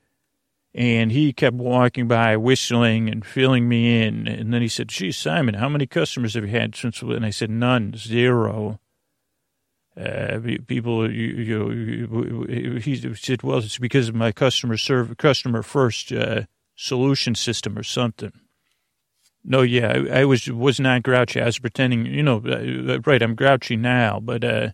And 0.74 1.12
he 1.12 1.34
kept 1.34 1.56
walking 1.56 2.08
by 2.08 2.38
whistling 2.38 3.10
and 3.10 3.26
filling 3.26 3.67
me 3.67 4.04
in. 4.04 4.28
And 4.28 4.52
then 4.52 4.63
he 4.63 4.67
said 4.67 4.89
"Gee, 4.89 5.12
simon 5.12 5.56
how 5.56 5.69
many 5.69 5.86
customers 5.86 6.34
have 6.34 6.45
you 6.45 6.52
had 6.52 6.76
since 6.76 7.04
and 7.04 7.26
i 7.26 7.30
said 7.30 7.52
none 7.52 7.93
zero 7.95 8.80
uh, 10.00 10.40
people 10.68 11.12
you, 11.12 11.28
you, 12.48 12.80
he 12.80 12.96
said 13.16 13.44
well 13.44 13.58
it's 13.60 13.78
because 13.78 14.10
of 14.10 14.16
my 14.16 14.32
customer 14.32 14.78
serve 14.78 15.18
customer 15.18 15.62
first 15.62 16.12
uh, 16.12 16.44
solution 16.76 17.36
system 17.36 17.78
or 17.78 17.84
something 17.84 18.32
no, 19.44 19.62
yeah, 19.62 19.94
I, 20.12 20.20
I, 20.20 20.26
was 20.26 20.52
was 20.52 20.80
not 20.82 21.02
grouchy. 21.02 21.42
I 21.42 21.46
was 21.46 21.60
pretending, 21.60 22.06
you 22.06 22.22
know, 22.22 22.44
uh, 22.46 22.96
uh, 22.96 23.00
right? 23.06 23.22
I'm 23.22 23.36
grouchy 23.36 23.78
now, 23.78 24.20
but 24.20 24.44
uh, 24.44 24.70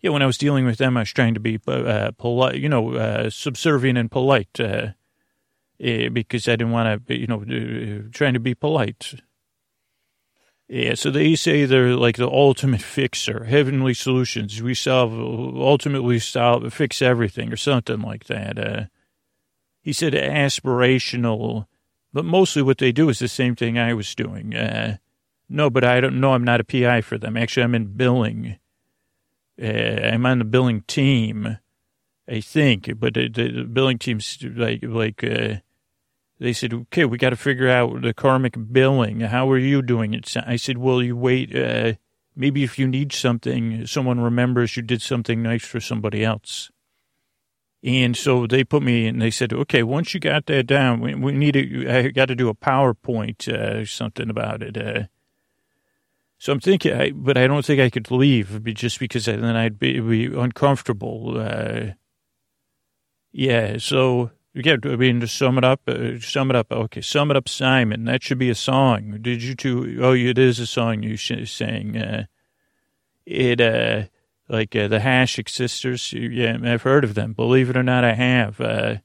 Yeah, 0.00 0.10
when 0.10 0.22
I 0.22 0.26
was 0.26 0.36
dealing 0.36 0.66
with 0.66 0.78
them, 0.78 0.96
I 0.96 1.02
was 1.02 1.12
trying 1.12 1.34
to 1.34 1.40
be 1.40 1.60
uh, 1.68 2.10
polite, 2.18 2.56
you 2.56 2.68
know, 2.68 3.28
subservient 3.28 3.96
and 3.96 4.10
polite, 4.10 4.58
eh, 4.58 6.08
because 6.08 6.48
I 6.48 6.56
didn't 6.56 6.72
want 6.72 7.06
to, 7.06 7.14
you 7.14 7.28
know, 7.28 7.44
trying 8.12 8.34
to 8.34 8.40
be 8.40 8.54
polite. 8.54 9.14
Yeah, 10.72 10.94
so 10.94 11.10
they 11.10 11.34
say 11.34 11.66
they're 11.66 11.94
like 11.96 12.16
the 12.16 12.30
ultimate 12.30 12.80
fixer, 12.80 13.44
heavenly 13.44 13.92
solutions. 13.92 14.62
We 14.62 14.72
solve, 14.72 15.12
ultimately 15.12 16.18
solve, 16.18 16.72
fix 16.72 17.02
everything, 17.02 17.52
or 17.52 17.58
something 17.58 18.00
like 18.00 18.24
that. 18.24 18.58
Uh, 18.58 18.84
he 19.82 19.92
said 19.92 20.14
aspirational, 20.14 21.66
but 22.10 22.24
mostly 22.24 22.62
what 22.62 22.78
they 22.78 22.90
do 22.90 23.10
is 23.10 23.18
the 23.18 23.28
same 23.28 23.54
thing 23.54 23.78
I 23.78 23.92
was 23.92 24.14
doing. 24.14 24.54
Uh, 24.54 24.96
no, 25.46 25.68
but 25.68 25.84
I 25.84 26.00
don't 26.00 26.18
know. 26.18 26.32
I'm 26.32 26.42
not 26.42 26.62
a 26.62 26.64
PI 26.64 27.02
for 27.02 27.18
them. 27.18 27.36
Actually, 27.36 27.64
I'm 27.64 27.74
in 27.74 27.94
billing. 27.94 28.56
Uh, 29.62 29.66
I'm 29.66 30.24
on 30.24 30.38
the 30.38 30.46
billing 30.46 30.84
team, 30.84 31.58
I 32.26 32.40
think, 32.40 32.98
but 32.98 33.12
the, 33.12 33.28
the 33.28 33.64
billing 33.70 33.98
team's 33.98 34.38
like, 34.42 34.82
like, 34.82 35.22
uh, 35.22 35.56
they 36.42 36.52
said, 36.52 36.74
okay, 36.74 37.04
we 37.04 37.18
got 37.18 37.30
to 37.30 37.36
figure 37.36 37.68
out 37.68 38.02
the 38.02 38.12
karmic 38.12 38.56
billing. 38.72 39.20
How 39.20 39.48
are 39.50 39.58
you 39.58 39.80
doing 39.80 40.12
it? 40.12 40.34
I 40.44 40.56
said, 40.56 40.76
well, 40.76 41.00
you 41.00 41.16
wait, 41.16 41.54
uh, 41.54 41.92
maybe 42.34 42.64
if 42.64 42.78
you 42.80 42.88
need 42.88 43.12
something, 43.12 43.86
someone 43.86 44.18
remembers 44.18 44.76
you 44.76 44.82
did 44.82 45.02
something 45.02 45.40
nice 45.40 45.64
for 45.64 45.78
somebody 45.78 46.24
else. 46.24 46.70
And 47.84 48.16
so 48.16 48.46
they 48.46 48.64
put 48.64 48.82
me 48.82 49.06
and 49.06 49.22
they 49.22 49.30
said, 49.30 49.52
okay, 49.52 49.84
once 49.84 50.14
you 50.14 50.20
got 50.20 50.46
that 50.46 50.66
down, 50.66 51.00
we, 51.00 51.14
we 51.14 51.32
need 51.32 51.52
to, 51.52 51.88
I 51.88 52.08
got 52.08 52.26
to 52.26 52.34
do 52.34 52.48
a 52.48 52.54
PowerPoint, 52.54 53.48
uh, 53.48 53.84
something 53.84 54.28
about 54.28 54.62
it. 54.62 54.76
Uh, 54.76 55.04
so 56.38 56.52
I'm 56.52 56.60
thinking, 56.60 56.92
I, 56.92 57.12
but 57.12 57.38
I 57.38 57.46
don't 57.46 57.64
think 57.64 57.80
I 57.80 57.88
could 57.88 58.10
leave 58.10 58.64
just 58.74 58.98
because 58.98 59.26
then 59.26 59.44
I'd 59.44 59.78
be, 59.78 60.00
be 60.00 60.26
uncomfortable. 60.26 61.40
Uh, 61.40 61.92
yeah. 63.30 63.78
So 63.78 64.32
yeah, 64.54 64.76
I 64.84 64.96
mean, 64.96 65.20
to 65.20 65.28
sum 65.28 65.58
it 65.58 65.64
up, 65.64 65.82
uh, 65.88 66.18
sum 66.20 66.50
it 66.50 66.56
up. 66.56 66.70
Okay. 66.70 67.00
Sum 67.00 67.30
it 67.30 67.36
up, 67.36 67.48
Simon. 67.48 68.04
That 68.04 68.22
should 68.22 68.38
be 68.38 68.50
a 68.50 68.54
song. 68.54 69.18
Did 69.20 69.42
you 69.42 69.54
two? 69.54 69.98
Oh, 70.02 70.14
it 70.14 70.38
is 70.38 70.58
a 70.58 70.66
song 70.66 71.02
you 71.02 71.16
sang. 71.16 71.96
Uh, 71.96 72.24
it, 73.24 73.60
uh, 73.60 74.04
like, 74.48 74.76
uh, 74.76 74.88
the 74.88 74.98
Haschak 74.98 75.48
sisters. 75.48 76.12
Yeah. 76.12 76.58
I've 76.62 76.82
heard 76.82 77.04
of 77.04 77.14
them. 77.14 77.32
Believe 77.32 77.70
it 77.70 77.76
or 77.76 77.82
not, 77.82 78.04
I 78.04 78.14
have. 78.14 78.60
Uh, 78.60 78.96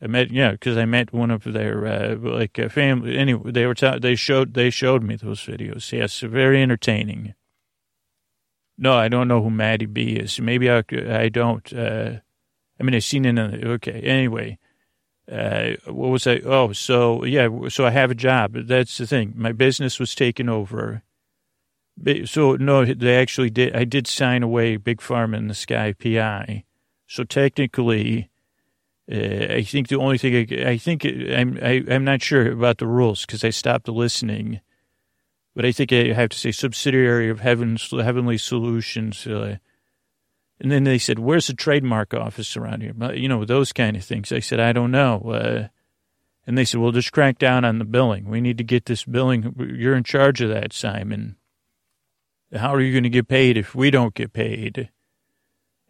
I 0.00 0.06
met, 0.06 0.30
yeah, 0.30 0.52
because 0.52 0.76
I 0.76 0.84
met 0.84 1.12
one 1.12 1.30
of 1.30 1.44
their 1.44 1.86
uh, 1.86 2.16
like 2.16 2.58
uh, 2.58 2.68
family. 2.68 3.18
Anyway, 3.18 3.50
they 3.50 3.66
were 3.66 3.74
ta- 3.74 3.98
they 3.98 4.14
showed 4.14 4.54
they 4.54 4.70
showed 4.70 5.02
me 5.02 5.16
those 5.16 5.40
videos. 5.40 5.90
Yes, 5.90 6.20
very 6.20 6.62
entertaining. 6.62 7.34
No, 8.76 8.94
I 8.94 9.08
don't 9.08 9.26
know 9.26 9.42
who 9.42 9.50
Maddie 9.50 9.86
B 9.86 10.12
is. 10.12 10.40
Maybe 10.40 10.70
I 10.70 10.84
I 11.08 11.28
don't. 11.28 11.72
Uh, 11.72 12.20
I 12.78 12.84
mean, 12.84 12.94
I've 12.94 13.02
seen 13.02 13.24
it. 13.24 13.64
Okay, 13.64 14.00
anyway, 14.02 14.58
uh, 15.30 15.72
what 15.86 16.08
was 16.08 16.26
I? 16.26 16.40
Oh, 16.44 16.72
so 16.72 17.24
yeah, 17.24 17.48
so 17.68 17.84
I 17.84 17.90
have 17.90 18.10
a 18.10 18.14
job. 18.14 18.52
That's 18.54 18.98
the 18.98 19.06
thing. 19.06 19.34
My 19.36 19.52
business 19.52 19.98
was 19.98 20.14
taken 20.14 20.48
over. 20.48 21.02
So 22.26 22.54
no, 22.56 22.84
they 22.84 23.16
actually 23.16 23.50
did. 23.50 23.74
I 23.74 23.84
did 23.84 24.06
sign 24.06 24.42
away 24.42 24.76
Big 24.76 25.00
Farm 25.00 25.34
in 25.34 25.48
the 25.48 25.54
Sky 25.54 25.92
PI. 25.92 26.64
So 27.06 27.24
technically 27.24 28.30
uh, 29.10 29.54
I 29.54 29.62
think 29.62 29.88
the 29.88 29.98
only 29.98 30.18
thing 30.18 30.34
I, 30.36 30.70
I 30.70 30.76
think 30.76 31.04
I'm 31.04 31.58
I, 31.62 31.70
am 31.70 31.86
i 31.88 31.94
am 31.94 32.04
not 32.04 32.22
sure 32.22 32.50
about 32.50 32.78
the 32.78 32.86
rules 32.86 33.24
because 33.24 33.42
I 33.42 33.50
stopped 33.50 33.88
listening, 33.88 34.60
but 35.54 35.64
I 35.64 35.72
think 35.72 35.92
I 35.92 36.12
have 36.12 36.28
to 36.30 36.38
say 36.38 36.52
subsidiary 36.52 37.30
of 37.30 37.40
Heaven's 37.40 37.90
Heavenly 37.90 38.36
Solutions. 38.36 39.26
Uh, 39.26 39.56
and 40.60 40.70
then 40.70 40.84
they 40.84 40.98
said, 40.98 41.18
"Where's 41.18 41.46
the 41.46 41.54
trademark 41.54 42.14
office 42.14 42.56
around 42.56 42.82
here?" 42.82 42.94
You 43.14 43.28
know 43.28 43.44
those 43.44 43.72
kind 43.72 43.96
of 43.96 44.04
things. 44.04 44.32
I 44.32 44.40
said, 44.40 44.60
"I 44.60 44.72
don't 44.72 44.90
know." 44.90 45.20
Uh, 45.20 45.68
and 46.46 46.56
they 46.56 46.64
said, 46.64 46.80
"Well, 46.80 46.92
just 46.92 47.12
crack 47.12 47.38
down 47.38 47.64
on 47.64 47.78
the 47.78 47.84
billing. 47.84 48.28
We 48.28 48.40
need 48.40 48.58
to 48.58 48.64
get 48.64 48.86
this 48.86 49.04
billing. 49.04 49.54
You're 49.58 49.96
in 49.96 50.04
charge 50.04 50.40
of 50.40 50.50
that, 50.50 50.72
Simon. 50.72 51.36
How 52.54 52.74
are 52.74 52.80
you 52.80 52.92
going 52.92 53.04
to 53.04 53.10
get 53.10 53.28
paid 53.28 53.56
if 53.56 53.74
we 53.74 53.90
don't 53.90 54.14
get 54.14 54.32
paid?" 54.32 54.90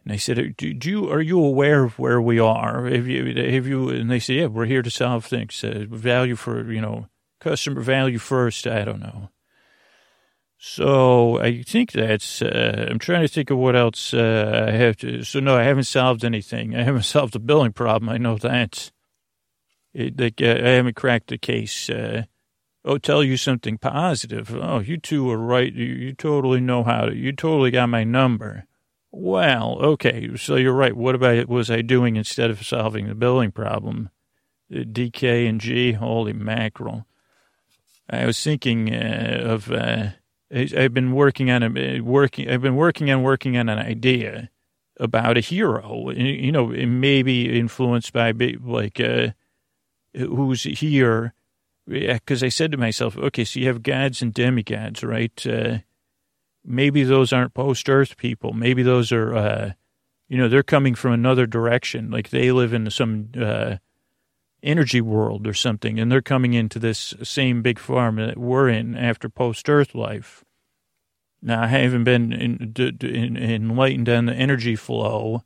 And 0.03 0.13
I 0.13 0.17
said, 0.17 0.55
do, 0.57 0.73
do, 0.73 0.89
you, 0.89 1.11
are 1.11 1.21
you 1.21 1.43
aware 1.43 1.83
of 1.83 1.99
where 1.99 2.21
we 2.21 2.39
are? 2.39 2.85
Have 2.85 3.05
you, 3.07 3.25
have 3.35 3.67
you, 3.67 3.89
and 3.89 4.09
they 4.09 4.19
said, 4.19 4.35
yeah, 4.37 4.45
we're 4.45 4.65
here 4.65 4.81
to 4.81 4.89
solve 4.89 5.25
things. 5.25 5.63
Uh, 5.63 5.85
value 5.89 6.35
for, 6.35 6.71
you 6.71 6.81
know, 6.81 7.09
customer 7.39 7.81
value 7.81 8.17
first. 8.17 8.65
I 8.65 8.85
don't 8.85 9.01
know. 9.01 9.29
So 10.61 11.39
I 11.39 11.63
think 11.63 11.93
that's, 11.93 12.41
uh, 12.41 12.87
I'm 12.89 12.99
trying 12.99 13.21
to 13.21 13.29
think 13.29 13.49
of 13.49 13.57
what 13.57 13.77
else 13.77 14.13
uh, 14.13 14.65
I 14.67 14.71
have 14.71 14.97
to, 14.97 15.23
so 15.23 15.39
no, 15.39 15.55
I 15.55 15.63
haven't 15.63 15.85
solved 15.85 16.25
anything. 16.25 16.75
I 16.75 16.83
haven't 16.83 17.03
solved 17.05 17.33
the 17.33 17.39
billing 17.39 17.71
problem. 17.71 18.09
I 18.09 18.17
know 18.17 18.37
that. 18.37 18.91
It, 19.93 20.19
like, 20.19 20.41
uh, 20.41 20.59
I 20.61 20.71
haven't 20.71 20.97
cracked 20.97 21.27
the 21.27 21.37
case. 21.37 21.89
Uh, 21.89 22.23
oh, 22.83 22.97
tell 22.97 23.23
you 23.23 23.37
something 23.37 23.77
positive. 23.77 24.53
Oh, 24.53 24.79
you 24.79 24.97
two 24.97 25.31
are 25.31 25.37
right. 25.37 25.73
You, 25.73 25.85
you 25.85 26.13
totally 26.13 26.59
know 26.59 26.83
how 26.83 27.05
to, 27.05 27.15
you 27.15 27.31
totally 27.31 27.71
got 27.71 27.87
my 27.87 28.03
number. 28.03 28.65
Well, 29.11 29.79
okay, 29.81 30.35
so 30.35 30.55
you're 30.55 30.73
right. 30.73 30.95
What 30.95 31.15
about 31.15 31.47
was 31.47 31.71
I 31.71 31.81
doing 31.81 32.17
instead 32.17 32.51
of 32.51 32.65
solving 32.65 33.07
the 33.07 33.15
billing 33.15 33.53
problem? 33.53 34.09
DK 34.69 35.47
and 35.47 35.61
G, 35.61 35.93
holy 35.93 36.33
mackerel. 36.33 37.07
I 38.09 38.25
was 38.25 38.43
thinking 38.43 38.93
uh, 38.93 39.39
of 39.41 39.71
uh, 39.71 40.09
I've 40.51 40.93
been 40.93 41.13
working 41.13 41.51
on 41.51 41.63
a 41.63 41.99
working 42.01 42.49
I've 42.49 42.61
been 42.61 42.75
working 42.75 43.11
on 43.11 43.21
working 43.21 43.57
on 43.57 43.69
an 43.69 43.79
idea 43.79 44.49
about 44.99 45.37
a 45.37 45.41
hero. 45.41 46.09
You 46.11 46.51
know, 46.51 46.67
maybe 46.67 47.57
influenced 47.57 48.13
by 48.13 48.31
like 48.31 48.99
uh, 48.99 49.29
who's 50.15 50.63
here. 50.63 51.33
Because 51.87 52.43
I 52.43 52.49
said 52.49 52.71
to 52.71 52.77
myself, 52.77 53.17
okay, 53.17 53.43
so 53.43 53.59
you 53.59 53.65
have 53.65 53.81
gods 53.81 54.21
and 54.21 54.31
demigods, 54.31 55.03
right? 55.03 55.45
Uh, 55.47 55.79
maybe 56.63 57.03
those 57.03 57.33
aren't 57.33 57.55
post 57.55 57.89
Earth 57.89 58.15
people. 58.15 58.53
Maybe 58.53 58.83
those 58.83 59.11
are, 59.11 59.35
uh, 59.35 59.71
you 60.27 60.37
know, 60.37 60.47
they're 60.47 60.61
coming 60.61 60.93
from 60.93 61.13
another 61.13 61.47
direction. 61.47 62.11
Like 62.11 62.29
they 62.29 62.51
live 62.51 62.73
in 62.73 62.91
some 62.91 63.29
uh, 63.35 63.77
energy 64.63 65.01
world 65.01 65.47
or 65.47 65.53
something, 65.53 65.99
and 65.99 66.11
they're 66.11 66.21
coming 66.21 66.53
into 66.53 66.79
this 66.79 67.13
same 67.23 67.61
big 67.61 67.79
farm 67.79 68.17
that 68.17 68.37
we're 68.37 68.69
in 68.69 68.95
after 68.95 69.29
post 69.29 69.69
Earth 69.69 69.95
life. 69.95 70.43
Now, 71.41 71.63
I 71.63 71.67
haven't 71.67 72.03
been 72.03 72.33
in, 72.33 72.73
in, 73.01 73.37
enlightened 73.37 74.09
on 74.09 74.25
the 74.25 74.33
energy 74.33 74.75
flow 74.75 75.43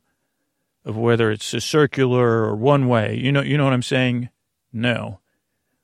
of 0.84 0.96
whether 0.96 1.30
it's 1.30 1.54
a 1.54 1.60
circular 1.60 2.44
or 2.44 2.56
one 2.56 2.88
way. 2.88 3.16
You 3.16 3.32
know, 3.32 3.42
you 3.42 3.56
know 3.56 3.64
what 3.64 3.72
I'm 3.72 3.82
saying? 3.82 4.28
No. 4.72 5.20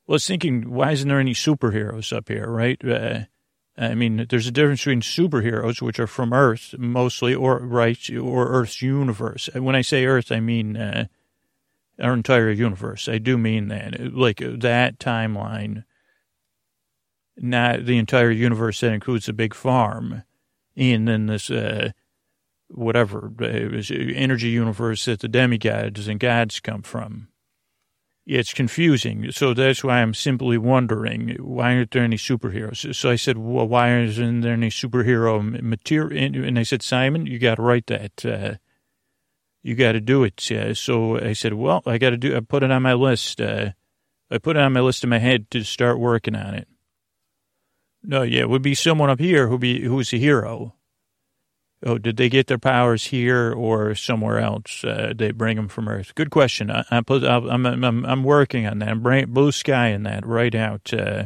Well, 0.07 0.15
I 0.15 0.17
was 0.17 0.27
thinking, 0.27 0.71
why 0.71 0.91
isn't 0.91 1.09
there 1.09 1.21
any 1.21 1.35
superheroes 1.35 2.15
up 2.15 2.29
here, 2.29 2.49
right? 2.49 2.85
Uh, 2.85 3.21
I 3.79 3.95
mean, 3.95 4.27
there's 4.29 4.49
a 4.49 4.53
difference 4.53 4.81
between 4.81 5.01
superheroes, 5.01 5.81
which 5.81 6.01
are 6.01 6.09
from 6.09 6.33
Earth 6.33 6.75
mostly, 6.77 7.35
or 7.35 7.61
right, 7.61 7.99
or 8.11 8.49
Earth's 8.49 8.83
universe. 8.83 9.49
When 9.55 9.77
I 9.77 9.83
say 9.83 10.05
Earth, 10.05 10.33
I 10.33 10.41
mean 10.41 10.77
uh, 10.77 11.07
our 12.01 12.13
entire 12.15 12.51
universe. 12.51 13.09
I 13.09 13.19
do 13.19 13.37
mean 13.37 13.69
that, 13.69 14.15
like 14.15 14.39
that 14.39 14.99
timeline, 14.99 15.85
not 17.37 17.87
the 17.87 17.99
entire 17.99 18.31
universe 18.31 18.81
that 18.81 18.93
includes 18.93 19.29
a 19.29 19.33
big 19.33 19.55
farm, 19.55 20.23
and 20.77 21.09
then 21.09 21.27
this 21.27 21.51
uh, 21.51 21.93
whatever 22.69 23.33
uh, 23.41 23.45
energy 23.45 24.49
universe 24.49 25.05
that 25.07 25.21
the 25.21 25.29
demigods 25.29 26.07
and 26.09 26.21
gods 26.21 26.61
come 26.61 26.83
from 26.83 27.29
it's 28.27 28.55
confusing. 28.55 29.33
So 29.33 29.55
that's 29.55 29.83
why 29.83 30.01
I'm 30.01 30.15
simply 30.15 30.57
wondering 30.57 31.37
why 31.41 31.75
aren't 31.75 31.91
there 31.91 32.05
any 32.05 32.17
superheroes? 32.17 32.95
So 32.95 33.11
I 33.11 33.17
said, 33.17 33.39
well, 33.39 33.67
why 33.67 33.99
isn't 33.99 34.43
there 34.43 34.53
any 34.53 34.71
superhero 34.71 35.61
material? 35.63 36.45
And 36.45 36.59
I 36.59 36.63
said, 36.63 36.83
Simon, 36.83 37.27
you 37.27 37.39
got 37.39 37.57
to 37.57 37.63
write 37.63 37.87
that. 37.89 38.25
Uh, 38.25 38.55
you 39.63 39.75
got 39.75 39.93
to 39.93 40.01
do 40.01 40.25
it. 40.25 40.51
Uh, 40.51 40.75
so 40.75 41.19
I 41.19 41.33
said, 41.35 41.55
well, 41.55 41.83
I 41.87 41.99
got 41.99 42.11
to 42.11 42.17
do. 42.17 42.37
I 42.37 42.41
put 42.41 42.63
it 42.63 42.71
on 42.71 42.83
my 42.83 42.95
list. 42.95 43.41
Uh, 43.41 43.71
I 44.31 44.39
put 44.39 44.57
it 44.57 44.63
on 44.63 44.73
my 44.73 44.81
list 44.81 45.05
in 45.05 45.11
my 45.11 45.19
head 45.19 45.51
to 45.51 45.63
start 45.65 45.99
working 45.99 46.37
on 46.37 46.55
it. 46.55 46.69
No, 48.03 48.23
yeah, 48.23 48.41
it 48.41 48.49
would 48.49 48.63
be 48.63 48.75
someone 48.75 49.11
up 49.11 49.21
here 49.21 49.49
who 49.49 49.59
be 49.59 49.83
who's 49.83 50.13
a 50.13 50.17
hero. 50.17 50.75
Oh, 51.85 51.97
did 51.97 52.19
they 52.19 52.29
get 52.29 52.47
their 52.47 52.59
powers 52.59 53.07
here 53.07 53.53
or 53.53 53.95
somewhere 53.95 54.39
else? 54.39 54.85
Uh, 54.85 55.15
they 55.17 55.33
bring 55.33 55.57
them 55.57 55.69
from 55.69 55.89
Earth. 55.89 56.15
Good 56.15 56.31
question. 56.31 56.71
I, 56.71 56.85
am 56.91 57.05
I'm, 57.09 57.67
I'm, 57.67 58.05
I'm 58.05 58.25
working 58.25 58.67
on 58.67 58.81
that. 58.81 58.89
I'm 58.91 59.03
bring, 59.03 59.33
blue 59.33 59.51
sky 59.51 59.89
in 59.89 60.03
that 60.03 60.27
right 60.27 60.55
out. 60.55 60.93
Uh, 60.93 61.25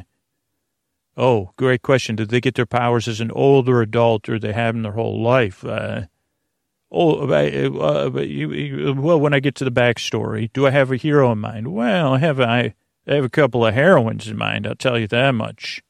oh, 1.17 1.51
great 1.57 1.83
question. 1.83 2.15
Did 2.15 2.29
they 2.29 2.41
get 2.41 2.55
their 2.55 2.67
powers 2.67 3.09
as 3.09 3.21
an 3.21 3.33
older 3.33 3.83
adult 3.83 4.29
or 4.29 4.39
they 4.39 4.53
have 4.53 4.75
them 4.75 4.83
their 4.83 4.93
whole 4.93 5.21
life? 5.21 5.65
Uh, 6.95 6.97
oh, 6.97 8.17
uh, 8.17 8.21
you, 8.21 8.95
well, 8.97 9.19
when 9.19 9.35
I 9.35 9.41
get 9.41 9.57
to 9.57 9.65
the 9.65 9.73
backstory, 9.73 10.53
do 10.53 10.67
I 10.67 10.71
have 10.71 10.93
a 10.93 10.97
hero 10.97 11.33
in 11.33 11.39
mind? 11.39 11.75
Well, 11.75 12.15
I 12.15 12.19
have, 12.19 12.41
I, 12.41 12.75
I 13.07 13.15
have 13.15 13.25
a 13.25 13.31
couple 13.31 13.67
of 13.67 13.75
heroines 13.75 14.29
in 14.29 14.37
mind. 14.37 14.67
I'll 14.67 14.77
tell 14.77 14.99
you 14.99 15.09
that 15.09 15.33
much 15.33 15.83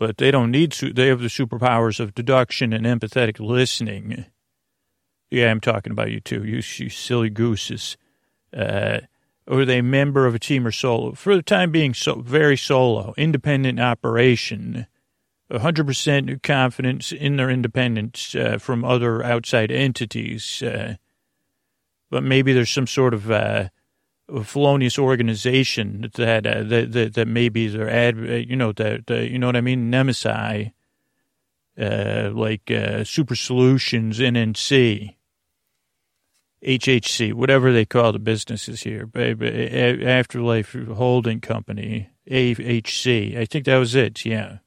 but 0.00 0.16
they 0.16 0.30
don't 0.30 0.50
need 0.50 0.72
to. 0.72 0.94
They 0.94 1.08
have 1.08 1.20
the 1.20 1.26
superpowers 1.26 2.00
of 2.00 2.14
deduction 2.14 2.72
and 2.72 2.86
empathetic 2.86 3.38
listening. 3.38 4.24
Yeah, 5.30 5.50
I'm 5.50 5.60
talking 5.60 5.92
about 5.92 6.10
you 6.10 6.20
too. 6.20 6.42
You, 6.42 6.62
you 6.76 6.88
silly 6.88 7.28
gooses. 7.28 7.98
Uh, 8.56 9.00
or 9.46 9.60
are 9.60 9.64
they 9.66 9.82
member 9.82 10.26
of 10.26 10.34
a 10.34 10.38
team 10.38 10.66
or 10.66 10.72
solo? 10.72 11.12
For 11.12 11.36
the 11.36 11.42
time 11.42 11.70
being, 11.70 11.92
so 11.92 12.22
very 12.22 12.56
solo, 12.56 13.12
independent 13.18 13.78
operation. 13.78 14.86
100% 15.50 16.42
confidence 16.42 17.12
in 17.12 17.36
their 17.36 17.50
independence 17.50 18.34
uh, 18.34 18.58
from 18.58 18.84
other 18.84 19.22
outside 19.22 19.70
entities. 19.70 20.62
Uh, 20.62 20.96
but 22.10 22.22
maybe 22.22 22.52
there's 22.52 22.70
some 22.70 22.86
sort 22.86 23.14
of 23.14 23.30
uh, 23.30 23.68
felonious 24.44 24.98
organization 24.98 26.08
that, 26.14 26.46
uh, 26.46 26.62
that, 26.62 26.92
that 26.92 27.14
that 27.14 27.28
maybe 27.28 27.68
they're 27.68 27.90
ad, 27.90 28.16
uh, 28.18 28.34
you 28.34 28.56
know 28.56 28.72
that 28.72 29.08
you 29.10 29.38
know 29.38 29.46
what 29.46 29.56
I 29.56 29.60
mean, 29.60 29.90
Nemesis, 29.90 30.70
uh, 31.78 32.30
like 32.32 32.70
Super 33.04 33.34
Solutions, 33.34 34.18
NNC, 34.18 35.16
HHC, 36.64 37.32
whatever 37.32 37.72
they 37.72 37.84
call 37.84 38.12
the 38.12 38.18
businesses 38.18 38.82
here, 38.82 39.08
Afterlife 39.14 40.76
Holding 40.94 41.40
Company, 41.40 42.10
AHC. 42.30 43.36
I 43.36 43.44
think 43.46 43.64
that 43.64 43.78
was 43.78 43.94
it. 43.94 44.24
Yeah. 44.24 44.58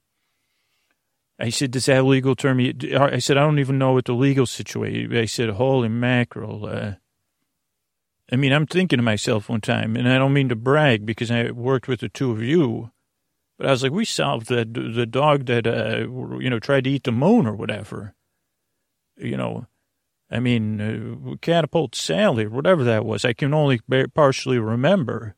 I 1.44 1.50
said, 1.50 1.72
does 1.72 1.88
that 1.88 2.06
legal 2.06 2.36
term? 2.38 2.62
I 2.62 3.20
said, 3.20 3.38
I 3.38 3.42
don't 3.42 3.60
even 3.60 3.78
know 3.78 3.92
what 3.92 4.06
the 4.06 4.14
legal 4.14 4.46
situation. 4.46 5.14
I 5.14 5.26
said, 5.26 5.50
holy 5.50 5.90
mackerel. 5.90 6.66
Uh, 6.66 6.94
I 8.32 8.38
mean, 8.38 8.54
I'm 8.54 8.66
thinking 8.66 8.96
to 8.96 9.04
myself 9.04 9.50
one 9.50 9.60
time, 9.60 9.98
and 9.98 10.08
I 10.08 10.18
don't 10.18 10.32
mean 10.32 10.48
to 10.48 10.56
brag 10.56 11.06
because 11.06 11.30
I 11.30 11.52
worked 11.52 11.90
with 11.90 12.00
the 12.00 12.08
two 12.08 12.32
of 12.32 12.42
you, 12.42 12.92
but 13.58 13.68
I 13.68 13.72
was 13.72 13.84
like, 13.84 13.92
we 13.92 14.06
solved 14.06 14.48
the 14.48 14.64
the 14.64 15.06
dog 15.06 15.48
that 15.48 15.68
uh, 15.68 16.08
you 16.40 16.50
know 16.50 16.60
tried 16.60 16.86
to 16.86 16.90
eat 16.90 17.04
the 17.04 17.12
moon 17.12 17.46
or 17.46 17.56
whatever. 17.58 18.16
You 19.18 19.36
know, 19.36 19.68
I 20.32 20.40
mean, 20.40 20.80
uh, 20.80 21.36
catapult 21.42 21.94
Sally 21.94 22.46
or 22.46 22.52
whatever 22.52 22.86
that 22.86 23.04
was. 23.04 23.26
I 23.26 23.34
can 23.34 23.54
only 23.54 23.82
partially 24.14 24.60
remember. 24.60 25.36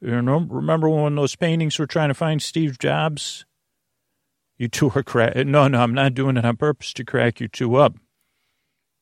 You 0.00 0.20
know, 0.20 0.40
remember 0.40 0.88
when 0.88 1.14
those 1.14 1.36
paintings 1.36 1.78
were 1.78 1.86
trying 1.86 2.08
to 2.08 2.14
find 2.14 2.42
Steve 2.42 2.80
Jobs? 2.80 3.46
You 4.58 4.68
two 4.68 4.90
are 4.94 5.02
crack. 5.02 5.36
No, 5.36 5.68
no, 5.68 5.80
I'm 5.80 5.94
not 5.94 6.14
doing 6.14 6.36
it 6.36 6.44
on 6.44 6.56
purpose 6.56 6.92
to 6.94 7.04
crack 7.04 7.40
you 7.40 7.48
two 7.48 7.76
up. 7.76 7.96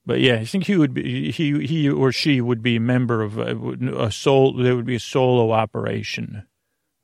But 0.06 0.20
yeah, 0.20 0.34
I 0.34 0.44
think 0.44 0.64
he 0.64 0.76
would 0.76 0.92
be 0.92 1.30
he 1.30 1.66
he 1.66 1.88
or 1.88 2.12
she 2.12 2.40
would 2.40 2.62
be 2.62 2.76
a 2.76 2.80
member 2.80 3.22
of 3.22 3.38
a, 3.38 3.56
a 3.96 4.10
soul. 4.10 4.52
There 4.52 4.76
would 4.76 4.84
be 4.84 4.96
a 4.96 5.00
solo 5.00 5.52
operation. 5.52 6.46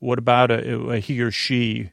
What 0.00 0.18
about 0.18 0.50
a, 0.50 0.78
a 0.90 0.98
he 0.98 1.20
or 1.20 1.30
she 1.30 1.92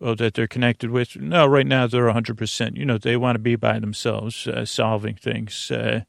oh, 0.00 0.14
that 0.16 0.34
they're 0.34 0.48
connected 0.48 0.90
with? 0.90 1.16
No, 1.16 1.46
right 1.46 1.66
now 1.66 1.86
they're 1.86 2.10
hundred 2.10 2.36
percent. 2.38 2.76
You 2.76 2.84
know, 2.84 2.98
they 2.98 3.16
want 3.16 3.36
to 3.36 3.40
be 3.40 3.54
by 3.54 3.78
themselves, 3.78 4.48
uh, 4.48 4.64
solving 4.64 5.14
things, 5.14 5.70
uh, 5.70 6.00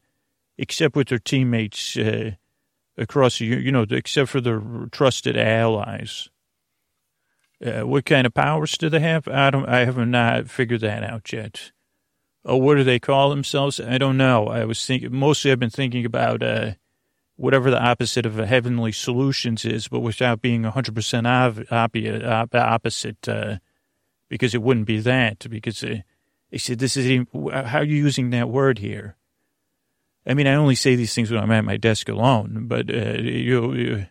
except 0.57 0.95
with 0.95 1.09
their 1.09 1.19
teammates 1.19 1.95
uh, 1.95 2.31
across. 2.97 3.39
You 3.39 3.71
know, 3.71 3.85
except 3.89 4.31
for 4.31 4.41
their 4.41 4.61
trusted 4.91 5.37
allies. 5.37 6.29
Uh, 7.63 7.87
what 7.87 8.05
kind 8.05 8.27
of 8.27 8.33
powers 8.33 8.77
do 8.77 8.89
they 8.89 8.99
have? 8.99 9.27
I 9.27 9.49
don't. 9.49 9.67
I 9.67 9.85
have 9.85 9.97
not 9.97 10.49
figured 10.49 10.81
that 10.81 11.03
out 11.03 11.31
yet. 11.31 11.71
Oh, 12.43 12.57
what 12.57 12.75
do 12.75 12.83
they 12.83 12.99
call 12.99 13.29
themselves? 13.29 13.79
I 13.79 13.97
don't 13.97 14.17
know. 14.17 14.47
I 14.47 14.65
was 14.65 14.85
thinking 14.85 15.15
mostly. 15.15 15.51
I've 15.51 15.59
been 15.59 15.69
thinking 15.69 16.05
about 16.05 16.43
uh, 16.43 16.71
whatever 17.37 17.71
the 17.71 17.81
opposite 17.81 18.25
of 18.25 18.35
heavenly 18.35 18.91
solutions 18.91 19.65
is, 19.65 19.87
but 19.87 20.01
without 20.01 20.41
being 20.41 20.63
hundred 20.63 20.95
percent 20.95 21.25
opposite, 21.25 23.27
uh, 23.27 23.57
because 24.29 24.53
it 24.53 24.61
wouldn't 24.61 24.85
be 24.85 24.99
that. 24.99 25.49
Because 25.49 25.83
uh, 25.83 25.99
they 26.51 26.57
said 26.57 26.79
this 26.79 26.97
is 26.97 27.07
even, 27.07 27.27
how 27.51 27.79
are 27.79 27.83
you 27.83 27.95
using 27.95 28.31
that 28.31 28.49
word 28.49 28.79
here? 28.79 29.15
I 30.27 30.33
mean, 30.33 30.47
I 30.47 30.55
only 30.55 30.75
say 30.75 30.95
these 30.95 31.13
things 31.13 31.31
when 31.31 31.41
I'm 31.41 31.51
at 31.51 31.63
my 31.63 31.77
desk 31.77 32.09
alone, 32.09 32.65
but 32.67 32.89
uh, 32.89 33.21
you, 33.21 33.73
you 33.73 34.07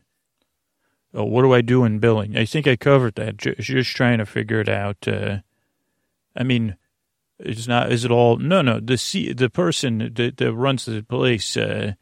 oh, 1.15 1.25
what 1.25 1.43
do 1.43 1.53
I 1.55 1.61
do 1.61 1.85
in 1.85 1.99
billing? 1.99 2.37
I 2.37 2.45
think 2.45 2.67
I 2.67 2.77
covered 2.77 3.15
that. 3.15 3.37
Just, 3.37 3.61
just 3.61 3.97
trying 3.97 4.19
to 4.19 4.27
figure 4.27 4.61
it 4.61 4.69
out. 4.69 5.09
Uh, 5.09 5.39
I 6.37 6.43
mean 6.43 6.77
it's 7.39 7.67
not. 7.67 7.91
Is 7.91 8.05
it 8.05 8.11
all? 8.11 8.37
No, 8.37 8.63
no. 8.63 8.81
The 8.81 8.97
C, 8.97 9.33
the 9.33 9.51
person 9.51 10.13
that, 10.15 10.37
that 10.37 10.53
runs 10.53 10.85
the 10.85 11.03
place, 11.03 11.57
uh, 11.57 11.95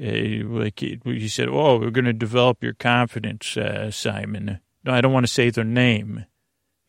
uh, 0.00 0.44
like 0.44 0.80
you 0.82 1.28
said, 1.28 1.48
oh, 1.48 1.78
we're 1.78 1.90
going 1.90 2.04
to 2.04 2.12
develop 2.12 2.62
your 2.62 2.74
confidence, 2.74 3.56
uh, 3.56 3.90
Simon. 3.90 4.60
No, 4.84 4.92
I 4.92 5.00
don't 5.00 5.12
want 5.12 5.26
to 5.26 5.32
say 5.32 5.50
their 5.50 5.64
name. 5.64 6.26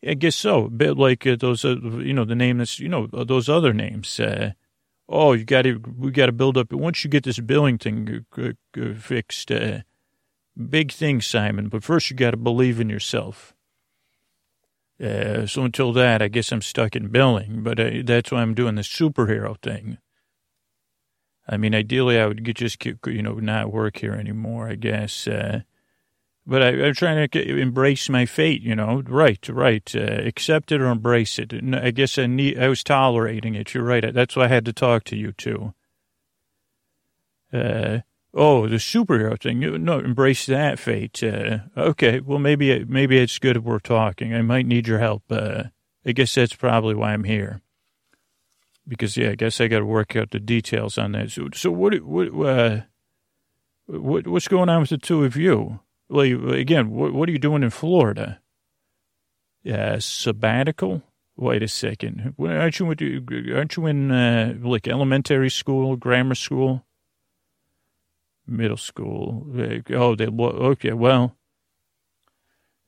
I 0.06 0.14
guess 0.14 0.36
so. 0.36 0.66
A 0.66 0.70
bit 0.70 0.96
like 0.96 1.26
uh, 1.26 1.36
those, 1.36 1.64
uh, 1.64 1.76
you 1.80 2.12
know, 2.12 2.24
the 2.24 2.34
name 2.34 2.58
that's, 2.58 2.78
you 2.78 2.88
know, 2.88 3.08
those 3.08 3.48
other 3.48 3.72
names. 3.72 4.20
Oh, 5.08 5.32
you 5.32 5.44
got 5.44 5.62
to, 5.62 5.80
we 5.98 6.10
got 6.10 6.26
to 6.26 6.32
build 6.32 6.56
up. 6.56 6.72
Once 6.72 7.04
you 7.04 7.10
get 7.10 7.24
this 7.24 7.40
billing 7.40 7.78
thing 7.78 8.26
fixed, 8.98 9.50
big 10.56 10.92
thing, 10.92 11.20
Simon. 11.20 11.68
But 11.68 11.84
first, 11.84 12.10
you 12.10 12.16
got 12.16 12.32
to 12.32 12.36
believe 12.36 12.80
in 12.80 12.90
yourself. 12.90 13.54
Uh, 15.02 15.46
so 15.46 15.62
until 15.64 15.92
that, 15.92 16.22
I 16.22 16.28
guess 16.28 16.50
I'm 16.52 16.62
stuck 16.62 16.96
in 16.96 17.08
billing, 17.08 17.62
but 17.62 17.78
uh, 17.78 17.90
that's 18.02 18.32
why 18.32 18.40
I'm 18.40 18.54
doing 18.54 18.76
the 18.76 18.82
superhero 18.82 19.60
thing. 19.60 19.98
I 21.48 21.58
mean, 21.58 21.74
ideally, 21.74 22.18
I 22.18 22.26
would 22.26 22.42
get, 22.44 22.56
just, 22.56 22.84
you 22.84 23.22
know, 23.22 23.34
not 23.34 23.72
work 23.72 23.98
here 23.98 24.14
anymore, 24.14 24.68
I 24.68 24.74
guess. 24.74 25.28
Uh, 25.28 25.60
but 26.46 26.62
I, 26.62 26.68
am 26.70 26.94
trying 26.94 27.28
to 27.28 27.58
embrace 27.58 28.08
my 28.08 28.24
fate, 28.24 28.62
you 28.62 28.74
know. 28.74 29.02
Right, 29.06 29.46
right. 29.48 29.94
Uh, 29.94 30.22
accept 30.24 30.72
it 30.72 30.80
or 30.80 30.86
embrace 30.86 31.38
it. 31.38 31.52
I 31.74 31.90
guess 31.90 32.18
I 32.18 32.26
need. 32.26 32.58
I 32.58 32.68
was 32.68 32.82
tolerating 32.82 33.54
it. 33.54 33.74
You're 33.74 33.84
right. 33.84 34.14
That's 34.14 34.36
why 34.36 34.44
I 34.44 34.48
had 34.48 34.64
to 34.64 34.72
talk 34.72 35.04
to 35.04 35.16
you 35.16 35.32
too. 35.32 35.74
Uh, 37.52 38.00
Oh, 38.38 38.68
the 38.68 38.76
superhero 38.76 39.40
thing. 39.40 39.60
No, 39.82 39.98
embrace 39.98 40.44
that 40.44 40.78
fate. 40.78 41.22
Uh, 41.22 41.60
okay, 41.74 42.20
well, 42.20 42.38
maybe 42.38 42.84
maybe 42.84 43.16
it's 43.16 43.38
good 43.38 43.56
if 43.56 43.62
we're 43.62 43.78
talking. 43.78 44.34
I 44.34 44.42
might 44.42 44.66
need 44.66 44.86
your 44.86 44.98
help. 44.98 45.22
Uh, 45.30 45.64
I 46.04 46.12
guess 46.12 46.34
that's 46.34 46.54
probably 46.54 46.94
why 46.94 47.14
I'm 47.14 47.24
here. 47.24 47.62
Because 48.86 49.16
yeah, 49.16 49.30
I 49.30 49.36
guess 49.36 49.58
I 49.58 49.68
got 49.68 49.78
to 49.78 49.86
work 49.86 50.14
out 50.16 50.32
the 50.32 50.38
details 50.38 50.98
on 50.98 51.12
that. 51.12 51.30
So, 51.30 51.48
so 51.54 51.70
what 51.70 51.98
what 52.02 52.28
uh, 52.46 52.80
what 53.86 54.26
what's 54.26 54.48
going 54.48 54.68
on 54.68 54.82
with 54.82 54.90
the 54.90 54.98
two 54.98 55.24
of 55.24 55.38
you? 55.38 55.80
Well, 56.10 56.52
again, 56.52 56.90
what 56.90 57.14
what 57.14 57.30
are 57.30 57.32
you 57.32 57.38
doing 57.38 57.62
in 57.62 57.70
Florida? 57.70 58.40
Yeah, 59.62 59.96
sabbatical. 59.98 61.02
Wait 61.36 61.62
a 61.62 61.68
second. 61.68 62.34
Aren't 62.38 62.80
you 62.80 62.86
aren't 62.86 63.76
you 63.76 63.86
in 63.86 64.10
uh, 64.10 64.54
like 64.60 64.86
elementary 64.86 65.50
school, 65.50 65.96
grammar 65.96 66.34
school? 66.34 66.85
Middle 68.46 68.76
school. 68.76 69.46
Oh, 69.90 70.14
they 70.14 70.26
okay. 70.26 70.92
Well, 70.92 71.36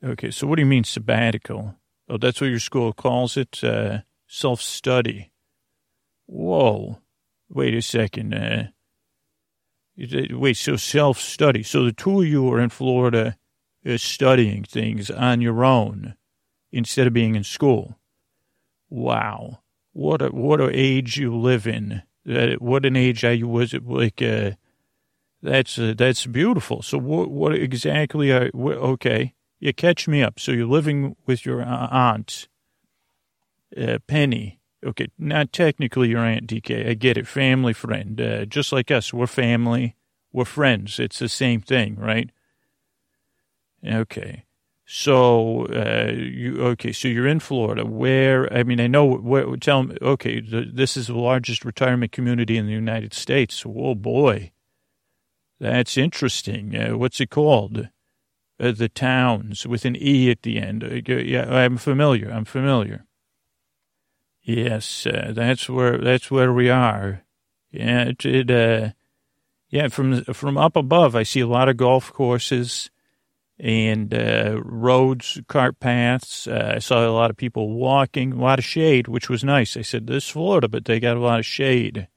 okay. 0.05 0.31
So 0.31 0.47
what 0.47 0.57
do 0.57 0.63
you 0.63 0.67
mean 0.67 0.85
sabbatical? 0.85 1.77
Oh, 2.09 2.17
that's 2.17 2.41
what 2.41 2.51
your 2.51 2.59
school 2.59 2.93
calls 2.93 3.37
it. 3.37 3.63
Uh, 3.63 4.01
Self 4.29 4.61
study. 4.61 5.33
Whoa. 6.27 6.99
Wait 7.49 7.75
a 7.75 7.81
second. 7.81 8.35
Uh, 8.35 8.65
wait. 9.97 10.59
So 10.59 10.77
self 10.77 11.19
study. 11.19 11.63
So 11.63 11.85
the 11.85 11.93
two 11.93 12.21
of 12.21 12.27
you 12.27 12.53
are 12.53 12.61
in 12.61 12.69
Florida, 12.69 13.39
uh, 13.89 13.97
studying 13.97 14.65
things 14.65 15.11
on 15.11 15.41
your 15.41 15.65
own 15.65 16.15
instead 16.71 17.07
of 17.07 17.15
being 17.15 17.37
in 17.37 17.45
school. 17.45 17.99
Wow. 18.91 19.61
What 19.93 20.21
a 20.21 20.29
what 20.29 20.61
a 20.61 20.69
age 20.71 21.17
you 21.17 21.35
live 21.35 21.67
in. 21.67 22.03
Uh, 22.29 22.57
what 22.59 22.85
an 22.85 22.97
age 22.97 23.25
I 23.25 23.43
was 23.43 23.73
it 23.73 23.87
like. 23.87 24.21
Uh, 24.21 24.53
that's 25.43 25.79
uh, 25.79 25.95
that's 25.97 26.27
beautiful. 26.27 26.83
So 26.83 26.99
what 26.99 27.31
what 27.31 27.55
exactly? 27.55 28.33
Are, 28.33 28.51
okay, 28.55 29.35
you 29.61 29.73
catch 29.73 30.09
me 30.09 30.23
up. 30.23 30.41
So 30.41 30.53
you're 30.53 30.67
living 30.67 31.17
with 31.27 31.47
your 31.47 31.63
aunt, 31.63 32.49
uh, 33.77 33.99
Penny. 34.07 34.61
Okay, 34.85 35.09
not 35.19 35.53
technically 35.53 36.09
your 36.11 36.25
aunt 36.25 36.47
DK. 36.47 36.89
I 36.89 36.95
get 36.95 37.19
it. 37.19 37.27
Family 37.27 37.73
friend, 37.73 38.21
uh, 38.21 38.45
just 38.47 38.73
like 38.73 38.91
us. 38.91 39.13
We're 39.13 39.27
family. 39.27 39.97
We're 40.33 40.45
friends. 40.45 41.01
It's 41.01 41.19
the 41.19 41.29
same 41.29 41.61
thing, 41.61 41.97
right? 41.97 42.31
Okay. 43.85 44.45
So 44.91 45.67
uh, 45.67 46.13
you 46.13 46.63
okay? 46.63 46.93
So 46.93 47.09
you're 47.09 47.27
in 47.27 47.41
Florida. 47.41 47.85
Where 47.85 48.53
I 48.53 48.63
mean, 48.63 48.81
I 48.81 48.87
know. 48.87 49.05
Where, 49.05 49.55
tell 49.57 49.83
me. 49.85 49.97
Okay, 50.01 50.41
the, 50.41 50.65
this 50.73 50.97
is 50.97 51.09
the 51.09 51.19
largest 51.19 51.65
retirement 51.65 52.11
community 52.11 52.57
in 52.57 52.67
the 52.67 52.73
United 52.73 53.15
States. 53.15 53.65
Oh 53.67 53.95
boy. 53.95 54.51
That's 55.61 55.97
interesting. 55.97 56.77
Uh, 56.77 56.97
what's 56.97 57.21
it 57.21 57.31
called? 57.31 57.89
Uh, 58.61 58.73
the 58.73 58.89
towns 58.89 59.67
with 59.67 59.85
an 59.85 59.97
E 59.97 60.31
at 60.31 60.43
the 60.43 60.59
end. 60.59 60.85
Uh, 60.85 61.15
yeah, 61.15 61.49
I'm 61.49 61.77
familiar. 61.77 62.31
I'm 62.31 62.45
familiar. 62.45 63.07
Yes, 64.43 65.07
uh, 65.07 65.33
that's 65.35 65.69
where 65.69 65.99
that's 65.99 66.31
where 66.31 66.53
we 66.53 66.71
are. 66.71 67.23
Yeah, 67.71 68.05
it, 68.05 68.25
it 68.25 68.51
uh, 68.51 68.91
yeah, 69.69 69.89
from 69.89 70.25
from 70.25 70.57
up 70.57 70.75
above, 70.75 71.15
I 71.15 71.23
see 71.23 71.41
a 71.41 71.47
lot 71.47 71.69
of 71.69 71.77
golf 71.77 72.13
courses 72.13 72.91
and 73.61 74.15
uh, 74.15 74.61
roads, 74.65 75.41
cart 75.49 75.81
paths. 75.81 76.47
Uh, 76.47 76.73
I 76.77 76.79
saw 76.79 77.07
a 77.07 77.11
lot 77.11 77.31
of 77.31 77.37
people 77.37 77.75
walking, 77.75 78.33
a 78.33 78.41
lot 78.41 78.59
of 78.59 78.65
shade, 78.65 79.09
which 79.09 79.29
was 79.29 79.45
nice. 79.45 79.77
I 79.77 79.83
said, 79.83 80.07
"This 80.07 80.25
is 80.25 80.31
Florida, 80.31 80.69
but 80.69 80.85
they 80.85 81.01
got 81.01 81.17
a 81.17 81.21
lot 81.21 81.41
of 81.41 81.47
shade." 81.47 82.09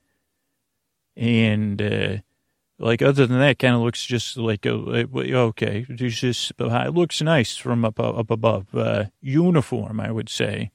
And, 1.17 1.81
uh, 1.81 2.17
like 2.81 3.01
other 3.03 3.27
than 3.27 3.39
that, 3.39 3.59
kind 3.59 3.75
of 3.75 3.81
looks 3.81 4.05
just 4.05 4.37
like 4.37 4.65
a, 4.65 4.71
okay. 4.71 5.85
There's 5.87 6.19
just 6.19 6.51
it 6.59 6.93
looks 6.93 7.21
nice 7.21 7.55
from 7.55 7.85
up 7.85 7.99
up 7.99 8.31
above. 8.31 8.73
Uh, 8.73 9.05
uniform, 9.21 9.99
I 9.99 10.11
would 10.11 10.29
say. 10.29 10.71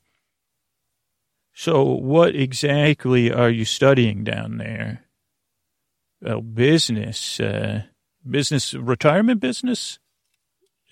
So, 1.53 1.83
what 1.83 2.37
exactly 2.37 3.33
are 3.33 3.51
you 3.51 3.65
studying 3.65 4.23
down 4.23 4.59
there? 4.59 5.05
Well, 6.21 6.43
business, 6.43 7.41
uh, 7.41 7.83
business, 8.29 8.75
retirement 8.75 9.41
business. 9.41 9.99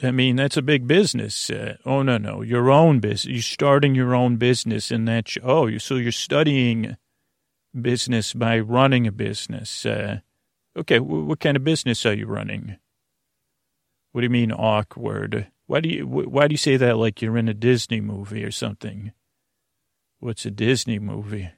I 0.02 0.10
mean, 0.10 0.34
that's 0.36 0.56
a 0.56 0.62
big 0.62 0.88
business. 0.88 1.48
Uh, 1.48 1.76
oh 1.84 2.02
no, 2.02 2.18
no, 2.18 2.42
your 2.42 2.70
own 2.70 2.98
business. 2.98 3.32
You're 3.32 3.42
starting 3.42 3.94
your 3.94 4.16
own 4.16 4.36
business, 4.36 4.90
and 4.90 5.06
that's 5.06 5.38
oh, 5.44 5.78
so 5.78 5.94
you're 5.94 6.10
studying 6.10 6.96
business 7.80 8.32
by 8.32 8.58
running 8.58 9.06
a 9.06 9.12
business. 9.12 9.86
Uh, 9.86 10.20
Okay, 10.76 10.98
what 10.98 11.40
kind 11.40 11.56
of 11.56 11.64
business 11.64 12.04
are 12.04 12.14
you 12.14 12.26
running? 12.26 12.76
What 14.12 14.20
do 14.20 14.24
you 14.26 14.30
mean 14.30 14.52
awkward? 14.52 15.48
Why 15.66 15.80
do 15.80 15.88
you 15.88 16.06
why 16.06 16.48
do 16.48 16.52
you 16.52 16.58
say 16.58 16.76
that 16.76 16.98
like 16.98 17.22
you're 17.22 17.38
in 17.38 17.48
a 17.48 17.54
Disney 17.54 18.00
movie 18.00 18.44
or 18.44 18.50
something? 18.50 19.12
What's 20.18 20.46
a 20.46 20.50
Disney 20.50 20.98
movie? 20.98 21.50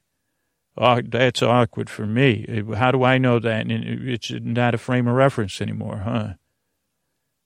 Oh, 0.77 1.01
that's 1.01 1.43
awkward 1.43 1.89
for 1.89 2.07
me. 2.07 2.64
How 2.75 2.91
do 2.91 3.03
I 3.03 3.17
know 3.17 3.39
that? 3.39 3.67
It's 3.69 4.31
not 4.31 4.75
a 4.75 4.79
frame 4.79 5.09
of 5.09 5.14
reference 5.14 5.61
anymore, 5.61 6.03
huh? 6.05 6.35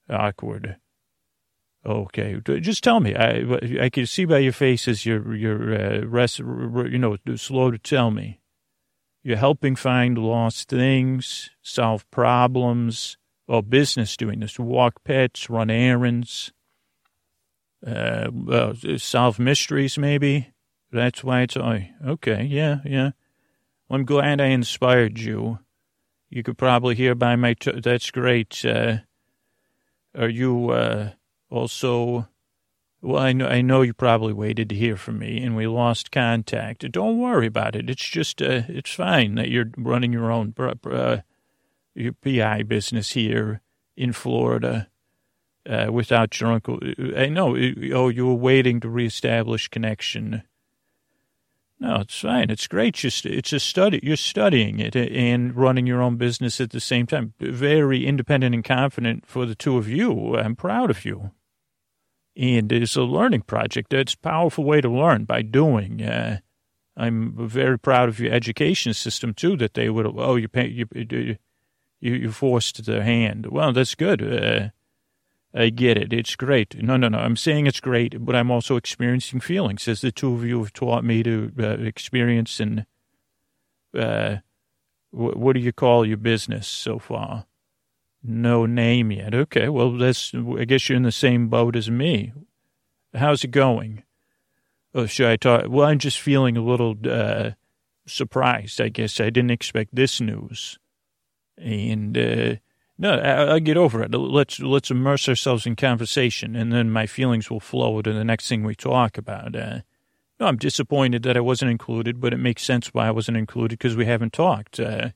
Awkward. 0.08 0.76
Okay, 1.86 2.40
just 2.44 2.84
tell 2.84 3.00
me. 3.00 3.14
I 3.14 3.84
I 3.84 3.88
can 3.88 4.06
see 4.06 4.24
by 4.24 4.38
your 4.38 4.52
faces 4.52 5.06
you're 5.06 5.34
you're 5.34 5.74
uh, 5.74 6.04
rest, 6.04 6.40
you 6.40 6.98
know 6.98 7.16
slow 7.36 7.70
to 7.70 7.78
tell 7.78 8.10
me. 8.10 8.39
You're 9.22 9.36
helping 9.36 9.76
find 9.76 10.16
lost 10.16 10.68
things, 10.68 11.50
solve 11.62 12.10
problems, 12.10 13.18
or 13.46 13.62
business 13.62 14.16
doing 14.16 14.40
this, 14.40 14.58
walk 14.58 15.02
pets, 15.04 15.50
run 15.50 15.70
errands, 15.70 16.52
uh, 17.86 18.30
uh, 18.50 18.74
solve 18.96 19.38
mysteries, 19.38 19.98
maybe. 19.98 20.52
That's 20.92 21.22
why 21.22 21.42
it's, 21.42 21.56
oh, 21.56 21.80
okay, 22.06 22.44
yeah, 22.44 22.78
yeah. 22.84 23.10
Well, 23.88 23.98
I'm 24.00 24.04
glad 24.04 24.40
I 24.40 24.46
inspired 24.46 25.18
you. 25.18 25.58
You 26.30 26.42
could 26.42 26.56
probably 26.56 26.94
hear 26.94 27.14
by 27.14 27.36
my, 27.36 27.54
t- 27.54 27.80
that's 27.80 28.10
great. 28.10 28.64
Uh, 28.64 28.98
are 30.16 30.28
you 30.28 30.70
uh, 30.70 31.10
also 31.50 32.28
well, 33.02 33.22
I 33.22 33.32
know, 33.32 33.46
I 33.46 33.62
know 33.62 33.80
you 33.82 33.94
probably 33.94 34.34
waited 34.34 34.68
to 34.68 34.74
hear 34.74 34.96
from 34.96 35.18
me 35.18 35.42
and 35.42 35.56
we 35.56 35.66
lost 35.66 36.10
contact. 36.10 36.90
Don't 36.92 37.18
worry 37.18 37.46
about 37.46 37.74
it. 37.74 37.88
It's 37.88 38.06
just, 38.06 38.42
uh, 38.42 38.62
it's 38.68 38.92
fine 38.92 39.36
that 39.36 39.48
you're 39.48 39.70
running 39.76 40.12
your 40.12 40.30
own, 40.30 40.54
uh, 40.58 41.18
your 41.94 42.12
PI 42.12 42.64
business 42.64 43.12
here 43.12 43.62
in 43.96 44.12
Florida, 44.12 44.88
uh, 45.68 45.88
without 45.90 46.38
your 46.40 46.52
uncle. 46.52 46.78
I 47.16 47.28
know, 47.28 47.56
oh, 47.92 48.08
you 48.08 48.26
were 48.26 48.34
waiting 48.34 48.80
to 48.80 48.88
reestablish 48.88 49.68
connection. 49.68 50.42
No, 51.78 52.00
it's 52.00 52.20
fine. 52.20 52.50
It's 52.50 52.66
great. 52.66 52.94
Just, 52.94 53.24
it's 53.24 53.54
a 53.54 53.60
study. 53.60 54.00
You're 54.02 54.16
studying 54.16 54.78
it 54.78 54.94
and 54.94 55.56
running 55.56 55.86
your 55.86 56.02
own 56.02 56.16
business 56.16 56.60
at 56.60 56.70
the 56.70 56.80
same 56.80 57.06
time. 57.06 57.32
Very 57.40 58.04
independent 58.04 58.54
and 58.54 58.64
confident 58.64 59.24
for 59.26 59.46
the 59.46 59.54
two 59.54 59.78
of 59.78 59.88
you. 59.88 60.36
I'm 60.36 60.54
proud 60.54 60.90
of 60.90 61.06
you 61.06 61.30
and 62.36 62.70
it's 62.72 62.96
a 62.96 63.02
learning 63.02 63.42
project. 63.42 63.92
It's 63.92 64.14
a 64.14 64.18
powerful 64.18 64.64
way 64.64 64.80
to 64.80 64.88
learn 64.88 65.24
by 65.24 65.42
doing. 65.42 66.02
Uh, 66.02 66.38
I'm 66.96 67.34
very 67.48 67.78
proud 67.78 68.08
of 68.08 68.20
your 68.20 68.32
education 68.32 68.94
system 68.94 69.34
too. 69.34 69.56
That 69.56 69.74
they 69.74 69.88
would, 69.88 70.06
oh, 70.06 70.36
you 70.36 70.48
pay, 70.48 70.68
you, 70.68 70.86
you, 70.94 71.36
you 72.00 72.32
forced 72.32 72.84
their 72.84 73.02
hand. 73.02 73.46
Well, 73.46 73.72
that's 73.72 73.94
good. 73.94 74.22
Uh, 74.22 74.68
I 75.52 75.70
get 75.70 75.98
it. 75.98 76.12
It's 76.12 76.36
great. 76.36 76.80
No, 76.80 76.96
no, 76.96 77.08
no. 77.08 77.18
I'm 77.18 77.36
saying 77.36 77.66
it's 77.66 77.80
great, 77.80 78.24
but 78.24 78.36
I'm 78.36 78.50
also 78.50 78.76
experiencing 78.76 79.40
feelings, 79.40 79.88
as 79.88 80.00
the 80.00 80.12
two 80.12 80.32
of 80.32 80.44
you 80.44 80.60
have 80.60 80.72
taught 80.72 81.02
me 81.02 81.22
to 81.24 81.52
uh, 81.58 81.68
experience. 81.78 82.60
And 82.60 82.86
uh, 83.98 84.36
what 85.10 85.54
do 85.54 85.60
you 85.60 85.72
call 85.72 86.06
your 86.06 86.18
business 86.18 86.68
so 86.68 86.98
far? 86.98 87.46
No 88.22 88.66
name 88.66 89.10
yet. 89.10 89.34
Okay, 89.34 89.68
well, 89.68 89.92
that's, 89.92 90.34
I 90.34 90.64
guess 90.64 90.88
you're 90.88 90.96
in 90.96 91.04
the 91.04 91.12
same 91.12 91.48
boat 91.48 91.74
as 91.74 91.90
me. 91.90 92.32
How's 93.14 93.44
it 93.44 93.50
going? 93.50 94.02
Oh, 94.94 95.06
should 95.06 95.28
I 95.28 95.36
talk? 95.36 95.64
Well, 95.68 95.88
I'm 95.88 95.98
just 95.98 96.20
feeling 96.20 96.56
a 96.56 96.62
little 96.62 96.96
uh, 97.08 97.52
surprised, 98.06 98.80
I 98.80 98.88
guess. 98.88 99.20
I 99.20 99.30
didn't 99.30 99.52
expect 99.52 99.94
this 99.94 100.20
news. 100.20 100.78
And, 101.56 102.16
uh, 102.16 102.56
no, 102.98 103.14
I, 103.14 103.54
will 103.54 103.60
get 103.60 103.78
over 103.78 104.02
it. 104.02 104.12
Let's, 104.14 104.60
let's 104.60 104.90
immerse 104.90 105.28
ourselves 105.28 105.64
in 105.64 105.76
conversation, 105.76 106.54
and 106.54 106.72
then 106.72 106.90
my 106.90 107.06
feelings 107.06 107.50
will 107.50 107.60
flow 107.60 108.02
to 108.02 108.12
the 108.12 108.24
next 108.24 108.48
thing 108.48 108.64
we 108.64 108.74
talk 108.74 109.16
about. 109.16 109.56
Uh, 109.56 109.80
no, 110.38 110.46
I'm 110.46 110.56
disappointed 110.56 111.22
that 111.22 111.36
I 111.36 111.40
wasn't 111.40 111.70
included, 111.70 112.20
but 112.20 112.34
it 112.34 112.38
makes 112.38 112.62
sense 112.62 112.88
why 112.88 113.06
I 113.06 113.12
wasn't 113.12 113.38
included 113.38 113.78
because 113.78 113.96
we 113.96 114.06
haven't 114.06 114.34
talked. 114.34 114.78
Uh, 114.78 115.10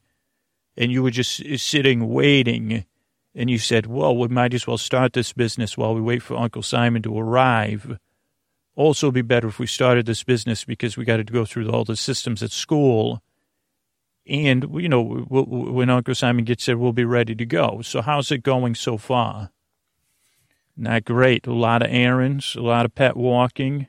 and 0.76 0.90
you 0.90 1.02
were 1.02 1.10
just 1.10 1.42
sitting 1.58 2.08
waiting 2.08 2.84
and 3.34 3.50
you 3.50 3.58
said, 3.58 3.86
well, 3.86 4.16
we 4.16 4.28
might 4.28 4.54
as 4.54 4.66
well 4.66 4.78
start 4.78 5.12
this 5.12 5.32
business 5.32 5.76
while 5.76 5.94
we 5.94 6.00
wait 6.00 6.22
for 6.22 6.36
Uncle 6.36 6.62
Simon 6.62 7.02
to 7.02 7.18
arrive. 7.18 7.98
Also, 8.76 9.10
be 9.10 9.22
better 9.22 9.48
if 9.48 9.58
we 9.58 9.66
started 9.66 10.06
this 10.06 10.22
business 10.22 10.64
because 10.64 10.96
we 10.96 11.04
got 11.04 11.16
to 11.16 11.24
go 11.24 11.44
through 11.44 11.68
all 11.70 11.84
the 11.84 11.96
systems 11.96 12.42
at 12.42 12.52
school. 12.52 13.22
And, 14.26 14.66
you 14.74 14.88
know, 14.88 15.02
when 15.02 15.90
Uncle 15.90 16.14
Simon 16.14 16.44
gets 16.44 16.66
there, 16.66 16.78
we'll 16.78 16.92
be 16.92 17.04
ready 17.04 17.34
to 17.34 17.44
go. 17.44 17.82
So, 17.82 18.02
how's 18.02 18.30
it 18.30 18.42
going 18.42 18.74
so 18.74 18.96
far? 18.96 19.50
Not 20.76 21.04
great. 21.04 21.46
A 21.46 21.52
lot 21.52 21.82
of 21.82 21.88
errands, 21.90 22.56
a 22.56 22.62
lot 22.62 22.84
of 22.84 22.94
pet 22.94 23.16
walking, 23.16 23.86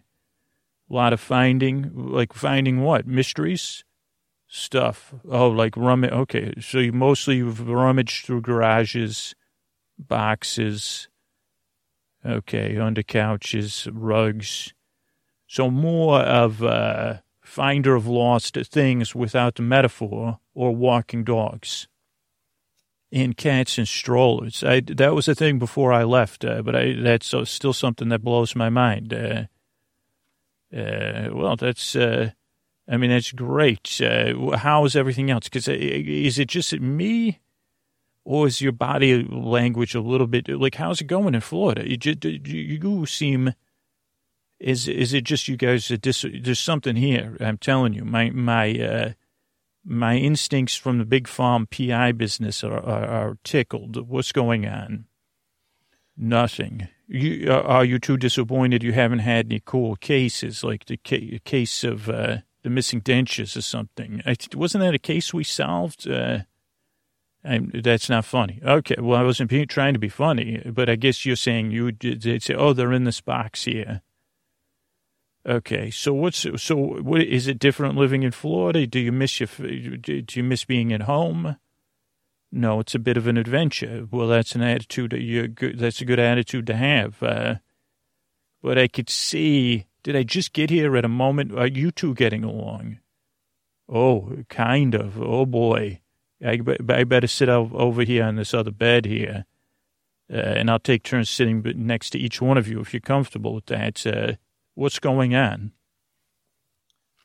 a 0.89 0.93
lot 0.93 1.13
of 1.13 1.19
finding. 1.19 1.91
Like, 1.93 2.33
finding 2.33 2.81
what? 2.81 3.07
Mysteries? 3.07 3.83
Stuff. 4.47 5.13
Oh, 5.29 5.49
like 5.49 5.75
rummage. 5.77 6.11
Okay, 6.11 6.53
so 6.59 6.79
you 6.79 6.91
mostly 6.91 7.37
you've 7.37 7.67
rummaged 7.67 8.25
through 8.25 8.41
garages, 8.41 9.35
boxes. 9.97 11.07
Okay, 12.25 12.77
under 12.77 13.03
couches, 13.03 13.87
rugs. 13.91 14.73
So 15.47 15.69
more 15.69 16.21
of 16.21 16.61
a 16.63 17.23
finder 17.41 17.95
of 17.95 18.07
lost 18.07 18.57
things 18.65 19.13
without 19.13 19.55
the 19.55 19.61
metaphor, 19.61 20.39
or 20.53 20.75
walking 20.75 21.23
dogs. 21.23 21.87
And 23.11 23.37
cats 23.37 23.77
and 23.77 23.87
strollers. 23.87 24.63
I, 24.63 24.81
that 24.81 25.13
was 25.13 25.27
a 25.27 25.35
thing 25.35 25.59
before 25.59 25.93
I 25.93 26.03
left, 26.03 26.43
uh, 26.43 26.63
but 26.63 26.75
I, 26.75 26.93
that's 26.93 27.33
uh, 27.33 27.45
still 27.45 27.71
something 27.71 28.09
that 28.09 28.23
blows 28.23 28.55
my 28.55 28.69
mind. 28.69 29.13
Uh, 29.13 29.43
uh 30.75 31.29
well, 31.31 31.55
that's 31.55 31.95
uh, 31.95 32.31
I 32.87 32.97
mean, 32.97 33.09
that's 33.09 33.31
great. 33.31 33.99
Uh, 34.01 34.57
how 34.57 34.85
is 34.85 34.95
everything 34.95 35.31
else? 35.31 35.45
Because 35.45 35.67
uh, 35.67 35.75
is 35.77 36.37
it 36.37 36.47
just 36.47 36.73
me, 36.79 37.39
or 38.23 38.47
is 38.47 38.61
your 38.61 38.71
body 38.71 39.23
language 39.23 39.95
a 39.95 40.01
little 40.01 40.27
bit 40.27 40.47
like 40.49 40.75
how's 40.75 41.01
it 41.01 41.05
going 41.05 41.33
in 41.33 41.41
Florida? 41.41 41.89
You, 41.89 41.97
just, 41.97 42.23
you 42.23 43.05
seem 43.05 43.53
is 44.59 44.87
is 44.87 45.13
it 45.13 45.23
just 45.23 45.47
you 45.47 45.57
guys? 45.57 45.87
Dis, 45.87 46.25
there's 46.41 46.59
something 46.59 46.95
here. 46.95 47.37
I'm 47.39 47.57
telling 47.57 47.93
you, 47.93 48.05
my 48.05 48.29
my 48.29 48.71
uh, 48.79 49.13
my 49.83 50.15
instincts 50.17 50.75
from 50.75 50.97
the 50.97 51.05
big 51.05 51.27
farm 51.27 51.67
PI 51.67 52.13
business 52.13 52.63
are, 52.63 52.79
are, 52.79 53.05
are 53.05 53.37
tickled. 53.43 54.07
What's 54.07 54.31
going 54.31 54.67
on? 54.67 55.05
Nothing. 56.17 56.87
You, 57.07 57.51
are 57.51 57.85
you 57.85 57.99
too 57.99 58.17
disappointed 58.17 58.81
you 58.81 58.93
haven't 58.93 59.19
had 59.19 59.47
any 59.47 59.61
cool 59.63 59.95
cases 59.97 60.63
like 60.63 60.85
the 60.85 60.97
ca- 60.97 61.39
case 61.45 61.83
of? 61.83 62.09
Uh, 62.09 62.37
the 62.65 62.71
missing 62.71 62.99
dentures 62.99 63.55
or 63.55 63.61
something. 63.61 64.23
Wasn't 64.55 64.83
that 64.83 64.95
a 64.95 64.99
case 64.99 65.31
we 65.31 65.43
solved? 65.43 66.09
Uh, 66.09 66.39
that's 67.43 68.09
not 68.09 68.25
funny. 68.25 68.59
Okay, 68.65 68.95
well, 68.97 69.19
I 69.19 69.23
wasn't 69.23 69.51
trying 69.69 69.93
to 69.93 69.99
be 69.99 70.09
funny, 70.09 70.63
but 70.65 70.89
I 70.89 70.95
guess 70.95 71.27
you're 71.27 71.35
saying 71.35 71.69
you 71.69 71.83
would 71.83 72.23
say, 72.41 72.55
oh, 72.55 72.73
they're 72.73 72.91
in 72.91 73.03
this 73.03 73.21
box 73.21 73.65
here. 73.65 74.01
Okay, 75.47 75.91
so 75.91 76.11
what's 76.11 76.43
so? 76.57 76.75
What 76.75 77.21
is 77.21 77.45
it 77.45 77.59
different 77.59 77.97
living 77.97 78.23
in 78.23 78.31
Florida? 78.31 78.87
Do 78.87 78.99
you 78.99 79.11
miss 79.11 79.39
your? 79.39 79.47
Do 79.47 80.23
you 80.27 80.43
miss 80.43 80.65
being 80.65 80.91
at 80.91 81.03
home? 81.03 81.57
No, 82.51 82.79
it's 82.79 82.95
a 82.95 82.99
bit 82.99 83.15
of 83.15 83.27
an 83.27 83.37
adventure. 83.37 84.07
Well, 84.09 84.27
that's 84.27 84.55
an 84.55 84.63
attitude 84.63 85.11
that 85.11 85.21
you. 85.21 85.53
That's 85.75 86.01
a 86.01 86.05
good 86.05 86.19
attitude 86.19 86.65
to 86.65 86.75
have. 86.75 87.21
Uh, 87.21 87.55
but 88.63 88.79
I 88.79 88.87
could 88.87 89.11
see 89.11 89.85
did 90.05 90.15
I 90.15 90.21
just 90.21 90.53
get 90.53 90.69
here 90.69 90.95
at 90.97 91.03
a 91.03 91.09
moment? 91.09 91.51
Are 91.57 91.65
you 91.65 91.89
two 91.89 92.13
getting 92.13 92.43
along? 92.43 92.99
Oh, 93.89 94.37
kind 94.49 94.93
of. 94.93 95.19
Oh, 95.19 95.47
boy. 95.47 95.99
I, 96.45 96.59
I 96.89 97.03
better 97.05 97.25
sit 97.25 97.49
over 97.49 98.03
here 98.03 98.23
on 98.23 98.35
this 98.35 98.53
other 98.53 98.69
bed 98.69 99.05
here. 99.07 99.45
Uh, 100.31 100.35
and 100.35 100.69
I'll 100.69 100.77
take 100.77 101.01
turns 101.01 101.31
sitting 101.31 101.63
next 101.75 102.11
to 102.11 102.19
each 102.19 102.39
one 102.39 102.55
of 102.55 102.67
you 102.67 102.79
if 102.81 102.93
you're 102.93 103.01
comfortable 103.01 103.55
with 103.55 103.65
that. 103.65 104.05
Uh, 104.05 104.33
what's 104.75 104.99
going 104.99 105.33
on? 105.33 105.71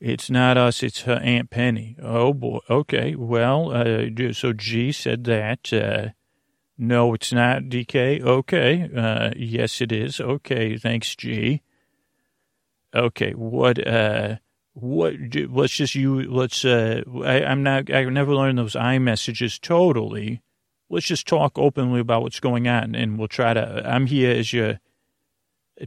It's 0.00 0.30
not 0.30 0.56
us, 0.56 0.82
it's 0.82 1.02
her 1.02 1.20
Aunt 1.22 1.50
Penny. 1.50 1.96
Oh, 2.02 2.32
boy. 2.32 2.60
Okay, 2.70 3.14
well, 3.14 3.72
uh, 3.72 4.32
so 4.32 4.54
G 4.54 4.90
said 4.90 5.24
that. 5.24 5.70
Uh, 5.70 6.08
no, 6.78 7.12
it's 7.12 7.30
not, 7.30 7.64
DK. 7.64 8.22
Okay, 8.22 8.88
uh, 8.96 9.32
yes, 9.36 9.82
it 9.82 9.92
is. 9.92 10.18
Okay, 10.18 10.78
thanks, 10.78 11.14
G. 11.14 11.60
Okay, 12.94 13.32
what, 13.32 13.86
uh, 13.86 14.36
what, 14.72 15.14
let's 15.50 15.74
just 15.74 15.94
you, 15.94 16.22
let's, 16.30 16.64
uh, 16.64 17.02
I, 17.24 17.44
I'm 17.44 17.62
not, 17.62 17.92
I 17.92 18.04
never 18.04 18.34
learned 18.34 18.58
those 18.58 18.76
I 18.76 18.98
messages 18.98 19.58
totally. 19.58 20.42
Let's 20.88 21.06
just 21.06 21.26
talk 21.26 21.56
openly 21.56 22.00
about 22.00 22.22
what's 22.22 22.40
going 22.40 22.66
on 22.66 22.94
and 22.94 23.18
we'll 23.18 23.28
try 23.28 23.54
to, 23.54 23.82
I'm 23.84 24.06
here 24.06 24.32
as 24.32 24.52
your, 24.52 24.80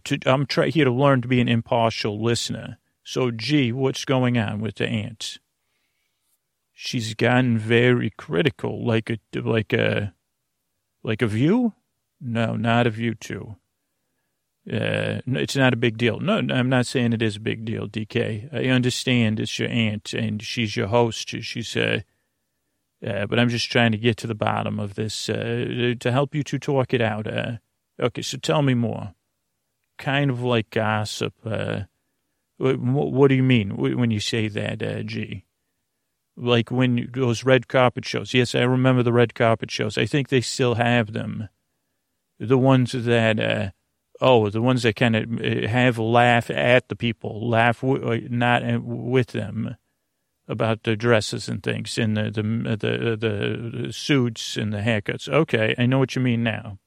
to, 0.05 0.17
I'm 0.25 0.45
try, 0.45 0.69
here 0.69 0.85
to 0.85 0.91
learn 0.91 1.21
to 1.21 1.27
be 1.27 1.41
an 1.41 1.49
impartial 1.49 2.23
listener. 2.23 2.77
So, 3.03 3.31
gee, 3.31 3.71
what's 3.71 4.05
going 4.05 4.37
on 4.37 4.61
with 4.61 4.75
the 4.75 4.87
aunt? 4.87 5.39
She's 6.71 7.13
gotten 7.13 7.57
very 7.57 8.09
critical, 8.09 8.85
like 8.85 9.09
a 9.09 9.19
like 9.39 9.73
a 9.73 10.13
like 11.03 11.21
a 11.21 11.27
view. 11.27 11.73
No, 12.19 12.55
not 12.55 12.87
a 12.87 12.89
view 12.89 13.13
too. 13.13 13.57
Uh, 14.71 15.19
it's 15.27 15.57
not 15.57 15.73
a 15.73 15.77
big 15.77 15.97
deal. 15.97 16.19
No, 16.19 16.37
I'm 16.37 16.69
not 16.69 16.85
saying 16.85 17.11
it 17.11 17.21
is 17.21 17.35
a 17.35 17.41
big 17.41 17.65
deal, 17.65 17.87
DK. 17.87 18.53
I 18.53 18.69
understand 18.69 19.39
it's 19.39 19.59
your 19.59 19.69
aunt 19.69 20.13
and 20.13 20.41
she's 20.41 20.77
your 20.77 20.87
host. 20.87 21.29
She's 21.29 21.75
uh, 21.75 21.99
uh, 23.05 23.25
but 23.25 23.37
I'm 23.37 23.49
just 23.49 23.69
trying 23.69 23.91
to 23.91 23.97
get 23.97 24.15
to 24.17 24.27
the 24.27 24.35
bottom 24.35 24.79
of 24.79 24.95
this 24.95 25.29
uh, 25.29 25.95
to 25.99 26.11
help 26.11 26.33
you 26.33 26.43
to 26.43 26.57
talk 26.57 26.93
it 26.93 27.01
out. 27.01 27.27
Uh, 27.27 27.57
okay, 27.99 28.21
so 28.21 28.37
tell 28.37 28.61
me 28.61 28.73
more. 28.73 29.13
Kind 29.97 30.31
of 30.31 30.41
like 30.41 30.69
gossip. 30.69 31.33
Uh, 31.45 31.81
what, 32.57 33.27
do 33.27 33.35
you 33.35 33.43
mean 33.43 33.75
when 33.75 34.09
you 34.09 34.21
say 34.21 34.47
that, 34.47 34.81
uh, 34.81 35.03
G? 35.03 35.43
Like 36.37 36.71
when 36.71 37.09
those 37.13 37.43
red 37.43 37.67
carpet 37.67 38.05
shows. 38.05 38.33
Yes, 38.33 38.55
I 38.55 38.61
remember 38.61 39.03
the 39.03 39.13
red 39.13 39.35
carpet 39.35 39.69
shows. 39.69 39.97
I 39.97 40.05
think 40.05 40.29
they 40.29 40.41
still 40.41 40.75
have 40.75 41.11
them. 41.11 41.49
The 42.39 42.57
ones 42.57 42.93
that, 42.93 43.39
uh, 43.39 43.71
oh, 44.23 44.49
the 44.49 44.61
ones 44.61 44.83
that 44.83 44.95
kind 44.95 45.15
of 45.15 45.39
uh, 45.39 45.67
have 45.67 45.99
laugh 45.99 46.49
at 46.49 46.87
the 46.87 46.95
people, 46.95 47.47
laugh 47.47 47.81
w- 47.81 48.11
uh, 48.11 48.19
not 48.29 48.63
uh, 48.63 48.79
with 48.81 49.27
them 49.27 49.75
about 50.47 50.83
the 50.83 50.95
dresses 50.95 51.47
and 51.47 51.61
things 51.61 51.97
and 51.97 52.17
the, 52.17 52.31
the, 52.31 52.41
the, 52.77 53.81
the 53.85 53.93
suits 53.93 54.57
and 54.57 54.73
the 54.73 54.79
haircuts. 54.79 55.29
Okay, 55.29 55.75
I 55.77 55.85
know 55.85 55.99
what 55.99 56.15
you 56.15 56.21
mean 56.21 56.43
now. 56.43 56.79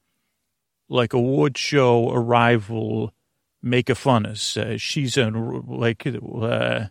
Like 0.89 1.13
a 1.13 1.17
award 1.17 1.57
show 1.57 2.09
arrival 2.11 3.13
make 3.61 3.89
a 3.89 3.95
fun 3.95 4.25
us. 4.25 4.57
Uh, 4.57 4.77
she's 4.77 5.17
a, 5.17 5.29
like, 5.29 6.07
uh, 6.07 6.85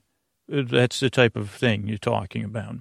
that's 0.49 1.01
the 1.01 1.11
type 1.11 1.37
of 1.37 1.51
thing 1.51 1.87
you're 1.87 1.99
talking 1.99 2.45
about. 2.45 2.77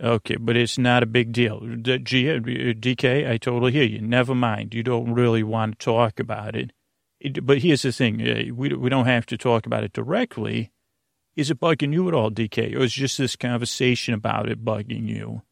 Okay, 0.00 0.36
but 0.36 0.56
it's 0.56 0.78
not 0.78 1.02
a 1.02 1.06
big 1.06 1.32
deal. 1.32 1.60
G, 1.60 2.24
DK, 2.24 3.30
I 3.30 3.36
totally 3.36 3.72
hear 3.72 3.84
you. 3.84 4.00
Never 4.00 4.34
mind. 4.34 4.74
You 4.74 4.82
don't 4.82 5.12
really 5.12 5.42
want 5.42 5.78
to 5.78 5.84
talk 5.84 6.18
about 6.18 6.56
it. 6.56 6.72
it 7.20 7.46
but 7.46 7.58
here's 7.58 7.82
the 7.82 7.92
thing. 7.92 8.20
Uh, 8.20 8.54
we, 8.54 8.74
we 8.74 8.90
don't 8.90 9.06
have 9.06 9.26
to 9.26 9.38
talk 9.38 9.66
about 9.66 9.84
it 9.84 9.92
directly. 9.92 10.72
Is 11.36 11.50
it 11.50 11.60
bugging 11.60 11.92
you 11.92 12.08
at 12.08 12.14
all, 12.14 12.30
DK? 12.30 12.76
Or 12.76 12.82
is 12.82 12.92
just 12.92 13.16
this 13.16 13.36
conversation 13.36 14.12
about 14.12 14.48
it 14.48 14.64
bugging 14.64 15.08
you? 15.08 15.42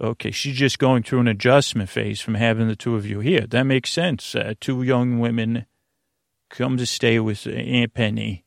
Okay, 0.00 0.30
she's 0.30 0.56
just 0.56 0.78
going 0.78 1.02
through 1.02 1.20
an 1.20 1.28
adjustment 1.28 1.88
phase 1.88 2.20
from 2.20 2.34
having 2.34 2.68
the 2.68 2.76
two 2.76 2.96
of 2.96 3.06
you 3.06 3.20
here. 3.20 3.46
That 3.46 3.64
makes 3.64 3.92
sense. 3.92 4.34
Uh, 4.34 4.54
two 4.60 4.82
young 4.82 5.20
women 5.20 5.66
come 6.50 6.76
to 6.76 6.86
stay 6.86 7.18
with 7.20 7.46
Aunt 7.46 7.94
Penny. 7.94 8.44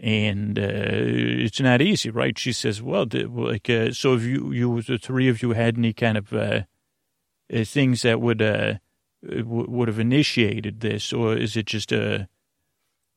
And 0.00 0.58
uh, 0.58 0.62
it's 0.64 1.60
not 1.60 1.80
easy, 1.80 2.10
right? 2.10 2.36
She 2.36 2.52
says, 2.52 2.82
"Well, 2.82 3.06
like, 3.12 3.70
uh, 3.70 3.92
so 3.92 4.14
if 4.14 4.22
you, 4.22 4.50
you, 4.52 4.82
the 4.82 4.98
three 4.98 5.28
of 5.28 5.40
you 5.40 5.52
had 5.52 5.78
any 5.78 5.92
kind 5.92 6.18
of 6.18 6.32
uh, 6.32 6.62
uh 7.52 7.64
things 7.64 8.02
that 8.02 8.20
would 8.20 8.42
uh, 8.42 8.74
would 9.22 9.88
have 9.88 10.00
initiated 10.00 10.80
this, 10.80 11.12
or 11.12 11.36
is 11.36 11.56
it 11.56 11.66
just 11.66 11.92
a 11.92 12.28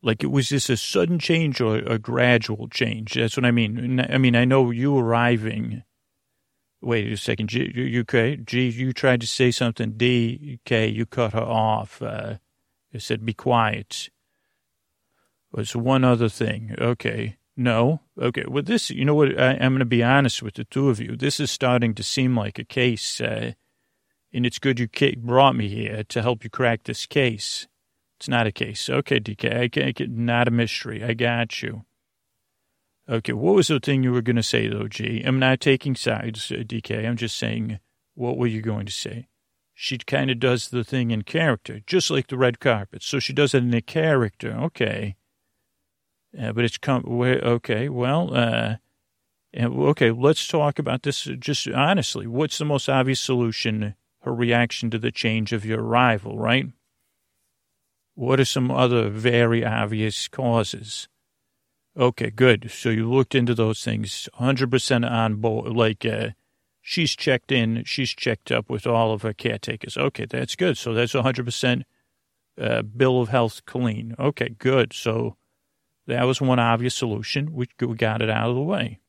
like 0.02 0.24
it 0.24 0.28
was 0.28 0.50
this 0.50 0.70
a 0.70 0.78
sudden 0.78 1.20
change 1.20 1.60
or 1.60 1.78
a 1.78 1.98
gradual 1.98 2.68
change? 2.68 3.16
That's 3.16 3.36
what 3.36 3.46
I 3.46 3.52
mean. 3.52 4.00
I 4.00 4.18
mean, 4.18 4.36
I 4.36 4.46
know 4.46 4.72
you 4.72 4.98
arriving. 4.98 5.84
Wait 6.80 7.12
a 7.12 7.18
second, 7.18 7.50
G, 7.50 7.72
you, 7.74 8.02
okay? 8.02 8.40
You 8.50 8.94
tried 8.94 9.22
to 9.22 9.28
say 9.28 9.50
something. 9.50 9.94
D, 9.98 10.60
K, 10.64 10.88
you 10.88 11.08
cut 11.08 11.34
her 11.34 11.40
off. 11.40 12.02
Uh, 12.02 12.36
I 12.94 13.00
said, 13.00 13.26
be 13.26 13.34
quiet. 13.34 14.10
Was 15.52 15.76
one 15.76 16.04
other 16.04 16.30
thing. 16.30 16.76
Okay. 16.78 17.38
No. 17.56 18.02
Okay. 18.20 18.44
Well, 18.48 18.64
this, 18.64 18.90
you 18.90 19.06
know 19.06 19.16
what? 19.16 19.40
I, 19.40 19.54
am 19.54 19.72
going 19.72 19.80
to 19.80 19.86
be 19.86 20.04
honest 20.04 20.44
with 20.44 20.56
the 20.56 20.66
two 20.66 20.90
of 20.90 21.00
you. 21.00 21.16
This 21.16 21.40
is 21.40 21.50
starting 21.50 21.96
to 21.96 22.04
seem 22.04 22.38
like 22.38 22.60
a 22.60 22.64
case, 22.64 23.20
uh, 23.22 23.54
and 24.34 24.46
it's 24.46 24.60
good 24.60 24.80
you 24.80 24.88
brought 25.18 25.56
me 25.56 25.68
here 25.68 26.04
to 26.04 26.22
help 26.22 26.44
you 26.44 26.50
crack 26.50 26.84
this 26.84 27.06
case. 27.06 27.68
It's 28.18 28.28
not 28.28 28.48
a 28.48 28.52
case. 28.52 28.90
Okay, 28.90 29.20
DK. 29.20 29.62
I 29.62 29.68
can't, 29.70 29.96
get, 29.96 30.12
not 30.12 30.48
a 30.48 30.52
mystery. 30.52 31.04
I 31.04 31.14
got 31.14 31.62
you. 31.62 31.86
Okay. 33.10 33.34
What 33.34 33.56
was 33.56 33.68
the 33.68 33.80
thing 33.80 34.04
you 34.04 34.12
were 34.12 34.22
going 34.22 34.36
to 34.36 34.44
say, 34.44 34.68
though, 34.68 34.88
G? 34.88 35.24
I'm 35.26 35.40
not 35.40 35.62
taking 35.62 35.96
sides, 35.96 36.52
uh, 36.52 36.56
DK. 36.56 37.08
I'm 37.08 37.18
just 37.18 37.38
saying, 37.38 37.80
what 38.16 38.38
were 38.38 38.48
you 38.48 38.62
going 38.62 38.86
to 38.86 38.92
say? 38.92 39.28
she 39.80 39.96
kind 40.00 40.32
of 40.32 40.40
does 40.40 40.70
the 40.70 40.84
thing 40.84 41.12
in 41.12 41.22
character, 41.22 41.82
just 41.86 42.10
like 42.10 42.28
the 42.28 42.38
red 42.38 42.60
carpet. 42.60 43.04
So 43.04 43.20
she 43.20 43.32
does 43.32 43.54
it 43.54 43.62
in 43.62 43.72
a 43.76 43.82
character. 43.82 44.52
Okay. 44.52 45.16
Uh, 46.40 46.52
but 46.52 46.66
it's 46.66 46.78
come, 46.78 47.04
okay, 47.06 47.90
well, 47.90 48.34
uh, 48.34 48.76
okay, 49.56 50.12
let's 50.12 50.48
talk 50.48 50.80
about 50.80 51.04
this 51.04 51.24
just 51.40 51.68
honestly. 51.70 52.28
What's 52.28 52.58
the 52.58 52.66
most 52.66 52.90
obvious 52.90 53.20
solution, 53.20 53.96
her 54.22 54.34
reaction 54.34 54.90
to 54.92 55.00
the 55.00 55.12
change 55.12 55.54
of 55.54 55.66
your 55.66 55.82
arrival, 55.82 56.38
right? 56.38 56.68
What 58.16 58.40
are 58.40 58.46
some 58.46 58.72
other 58.72 59.10
very 59.10 59.64
obvious 59.64 60.28
causes? 60.28 61.08
Okay, 61.96 62.30
good. 62.30 62.70
So 62.72 62.90
you 62.90 63.12
looked 63.12 63.36
into 63.36 63.56
those 63.56 63.84
things, 63.84 64.30
100% 64.40 65.10
on 65.10 65.36
board, 65.36 65.72
like, 65.74 66.06
uh, 66.06 66.30
she's 66.82 67.16
checked 67.16 67.52
in, 67.52 67.84
she's 67.86 68.12
checked 68.12 68.52
up 68.52 68.70
with 68.70 68.86
all 68.86 69.14
of 69.14 69.24
her 69.24 69.34
caretakers. 69.34 69.98
Okay, 69.98 70.26
that's 70.26 70.56
good. 70.56 70.78
So 70.78 70.94
that's 70.94 71.14
100% 71.14 71.84
uh, 72.60 72.82
bill 72.84 73.22
of 73.22 73.30
health 73.30 73.66
clean. 73.66 74.16
Okay, 74.20 74.50
good. 74.58 74.94
So 74.94 75.38
that 76.08 76.24
was 76.24 76.42
one 76.42 76.60
obvious 76.60 76.96
solution. 76.96 77.54
We, 77.54 77.68
got 77.96 78.22
it 78.22 78.30
out 78.30 78.50
of 78.50 78.56
the 78.56 78.62
way. 78.62 79.00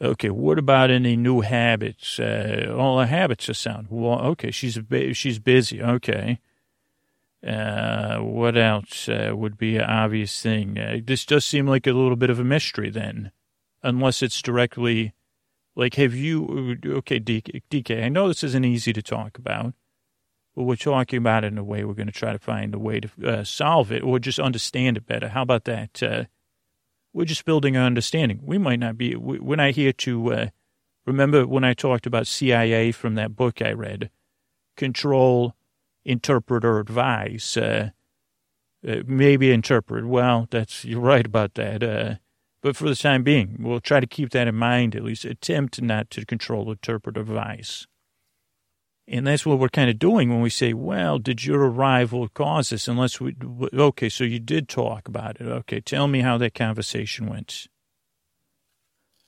Okay, 0.00 0.30
what 0.30 0.58
about 0.58 0.90
any 0.90 1.16
new 1.16 1.42
habits? 1.42 2.18
Uh, 2.18 2.74
all 2.76 2.98
the 2.98 3.06
habits 3.06 3.48
are 3.48 3.54
sound. 3.54 3.86
Well, 3.90 4.18
okay, 4.20 4.50
she's 4.50 4.78
she's 5.12 5.38
busy. 5.38 5.80
Okay. 5.80 6.40
Uh, 7.46 8.18
what 8.18 8.56
else 8.56 9.08
uh, 9.08 9.32
would 9.34 9.56
be 9.56 9.76
an 9.76 9.84
obvious 9.84 10.40
thing? 10.40 10.78
Uh, 10.78 10.98
this 11.04 11.24
does 11.24 11.44
seem 11.44 11.66
like 11.66 11.86
a 11.86 11.92
little 11.92 12.16
bit 12.16 12.30
of 12.30 12.38
a 12.38 12.44
mystery 12.44 12.88
then, 12.88 13.32
unless 13.82 14.22
it's 14.22 14.40
directly 14.42 15.12
like, 15.74 15.94
have 15.94 16.14
you, 16.14 16.76
okay, 16.84 17.18
DK, 17.18 17.62
DK, 17.70 18.04
I 18.04 18.08
know 18.08 18.28
this 18.28 18.44
isn't 18.44 18.64
easy 18.64 18.92
to 18.92 19.02
talk 19.02 19.38
about, 19.38 19.74
we're 20.54 20.76
talking 20.76 21.16
about 21.16 21.44
it 21.44 21.48
in 21.48 21.58
a 21.58 21.64
way 21.64 21.84
we're 21.84 21.94
going 21.94 22.06
to 22.06 22.12
try 22.12 22.32
to 22.32 22.38
find 22.38 22.74
a 22.74 22.78
way 22.78 23.00
to 23.00 23.10
uh, 23.26 23.44
solve 23.44 23.90
it 23.90 24.02
or 24.02 24.18
just 24.18 24.38
understand 24.38 24.96
it 24.96 25.06
better. 25.06 25.28
How 25.28 25.42
about 25.42 25.64
that? 25.64 26.02
Uh, 26.02 26.24
we're 27.12 27.24
just 27.24 27.44
building 27.44 27.76
our 27.76 27.84
understanding. 27.84 28.40
We 28.42 28.58
might 28.58 28.78
not 28.78 28.96
be, 28.96 29.16
we're 29.16 29.56
not 29.56 29.72
here 29.72 29.92
to, 29.92 30.32
uh, 30.32 30.46
remember 31.06 31.46
when 31.46 31.64
I 31.64 31.74
talked 31.74 32.06
about 32.06 32.26
CIA 32.26 32.92
from 32.92 33.14
that 33.14 33.36
book 33.36 33.62
I 33.62 33.72
read, 33.72 34.10
control, 34.76 35.54
interpret, 36.04 36.64
or 36.64 36.78
advise. 36.80 37.56
Uh, 37.56 37.90
uh, 38.86 38.96
maybe 39.06 39.52
interpret. 39.52 40.06
Well, 40.06 40.48
that's, 40.50 40.84
you're 40.84 41.00
right 41.00 41.24
about 41.24 41.54
that. 41.54 41.82
Uh, 41.82 42.14
but 42.62 42.76
for 42.76 42.88
the 42.88 42.94
time 42.94 43.22
being, 43.22 43.56
we'll 43.60 43.80
try 43.80 44.00
to 44.00 44.06
keep 44.06 44.30
that 44.30 44.48
in 44.48 44.54
mind, 44.54 44.94
at 44.94 45.04
least 45.04 45.24
attempt 45.24 45.80
not 45.80 46.10
to 46.10 46.24
control 46.24 46.70
interpret, 46.70 47.16
or 47.16 47.24
device. 47.24 47.86
And 49.08 49.26
that's 49.26 49.44
what 49.44 49.58
we're 49.58 49.68
kind 49.68 49.90
of 49.90 49.98
doing 49.98 50.30
when 50.30 50.40
we 50.40 50.50
say, 50.50 50.72
well, 50.72 51.18
did 51.18 51.44
your 51.44 51.60
arrival 51.64 52.28
cause 52.28 52.70
this? 52.70 52.86
Unless 52.86 53.20
we, 53.20 53.34
okay, 53.74 54.08
so 54.08 54.22
you 54.24 54.38
did 54.38 54.68
talk 54.68 55.08
about 55.08 55.40
it. 55.40 55.46
Okay, 55.46 55.80
tell 55.80 56.06
me 56.06 56.20
how 56.20 56.38
that 56.38 56.54
conversation 56.54 57.26
went. 57.26 57.66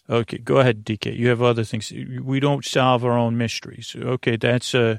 Okay, 0.09 0.39
go 0.39 0.59
ahead, 0.59 0.85
DK. 0.85 1.17
You 1.17 1.29
have 1.29 1.43
other 1.43 1.65
things. 1.65 1.93
We 2.23 2.39
don't 2.39 2.65
solve 2.65 3.05
our 3.05 3.19
own 3.19 3.37
mysteries. 3.37 3.97
Okay, 3.99 4.37
that's 4.37 4.75
uh, 4.75 4.99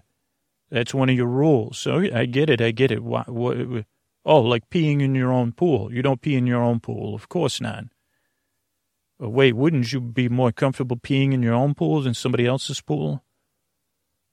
that's 0.71 0.93
one 0.93 1.09
of 1.09 1.15
your 1.15 1.28
rules. 1.28 1.78
So 1.78 1.99
I 2.13 2.26
get 2.26 2.49
it. 2.49 2.59
I 2.59 2.71
get 2.71 2.91
it. 2.91 3.03
What, 3.03 3.30
what, 3.30 3.86
oh, 4.26 4.41
like 4.41 4.69
peeing 4.69 5.01
in 5.01 5.13
your 5.13 5.32
own 5.32 5.51
pool. 5.51 5.93
You 5.93 6.01
don't 6.01 6.21
pee 6.21 6.36
in 6.36 6.47
your 6.47 6.61
own 6.61 6.80
pool. 6.80 7.13
Of 7.13 7.30
course 7.30 7.61
not. 7.61 7.86
Uh, 9.21 9.30
wait, 9.30 9.53
wouldn't 9.53 9.93
you 9.93 10.01
be 10.01 10.28
more 10.28 10.51
comfortable 10.51 10.97
peeing 10.97 11.34
in 11.34 11.43
your 11.43 11.53
own 11.53 11.76
pool 11.76 12.01
than 12.01 12.13
somebody 12.13 12.45
else's 12.45 12.82
pool? 12.82 13.23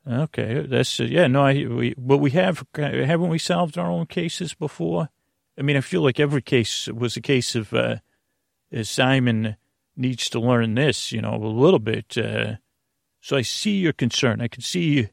Okay, 0.08 0.66
that's 0.66 0.98
uh, 0.98 1.04
yeah. 1.04 1.28
No, 1.28 1.44
I 1.44 1.64
we, 1.64 1.94
but 1.96 2.18
we 2.18 2.32
have 2.32 2.66
haven't 2.74 3.28
we 3.28 3.38
solved 3.38 3.78
our 3.78 3.90
own 3.90 4.06
cases 4.06 4.52
before? 4.52 5.10
I 5.56 5.62
mean, 5.62 5.76
I 5.76 5.80
feel 5.80 6.02
like 6.02 6.18
every 6.18 6.42
case 6.42 6.88
was 6.88 7.16
a 7.16 7.20
case 7.20 7.54
of 7.54 7.72
uh, 7.72 7.96
Simon 8.82 9.56
needs 9.96 10.28
to 10.30 10.40
learn 10.40 10.74
this, 10.74 11.12
you 11.12 11.20
know, 11.20 11.34
a 11.34 11.46
little 11.46 11.78
bit. 11.78 12.16
Uh, 12.16 12.56
so 13.20 13.36
I 13.36 13.42
see 13.42 13.78
your 13.78 13.92
concern. 13.92 14.40
I 14.40 14.48
can 14.48 14.62
see 14.62 15.10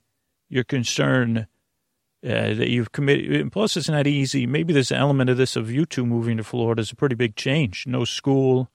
your 0.48 0.64
concern 0.64 1.48
uh, 2.24 2.54
that 2.54 2.70
you've 2.70 2.92
committed. 2.92 3.32
And 3.32 3.52
plus, 3.52 3.78
it's 3.78 3.90
not 3.90 4.08
easy. 4.08 4.48
Maybe 4.48 4.74
this 4.74 4.92
element 4.92 5.30
of 5.30 5.38
this 5.38 5.56
of 5.56 5.70
you 5.70 5.86
two 5.86 6.06
moving 6.06 6.38
to 6.38 6.44
Florida 6.44 6.82
is 6.82 6.92
a 6.92 6.96
pretty 6.96 7.16
big 7.16 7.36
change. 7.36 7.86
No 7.86 8.06
school, 8.06 8.72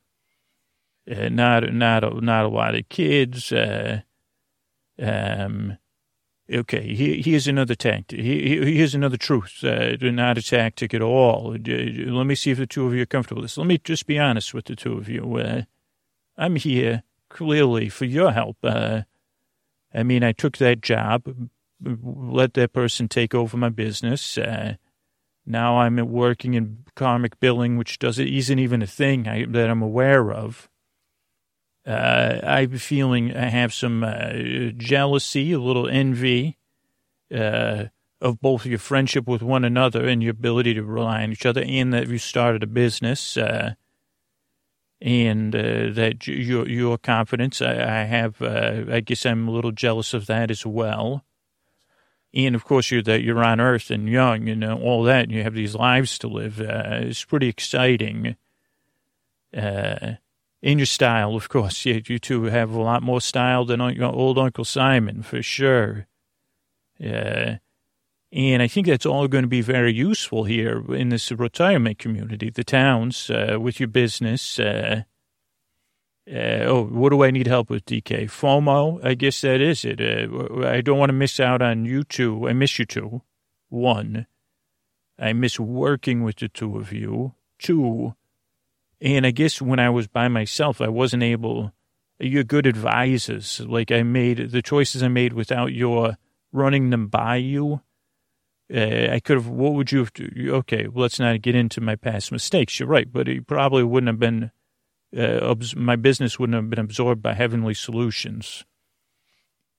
uh, 1.11 1.29
not 1.29 1.73
not 1.73 2.05
a, 2.05 2.21
not 2.21 2.45
a 2.45 2.49
lot 2.49 2.75
of 2.75 2.89
kids. 2.89 3.51
Uh, 3.51 4.03
um, 4.99 5.79
okay, 6.53 6.95
he, 6.95 7.23
here's 7.23 7.47
another 7.47 7.75
tactic. 7.75 8.21
here's 8.21 8.95
another 8.95 9.17
truth. 9.17 9.63
Uh, 9.63 9.97
not 10.01 10.39
a 10.39 10.43
tactic 10.43 10.95
at 10.95 11.03
all. 11.03 11.55
Uh, 11.55 12.13
let 12.13 12.27
me 12.27 12.35
see 12.35 12.51
if 12.51 12.59
the 12.59 12.67
two 12.67 12.87
of 12.87 12.95
you 12.95 13.03
are 13.03 13.07
comfortable 13.07 13.43
with 13.43 13.51
this. 13.51 13.59
Let 13.59 13.67
me 13.67 13.79
just 13.79 14.07
be 14.07 14.19
honest 14.19 14.55
with 14.55 14.67
the 14.67 14.77
two 14.77 14.95
of 14.95 15.09
you. 15.09 15.37
Uh, 15.37 15.63
I'm 16.37 16.57
here 16.57 17.03
clearly 17.29 17.89
for 17.89 18.05
your 18.05 18.33
help. 18.33 18.59
Uh, 18.63 19.03
I 19.93 20.03
mean, 20.03 20.25
I 20.25 20.33
took 20.33 20.59
that 20.59 20.81
job 20.81 21.25
let 21.81 22.55
that 22.55 22.73
person 22.73 23.09
take 23.09 23.35
over 23.35 23.57
my 23.57 23.69
business. 23.69 24.39
Uh, 24.39 24.75
now 25.47 25.79
I'm 25.79 25.97
working 25.97 26.55
in 26.55 26.85
karmic 26.95 27.39
billing, 27.41 27.77
which 27.77 27.99
doesn't 27.99 28.27
isn't 28.27 28.59
even 28.59 28.83
a 28.83 28.87
thing 28.87 29.29
I, 29.29 29.45
that 29.47 29.71
I'm 29.71 29.83
aware 29.83 30.33
of. 30.33 30.69
Uh, 31.87 32.41
I'm 32.43 32.79
feeling 32.79 33.37
I 33.37 33.49
have 33.49 33.75
some 33.75 34.03
uh, 34.05 34.33
jealousy, 34.77 35.53
a 35.53 35.59
little 35.59 35.89
envy 35.89 36.57
uh, 37.35 37.85
of 38.21 38.41
both 38.41 38.65
your 38.65 38.79
friendship 38.79 39.27
with 39.27 39.43
one 39.43 39.65
another 39.65 40.07
and 40.07 40.23
your 40.23 40.31
ability 40.31 40.75
to 40.75 40.83
rely 40.83 41.23
on 41.23 41.33
each 41.33 41.45
other, 41.45 41.63
and 41.67 41.93
that 41.93 42.09
you 42.09 42.19
started 42.19 42.63
a 42.63 42.67
business, 42.67 43.37
uh, 43.37 43.75
and 45.01 45.55
uh, 45.55 45.91
that 45.91 46.27
your 46.27 46.67
your 46.67 46.97
confidence. 46.97 47.61
I, 47.61 47.73
I 47.73 48.05
have. 48.05 48.41
I 48.41 49.01
guess 49.01 49.27
I'm 49.27 49.49
a 49.49 49.53
little 49.53 49.73
jealous 49.73 50.15
of 50.15 50.27
that 50.27 50.51
as 50.51 50.65
well 50.65 51.25
and 52.35 52.55
of 52.55 52.65
course 52.65 52.91
you're 52.91 53.03
that 53.03 53.23
you're 53.23 53.43
on 53.43 53.61
Earth 53.61 53.91
and 53.91 54.09
young 54.09 54.49
and 54.49 54.65
uh, 54.65 54.75
all 54.75 55.05
that, 55.05 55.25
and 55.25 55.33
you 55.33 55.43
have 55.43 55.55
these 55.55 55.75
lives 55.75 56.19
to 56.19 56.29
live. 56.29 56.61
Uh, 56.61 57.01
it's 57.03 57.25
pretty 57.25 57.49
exciting. 57.49 58.37
Uh, 59.57 60.15
in 60.65 60.79
your 60.79 60.87
style, 60.87 61.37
of 61.37 61.51
course, 61.51 61.85
you, 61.85 62.01
you 62.07 62.19
two 62.19 62.45
have 62.45 62.71
a 62.71 62.81
lot 62.81 63.03
more 63.03 63.21
style 63.21 63.67
than 63.67 63.83
old 63.83 64.39
Uncle 64.39 64.65
Simon 64.65 65.23
for 65.23 65.43
sure. 65.43 66.07
Uh, 66.99 67.57
and 68.33 68.63
I 68.63 68.67
think 68.67 68.87
that's 68.87 69.05
all 69.05 69.29
going 69.29 69.45
to 69.45 69.49
be 69.49 69.61
very 69.61 69.93
useful 69.93 70.45
here 70.45 70.83
in 70.95 71.11
this 71.11 71.31
retirement 71.31 71.99
community, 71.99 72.49
the 72.49 72.65
towns, 72.65 73.29
uh, 73.29 73.59
with 73.61 73.79
your 73.79 73.89
business. 73.89 74.59
Uh, 74.59 75.03
uh, 76.27 76.65
oh, 76.65 76.85
what 76.85 77.11
do 77.11 77.23
I 77.23 77.31
need 77.31 77.47
help 77.47 77.69
with, 77.69 77.85
DK? 77.85 78.25
FOMO, 78.31 79.05
I 79.05 79.13
guess 79.13 79.43
that 79.43 79.61
is 79.61 79.85
it. 79.85 80.01
Uh, 80.01 80.67
I 80.67 80.81
don't 80.81 80.99
want 80.99 81.11
to 81.11 81.15
miss 81.15 81.39
out 81.41 81.61
on 81.61 81.85
you 81.85 82.05
two. 82.05 82.49
I 82.49 82.55
miss 82.55 82.79
you 82.79 82.87
two. 82.87 83.21
One, 83.69 84.27
I 85.19 85.35
miss 85.35 85.61
working 85.61 86.23
with 86.23 86.37
the 86.37 86.49
two 86.49 86.79
of 86.79 86.91
you. 86.91 87.35
Two, 87.59 88.15
and 89.01 89.27
I 89.27 89.31
guess 89.31 89.61
when 89.61 89.79
I 89.79 89.91
was 89.91 90.07
by 90.07 90.29
myself, 90.29 90.81
I 90.81 90.89
wasn't 90.89 91.23
able. 91.23 91.73
You're 92.19 92.45
good 92.45 92.67
advisors. 92.67 93.61
Like 93.61 93.91
I 93.91 94.03
made 94.03 94.51
the 94.51 94.63
choices 94.63 95.03
I 95.03 95.09
made 95.09 95.33
without 95.33 95.73
your 95.73 96.17
running 96.53 96.91
them 96.91 97.09
by 97.09 97.37
you. 97.37 97.83
Uh, 98.73 99.09
I 99.11 99.21
could 99.21 99.37
have. 99.37 99.49
What 99.49 99.75
would 99.75 99.93
you 99.93 99.99
have? 99.99 100.13
To, 100.15 100.51
okay, 100.57 100.87
well, 100.87 101.03
let's 101.03 101.19
not 101.19 101.43
get 101.43 101.55
into 101.55 101.81
my 101.81 101.97
past 101.97 102.33
mistakes. 102.33 102.79
You're 102.79 102.89
right, 102.89 103.13
but 103.13 103.29
it 103.29 103.47
probably 103.47 103.83
wouldn't 103.83 104.09
have 104.09 104.19
been 104.19 104.53
uh, 105.17 105.55
my 105.77 105.97
business 105.97 106.39
wouldn't 106.39 106.57
have 106.57 106.71
been 106.71 106.79
absorbed 106.79 107.23
by 107.23 107.35
Heavenly 107.35 107.75
Solutions. 107.75 108.65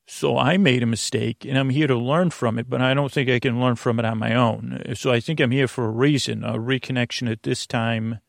So 0.07 0.37
I 0.37 0.57
made 0.57 0.83
a 0.83 0.87
mistake 0.87 1.45
and 1.45 1.57
I'm 1.57 1.71
here 1.71 1.87
to 1.87 1.97
learn 1.97 2.29
from 2.29 2.59
it, 2.59 2.69
but 2.69 2.81
I 2.81 2.93
don't 2.93 3.11
think 3.11 3.29
I 3.29 3.39
can 3.39 3.59
learn 3.59 3.75
from 3.75 3.99
it 3.99 4.05
on 4.05 4.19
my 4.19 4.35
own. 4.35 4.83
So 4.93 5.11
I 5.11 5.19
think 5.19 5.39
I'm 5.39 5.51
here 5.51 5.67
for 5.67 5.85
a 5.85 5.91
reason. 5.91 6.43
A 6.43 6.53
reconnection 6.53 7.29
at 7.29 7.43
this 7.43 7.65
time 7.65 8.19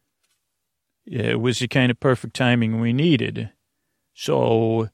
uh, 1.13 1.39
was 1.39 1.59
the 1.59 1.69
kind 1.69 1.91
of 1.91 2.01
perfect 2.01 2.35
timing 2.35 2.81
we 2.81 2.93
needed. 2.93 3.51
So 4.15 4.89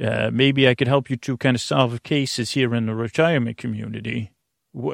uh, 0.00 0.30
maybe 0.32 0.68
I 0.68 0.74
could 0.74 0.88
help 0.88 1.10
you 1.10 1.16
to 1.16 1.36
kind 1.36 1.54
of 1.54 1.60
solve 1.60 2.02
cases 2.02 2.52
here 2.52 2.74
in 2.74 2.86
the 2.86 2.94
retirement 2.94 3.56
community. 3.56 4.32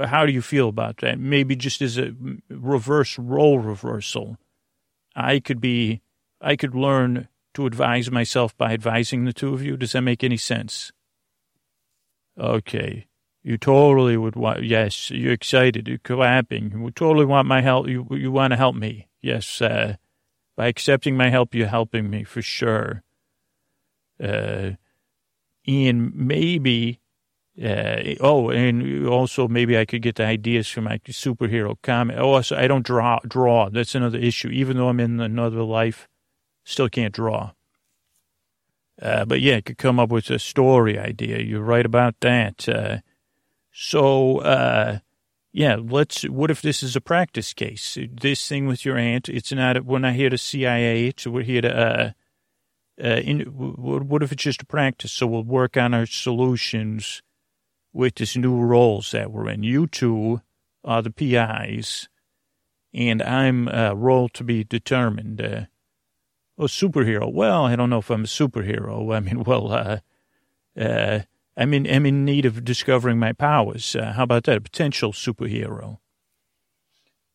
How 0.04 0.24
do 0.24 0.32
you 0.32 0.42
feel 0.42 0.68
about 0.68 0.98
that? 0.98 1.18
Maybe 1.18 1.56
just 1.56 1.82
as 1.82 1.98
a 1.98 2.14
reverse 2.48 3.18
role 3.18 3.58
reversal. 3.58 4.38
I 5.16 5.40
could 5.40 5.60
be 5.60 6.00
I 6.40 6.56
could 6.56 6.74
learn 6.74 7.28
to 7.54 7.66
advise 7.66 8.10
myself 8.10 8.56
by 8.56 8.72
advising 8.72 9.24
the 9.24 9.32
two 9.32 9.54
of 9.54 9.62
you. 9.62 9.76
Does 9.76 9.92
that 9.92 10.02
make 10.02 10.24
any 10.24 10.36
sense? 10.36 10.92
Okay. 12.38 13.06
You 13.42 13.58
totally 13.58 14.16
would 14.16 14.36
want, 14.36 14.64
yes, 14.64 15.10
you're 15.10 15.32
excited, 15.32 15.86
you're 15.86 15.98
clapping. 15.98 16.72
You 16.72 16.90
totally 16.90 17.26
want 17.26 17.46
my 17.46 17.60
help. 17.60 17.88
You, 17.88 18.06
you 18.10 18.32
want 18.32 18.52
to 18.52 18.56
help 18.56 18.74
me. 18.74 19.08
Yes, 19.20 19.60
uh, 19.60 19.96
by 20.56 20.66
accepting 20.66 21.16
my 21.16 21.30
help, 21.30 21.54
you're 21.54 21.66
helping 21.66 22.10
me 22.10 22.24
for 22.24 22.42
sure. 22.42 23.02
Uh, 24.22 24.72
and 25.66 26.14
maybe, 26.14 27.00
uh, 27.62 28.14
oh, 28.20 28.50
and 28.50 29.06
also 29.08 29.48
maybe 29.48 29.76
I 29.78 29.84
could 29.84 30.02
get 30.02 30.16
the 30.16 30.24
ideas 30.24 30.68
for 30.68 30.80
my 30.82 30.98
superhero 30.98 31.76
comic. 31.82 32.16
Oh, 32.18 32.40
so 32.42 32.56
I 32.56 32.68
don't 32.68 32.84
draw, 32.84 33.18
draw. 33.26 33.68
That's 33.70 33.94
another 33.94 34.18
issue. 34.18 34.48
Even 34.48 34.76
though 34.76 34.88
I'm 34.88 35.00
in 35.00 35.20
another 35.20 35.62
life, 35.62 36.08
Still 36.64 36.88
can't 36.88 37.14
draw. 37.14 37.52
Uh, 39.00 39.24
but 39.24 39.40
yeah, 39.40 39.56
I 39.56 39.60
could 39.60 39.76
come 39.76 40.00
up 40.00 40.10
with 40.10 40.30
a 40.30 40.38
story 40.38 40.98
idea. 40.98 41.40
You're 41.40 41.62
right 41.62 41.84
about 41.84 42.14
that. 42.20 42.68
Uh, 42.68 42.98
so, 43.70 44.38
uh, 44.38 45.00
yeah, 45.54 45.76
let's, 45.80 46.24
what 46.24 46.50
if 46.50 46.60
this 46.60 46.82
is 46.82 46.96
a 46.96 47.00
practice 47.00 47.52
case? 47.54 47.96
This 48.10 48.46
thing 48.48 48.66
with 48.66 48.84
your 48.84 48.98
aunt, 48.98 49.28
it's 49.28 49.52
not, 49.52 49.84
we're 49.84 50.00
not 50.00 50.14
here 50.14 50.28
to 50.28 50.36
CIA 50.36 51.14
we're 51.26 51.44
here 51.44 51.62
to, 51.62 51.76
uh, 51.76 52.10
uh, 53.02 53.20
in, 53.20 53.40
what 53.42 54.22
if 54.24 54.32
it's 54.32 54.42
just 54.42 54.62
a 54.62 54.66
practice? 54.66 55.12
So 55.12 55.28
we'll 55.28 55.44
work 55.44 55.76
on 55.76 55.94
our 55.94 56.06
solutions 56.06 57.22
with 57.92 58.16
this 58.16 58.36
new 58.36 58.56
roles 58.60 59.12
that 59.12 59.30
we're 59.30 59.48
in. 59.48 59.62
You 59.62 59.86
two 59.86 60.40
are 60.82 61.02
the 61.02 61.10
PIs, 61.10 62.08
and 62.92 63.22
I'm 63.22 63.68
uh, 63.68 63.92
role 63.92 64.28
to 64.30 64.42
be 64.42 64.64
determined. 64.64 65.40
Uh, 65.40 65.66
Oh, 66.56 66.64
superhero. 66.64 67.32
Well, 67.32 67.64
I 67.64 67.74
don't 67.74 67.90
know 67.90 67.98
if 67.98 68.10
I'm 68.10 68.24
a 68.24 68.28
superhero. 68.28 69.14
I 69.14 69.20
mean, 69.20 69.42
well, 69.46 69.72
uh, 69.72 69.98
uh, 70.78 71.20
I'm 71.56 71.72
in, 71.72 71.86
I'm 71.88 72.06
in 72.06 72.24
need 72.24 72.46
of 72.46 72.64
discovering 72.64 73.18
my 73.18 73.32
powers. 73.32 73.94
Uh, 73.94 74.12
how 74.12 74.24
about 74.24 74.44
that? 74.44 74.56
A 74.56 74.60
potential 74.60 75.12
superhero. 75.12 75.98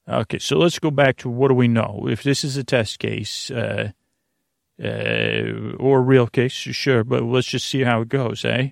Okay, 0.08 0.40
so 0.40 0.58
let's 0.58 0.80
go 0.80 0.92
back 0.92 1.18
to 1.18 1.30
what 1.30 1.50
do 1.50 1.54
we 1.54 1.68
know? 1.68 2.08
If 2.10 2.24
this 2.24 2.44
is 2.44 2.58
a 2.58 2.64
test 2.64 3.00
case, 3.00 3.52
uh, 3.52 3.92
uh, 4.84 5.76
or 5.78 6.00
a 6.00 6.02
real 6.02 6.28
case, 6.28 6.52
sure, 6.52 7.04
but 7.04 7.24
let's 7.24 7.48
just 7.48 7.68
see 7.68 7.82
how 7.82 8.02
it 8.02 8.10
goes, 8.10 8.44
eh? 8.44 8.70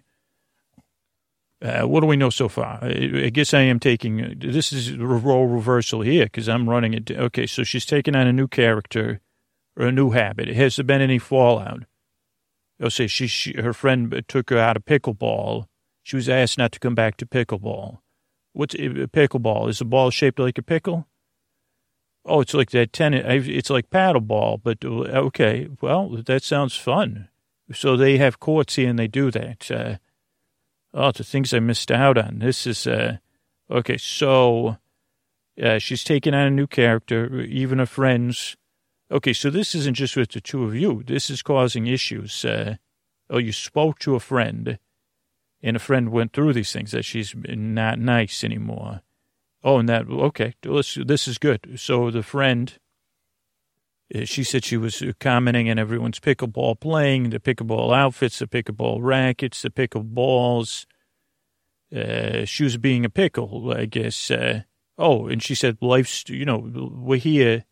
Uh, 1.61 1.83
what 1.83 2.01
do 2.01 2.07
we 2.07 2.17
know 2.17 2.29
so 2.29 2.47
far? 2.47 2.79
I 2.83 3.29
guess 3.29 3.53
I 3.53 3.61
am 3.61 3.79
taking, 3.79 4.37
this 4.39 4.71
is 4.71 4.89
a 4.89 4.97
role 4.97 5.47
reversal 5.47 6.01
here 6.01 6.25
because 6.25 6.47
I'm 6.47 6.69
running 6.69 6.93
it. 6.93 7.09
Okay, 7.09 7.47
so 7.47 7.63
she's 7.63 7.85
taking 7.85 8.15
on 8.15 8.27
a 8.27 8.33
new 8.33 8.47
character 8.47 9.21
or 9.77 9.87
a 9.87 9.91
new 9.91 10.11
habit? 10.11 10.49
Has 10.49 10.75
there 10.75 10.83
been 10.83 11.01
any 11.01 11.19
fallout? 11.19 11.83
They'll 12.79 12.89
say 12.89 13.07
she, 13.07 13.27
she, 13.27 13.53
her 13.59 13.73
friend 13.73 14.23
took 14.27 14.49
her 14.49 14.57
out 14.57 14.77
of 14.77 14.85
pickleball. 14.85 15.65
She 16.03 16.15
was 16.15 16.29
asked 16.29 16.57
not 16.57 16.71
to 16.73 16.79
come 16.79 16.95
back 16.95 17.17
to 17.17 17.25
pickleball. 17.25 17.99
What's 18.53 18.75
pickleball? 18.75 19.69
Is 19.69 19.79
the 19.79 19.85
ball 19.85 20.09
shaped 20.09 20.39
like 20.39 20.57
a 20.57 20.63
pickle? 20.63 21.07
Oh, 22.25 22.41
it's 22.41 22.53
like 22.53 22.71
that 22.71 22.91
tennis. 22.91 23.47
It's 23.47 23.69
like 23.69 23.89
paddleball, 23.89 24.61
but 24.61 24.83
uh, 24.83 25.27
okay. 25.27 25.69
Well, 25.81 26.09
that 26.25 26.43
sounds 26.43 26.75
fun. 26.75 27.29
So 27.73 27.95
they 27.95 28.17
have 28.17 28.39
courts 28.39 28.75
here 28.75 28.89
and 28.89 28.99
they 28.99 29.07
do 29.07 29.31
that. 29.31 29.71
Uh, 29.71 29.95
oh, 30.93 31.11
the 31.11 31.23
things 31.23 31.53
I 31.53 31.59
missed 31.59 31.91
out 31.91 32.17
on. 32.17 32.39
This 32.39 32.67
is 32.67 32.85
uh, 32.85 33.17
okay. 33.71 33.97
So 33.97 34.77
uh, 35.61 35.79
she's 35.79 36.03
taking 36.03 36.33
on 36.33 36.47
a 36.47 36.51
new 36.51 36.67
character. 36.67 37.41
Even 37.41 37.79
her 37.79 37.85
friends 37.85 38.57
Okay, 39.09 39.31
so 39.31 39.49
this 39.49 39.73
isn't 39.73 39.95
just 39.95 40.17
with 40.17 40.31
the 40.31 40.41
two 40.41 40.65
of 40.65 40.75
you. 40.75 41.01
This 41.05 41.29
is 41.29 41.41
causing 41.41 41.87
issues. 41.87 42.43
Uh, 42.43 42.75
oh, 43.29 43.37
you 43.37 43.53
spoke 43.53 43.99
to 43.99 44.15
a 44.15 44.19
friend, 44.19 44.79
and 45.63 45.75
a 45.77 45.79
friend 45.79 46.09
went 46.11 46.33
through 46.33 46.53
these 46.53 46.73
things 46.73 46.91
that 46.91 47.05
she's 47.05 47.33
not 47.35 47.99
nice 47.99 48.43
anymore. 48.43 49.01
Oh, 49.63 49.79
and 49.79 49.87
that 49.87 50.09
okay. 50.09 50.55
This 50.61 51.27
is 51.27 51.37
good. 51.37 51.79
So 51.79 52.11
the 52.11 52.21
friend, 52.21 52.77
uh, 54.13 54.25
she 54.25 54.43
said 54.43 54.65
she 54.65 54.77
was 54.77 55.01
commenting 55.21 55.69
on 55.69 55.79
everyone's 55.79 56.19
pickleball 56.19 56.79
playing, 56.79 57.29
the 57.29 57.39
pickleball 57.39 57.95
outfits, 57.95 58.39
the 58.39 58.47
pickleball 58.47 58.99
rackets, 59.01 59.61
the 59.61 59.69
pickleballs. 59.69 60.85
Uh, 61.95 62.43
she 62.43 62.65
was 62.65 62.75
being 62.75 63.05
a 63.05 63.09
pickle, 63.09 63.73
I 63.73 63.85
guess. 63.85 64.29
Uh, 64.29 64.63
oh, 64.97 65.27
and 65.27 65.41
she 65.41 65.55
said 65.55 65.77
life's. 65.81 66.25
You 66.27 66.43
know, 66.43 66.91
we're 66.93 67.19
here 67.19 67.63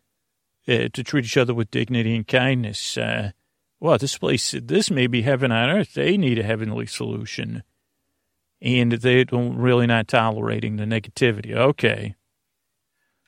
uh, 0.68 0.89
to 0.93 1.03
treat 1.03 1.26
each 1.26 1.38
other 1.38 1.53
with 1.53 1.72
dignity 1.72 2.16
and 2.16 2.28
kindness. 2.28 2.97
Uh, 2.97 3.32
well, 3.80 3.97
this 3.97 4.18
place, 4.18 4.55
this 4.63 4.89
may 4.89 5.07
be 5.07 5.22
heaven 5.22 5.51
on 5.51 5.70
earth. 5.70 5.93
They 5.93 6.18
need 6.18 6.39
a 6.39 6.43
heavenly 6.43 6.86
solution. 6.86 7.63
And 8.61 8.93
they 8.93 9.24
don't 9.26 9.57
really 9.57 9.86
not 9.86 10.07
tolerating 10.07 10.78
the 10.78 10.86
negativity. 10.86 11.53
Okay. 11.53 12.16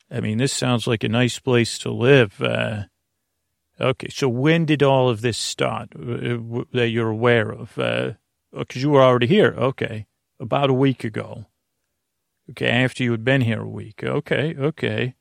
I 0.09 0.21
mean, 0.21 0.37
this 0.37 0.53
sounds 0.53 0.87
like 0.87 1.03
a 1.03 1.09
nice 1.09 1.37
place 1.37 1.77
to 1.79 1.91
live. 1.91 2.41
Uh, 2.41 2.83
okay. 3.79 4.07
So 4.09 4.29
when 4.29 4.65
did 4.65 4.81
all 4.81 5.09
of 5.09 5.21
this 5.21 5.37
start 5.37 5.89
uh, 5.95 6.63
that 6.71 6.89
you're 6.89 7.09
aware 7.09 7.51
of? 7.51 7.75
Because 7.75 8.15
uh, 8.55 8.79
you 8.79 8.89
were 8.89 9.03
already 9.03 9.27
here. 9.27 9.53
Okay. 9.57 10.07
About 10.39 10.69
a 10.69 10.73
week 10.73 11.03
ago. 11.03 11.45
Okay. 12.51 12.69
After 12.69 13.03
you 13.03 13.11
had 13.11 13.25
been 13.25 13.41
here 13.41 13.61
a 13.61 13.69
week. 13.69 14.01
Okay. 14.03 14.55
Okay. 14.57 15.15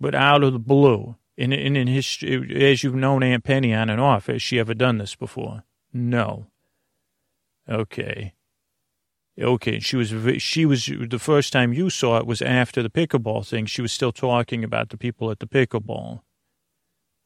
But 0.00 0.16
out 0.16 0.42
of 0.42 0.52
the 0.52 0.58
blue, 0.58 1.16
in, 1.36 1.52
in, 1.52 1.76
in 1.76 1.86
history, 1.86 2.70
as 2.70 2.82
you've 2.82 2.94
known 2.94 3.22
Aunt 3.22 3.44
Penny 3.44 3.74
on 3.74 3.90
and 3.90 4.00
off, 4.00 4.26
has 4.26 4.42
she 4.42 4.58
ever 4.58 4.74
done 4.74 4.98
this 4.98 5.14
before? 5.14 5.64
No. 5.92 6.46
Okay. 7.68 8.34
Okay, 9.40 9.78
she 9.78 9.96
was 9.96 10.12
she 10.42 10.66
was 10.66 10.86
the 10.86 11.18
first 11.18 11.54
time 11.54 11.72
you 11.72 11.88
saw 11.88 12.18
it 12.18 12.26
was 12.26 12.42
after 12.42 12.82
the 12.82 12.90
pickleball 12.90 13.46
thing. 13.46 13.64
She 13.64 13.80
was 13.80 13.90
still 13.90 14.12
talking 14.12 14.62
about 14.62 14.90
the 14.90 14.98
people 14.98 15.30
at 15.30 15.38
the 15.38 15.46
pickleball. 15.46 16.20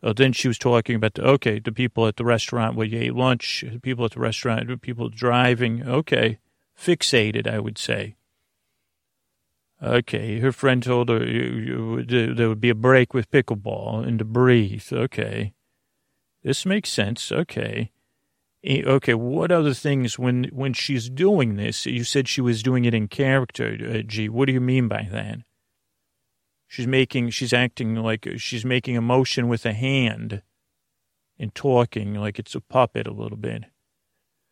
Oh, 0.05 0.13
then 0.13 0.33
she 0.33 0.47
was 0.47 0.59
talking 0.59 0.95
about 0.95 1.15
the 1.15 1.25
okay, 1.25 1.59
the 1.59 1.73
people 1.73 2.07
at 2.07 2.17
the 2.17 2.25
restaurant 2.25 2.77
where 2.77 2.87
you 2.87 3.01
ate 3.01 3.15
lunch, 3.15 3.65
the 3.69 3.81
people 3.81 4.05
at 4.05 4.13
the 4.13 4.21
restaurant, 4.21 4.69
the 4.69 4.77
people 4.77 5.09
driving. 5.09 5.83
Okay, 5.83 6.39
fixated, 6.79 7.49
I 7.49 7.59
would 7.59 7.77
say. 7.77 8.15
Okay, 9.83 10.41
her 10.41 10.53
friend 10.53 10.83
told 10.83 11.11
her 11.11 11.25
you, 11.25 12.03
you, 12.03 12.35
there 12.35 12.49
would 12.49 12.61
be 12.61 12.71
a 12.71 12.75
break 12.75 13.13
with 13.13 13.31
pickleball 13.31 14.07
and 14.07 14.19
to 14.19 14.25
breathe. 14.25 14.91
Okay, 14.91 15.53
this 16.43 16.65
makes 16.65 16.89
sense. 16.89 17.31
Okay, 17.31 17.93
okay. 18.67 19.15
What 19.15 19.53
other 19.53 19.75
things 19.75 20.19
when 20.19 20.45
when 20.45 20.73
she's 20.73 21.11
doing 21.11 21.57
this? 21.57 21.85
You 21.85 22.05
said 22.05 22.27
she 22.27 22.41
was 22.41 22.63
doing 22.63 22.87
it 22.87 22.95
in 22.95 23.09
character. 23.09 23.77
Uh, 23.83 24.03
G, 24.03 24.31
what 24.31 24.47
do 24.47 24.53
you 24.53 24.63
mean 24.63 24.89
by 24.89 25.07
that? 25.11 25.41
She's 26.69 26.87
making, 26.87 27.31
she's 27.31 27.53
acting 27.53 27.95
like 27.97 28.27
she's 28.39 28.65
making 28.65 28.97
a 28.97 29.03
motion 29.03 29.49
with 29.49 29.65
a 29.67 29.73
hand 29.73 30.43
and 31.39 31.55
talking 31.55 32.15
like 32.15 32.39
it's 32.39 32.55
a 32.55 32.61
puppet 32.61 33.07
a 33.07 33.13
little 33.13 33.37
bit. 33.37 33.65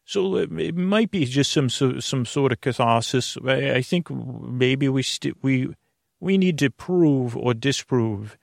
So 0.05 0.36
it 0.36 0.76
might 0.76 1.11
be 1.11 1.24
just 1.24 1.50
some 1.50 1.70
some 1.70 2.26
sort 2.26 2.52
of 2.52 2.61
catharsis. 2.61 3.38
I 3.46 3.80
think 3.80 4.11
maybe 4.11 4.88
we 4.88 5.02
st- 5.02 5.38
we 5.42 5.74
we 6.20 6.36
need 6.36 6.59
to 6.59 6.70
prove 6.70 7.36
or 7.36 7.55
disprove 7.55 8.36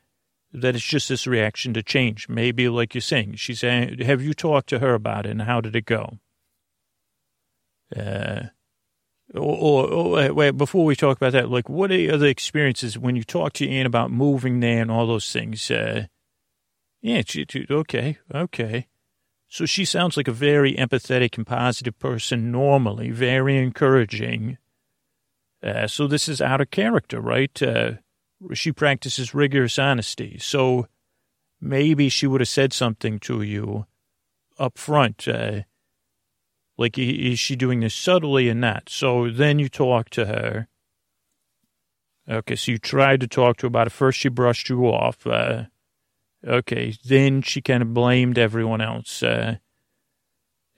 that 0.54 0.76
it's 0.76 0.84
just 0.84 1.10
this 1.10 1.28
reaction 1.28 1.74
to 1.76 1.84
change. 1.84 2.28
Maybe, 2.28 2.68
like 2.68 2.96
you're 2.96 3.02
saying, 3.02 3.36
she's 3.36 3.62
have 3.62 4.22
you 4.22 4.34
talked 4.34 4.70
to 4.70 4.80
her 4.80 4.94
about 4.94 5.26
it 5.26 5.32
and 5.32 5.44
how 5.44 5.62
did 5.62 5.76
it 5.76 5.86
go? 5.86 6.20
Uh, 7.96 8.44
or, 9.34 9.88
or, 9.88 9.88
or 9.88 10.34
wait, 10.34 10.52
before 10.52 10.86
we 10.86 10.96
talk 10.96 11.18
about 11.18 11.34
that, 11.34 11.50
like 11.50 11.70
what 11.70 11.92
are 11.92 12.18
the 12.18 12.26
experiences 12.28 12.98
when 12.98 13.16
you 13.16 13.24
talk 13.24 13.54
to 13.54 13.70
Ann 13.70 13.86
about 13.86 14.12
moving 14.12 14.60
there 14.60 14.82
and 14.82 14.92
all 14.92 15.08
those 15.08 15.32
things? 15.32 15.70
Uh, 15.70 16.08
yeah, 17.02 17.22
she, 17.26 17.46
she, 17.50 17.66
okay, 17.70 18.18
okay. 18.34 18.88
So 19.52 19.66
she 19.66 19.84
sounds 19.84 20.16
like 20.16 20.30
a 20.30 20.32
very 20.32 20.76
empathetic 20.76 21.36
and 21.36 21.46
positive 21.46 22.00
person 22.00 22.54
normally, 22.54 23.12
very 23.12 23.58
encouraging. 23.58 24.58
Uh, 25.62 25.88
so 25.88 26.08
this 26.08 26.30
is 26.30 26.40
out 26.40 26.62
of 26.62 26.72
character, 26.72 27.20
right? 27.20 27.62
Uh, 27.62 27.96
she 28.54 28.72
practices 28.72 29.34
rigorous 29.34 29.78
honesty. 29.78 30.38
So 30.40 30.88
maybe 31.60 32.08
she 32.08 32.28
would 32.28 32.40
have 32.40 32.48
said 32.48 32.72
something 32.72 33.20
to 33.20 33.42
you 33.42 33.88
up 34.58 34.78
front. 34.78 35.28
Uh, 35.28 35.64
like, 36.78 36.98
is 36.98 37.38
she 37.38 37.58
doing 37.58 37.82
this 37.82 37.94
subtly 37.94 38.50
or 38.50 38.54
not? 38.54 38.88
So 38.88 39.30
then 39.30 39.60
you 39.60 39.68
talk 39.68 40.10
to 40.12 40.28
her. 40.28 40.70
Okay, 42.30 42.56
so 42.56 42.72
you 42.72 42.78
tried 42.78 43.20
to 43.20 43.28
talk 43.28 43.58
to 43.58 43.64
her 43.64 43.68
about 43.68 43.88
it. 43.88 43.92
First, 43.92 44.18
she 44.18 44.30
brushed 44.30 44.70
you 44.70 44.86
off. 44.86 45.28
Uh, 45.28 45.66
Okay, 46.48 46.96
then 47.06 47.42
she 47.42 47.62
kind 47.62 47.84
of 47.84 47.94
blamed 47.94 48.38
everyone 48.38 48.82
else. 48.82 49.22
Uh, 49.22 49.58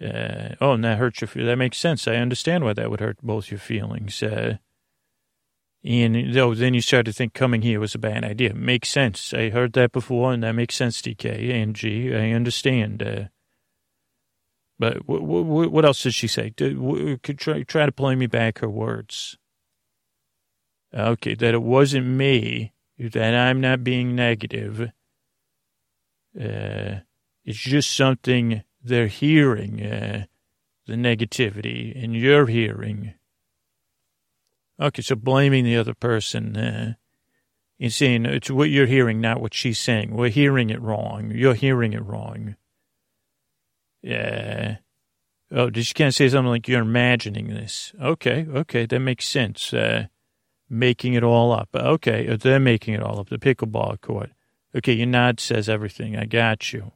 uh, 0.01 0.55
oh, 0.59 0.74
and 0.74 0.84
that 0.84 0.97
hurts 0.97 1.22
your. 1.22 1.45
That 1.45 1.57
makes 1.57 1.78
sense. 1.78 2.07
I 2.07 2.16
understand 2.16 2.66
why 2.66 2.74
that 2.74 2.89
would 2.89 2.99
hurt 2.99 3.18
both 3.22 3.49
your 3.49 3.59
feelings. 3.59 4.22
Uh, 4.22 4.57
and 5.86 6.38
oh, 6.38 6.53
then 6.53 6.74
you 6.74 6.82
start 6.82 7.05
to 7.05 7.14
think 7.14 7.34
coming 7.34 7.61
here 7.61 7.80
was 7.80 7.95
a 7.95 7.99
bad 7.99 8.24
idea. 8.24 8.53
Makes 8.53 8.89
sense. 8.89 9.34
I 9.34 9.49
heard 9.49 9.74
that 9.74 9.91
before, 9.91 10.34
and 10.34 10.43
that 10.43 10.53
makes 10.53 10.76
sense, 10.76 11.01
DK 11.01 11.51
and 11.51 11.76
G. 11.76 12.14
I 12.14 12.32
understand. 12.32 13.03
Uh, 13.03 13.24
but 14.80 15.05
w- 15.07 15.22
w- 15.22 15.70
what 15.70 15.86
else 15.86 16.03
did 16.03 16.14
she 16.14 16.28
say? 16.28 16.51
Did, 16.55 16.76
w- 16.76 17.18
could 17.18 17.38
try, 17.38 17.64
try 17.64 17.86
to 17.86 17.91
play 17.91 18.16
me 18.16 18.28
back 18.28 18.59
her 18.59 18.70
words. 18.70 19.38
Okay, 20.93 21.36
that 21.36 21.53
it 21.53 21.64
wasn't 21.64 22.07
me, 22.07 22.74
that 22.97 23.34
I'm 23.34 23.59
not 23.59 23.84
being 23.84 24.16
negative 24.16 24.91
uh, 26.39 26.99
it's 27.45 27.59
just 27.59 27.95
something 27.95 28.63
they're 28.84 29.07
hearing, 29.07 29.81
uh, 29.81 30.25
the 30.88 30.93
negativity, 30.93 32.01
and 32.01 32.15
you're 32.15 32.47
hearing. 32.47 33.13
Okay, 34.79 35.01
so 35.01 35.15
blaming 35.15 35.63
the 35.63 35.77
other 35.77 35.93
person 35.93 36.57
uh, 36.57 36.93
and 37.79 37.93
saying 37.93 38.25
it's 38.25 38.49
what 38.49 38.69
you're 38.69 38.88
hearing, 38.88 39.21
not 39.21 39.41
what 39.41 39.53
she's 39.53 39.79
saying. 39.79 40.15
We're 40.15 40.29
hearing 40.29 40.69
it 40.69 40.81
wrong. 40.81 41.31
You're 41.31 41.53
hearing 41.53 41.93
it 41.93 42.03
wrong. 42.03 42.55
Yeah. 44.01 44.77
Oh, 45.51 45.69
did 45.69 45.88
you 45.88 45.93
can't 45.93 46.13
say 46.13 46.27
something 46.29 46.49
like 46.49 46.67
you're 46.67 46.81
imagining 46.81 47.47
this? 47.47 47.93
Okay, 48.01 48.47
okay, 48.49 48.86
that 48.86 48.99
makes 48.99 49.27
sense. 49.27 49.73
Uh, 49.73 50.07
making 50.69 51.13
it 51.13 51.23
all 51.23 51.51
up. 51.51 51.69
Okay, 51.75 52.36
they're 52.36 52.59
making 52.59 52.95
it 52.95 53.03
all 53.03 53.19
up. 53.19 53.29
The 53.29 53.38
pickleball 53.38 54.01
court. 54.01 54.31
Okay, 54.76 54.93
your 54.93 55.07
nod 55.07 55.39
says 55.39 55.69
everything. 55.69 56.15
I 56.15 56.26
got 56.26 56.74
you. 56.74 56.91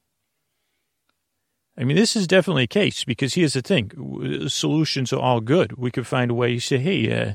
I 1.78 1.84
mean, 1.84 1.96
this 1.96 2.16
is 2.16 2.26
definitely 2.26 2.64
a 2.64 2.68
case 2.68 3.04
because 3.04 3.36
here's 3.36 3.54
the 3.54 3.62
thing 3.62 4.48
solutions 4.48 5.14
are 5.14 5.20
all 5.20 5.42
good. 5.42 5.78
We 5.78 5.92
could 5.92 6.08
find 6.08 6.32
a 6.32 6.34
way. 6.34 6.52
You 6.52 6.60
say, 6.60 6.80
hey, 6.80 7.12
uh, 7.12 7.34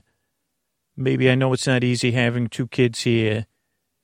maybe 0.96 1.30
I 1.30 1.36
know 1.36 1.52
it's 1.52 1.66
not 1.66 1.84
easy 1.84 2.10
having 2.10 2.48
two 2.48 2.66
kids 2.66 3.02
here 3.02 3.46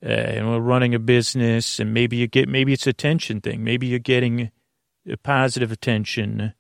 uh, 0.05 0.09
and 0.09 0.49
we're 0.49 0.61
running 0.61 0.95
a 0.95 1.01
business 1.01 1.81
and 1.81 1.93
maybe 1.93 2.17
you 2.17 2.29
get, 2.29 2.49
maybe 2.49 2.73
it's 2.73 2.87
a 2.87 2.93
tension 2.93 3.41
thing. 3.41 3.65
Maybe 3.65 3.89
you're 3.89 3.99
getting 3.99 4.53
positive 5.25 5.73
attention. 5.73 6.55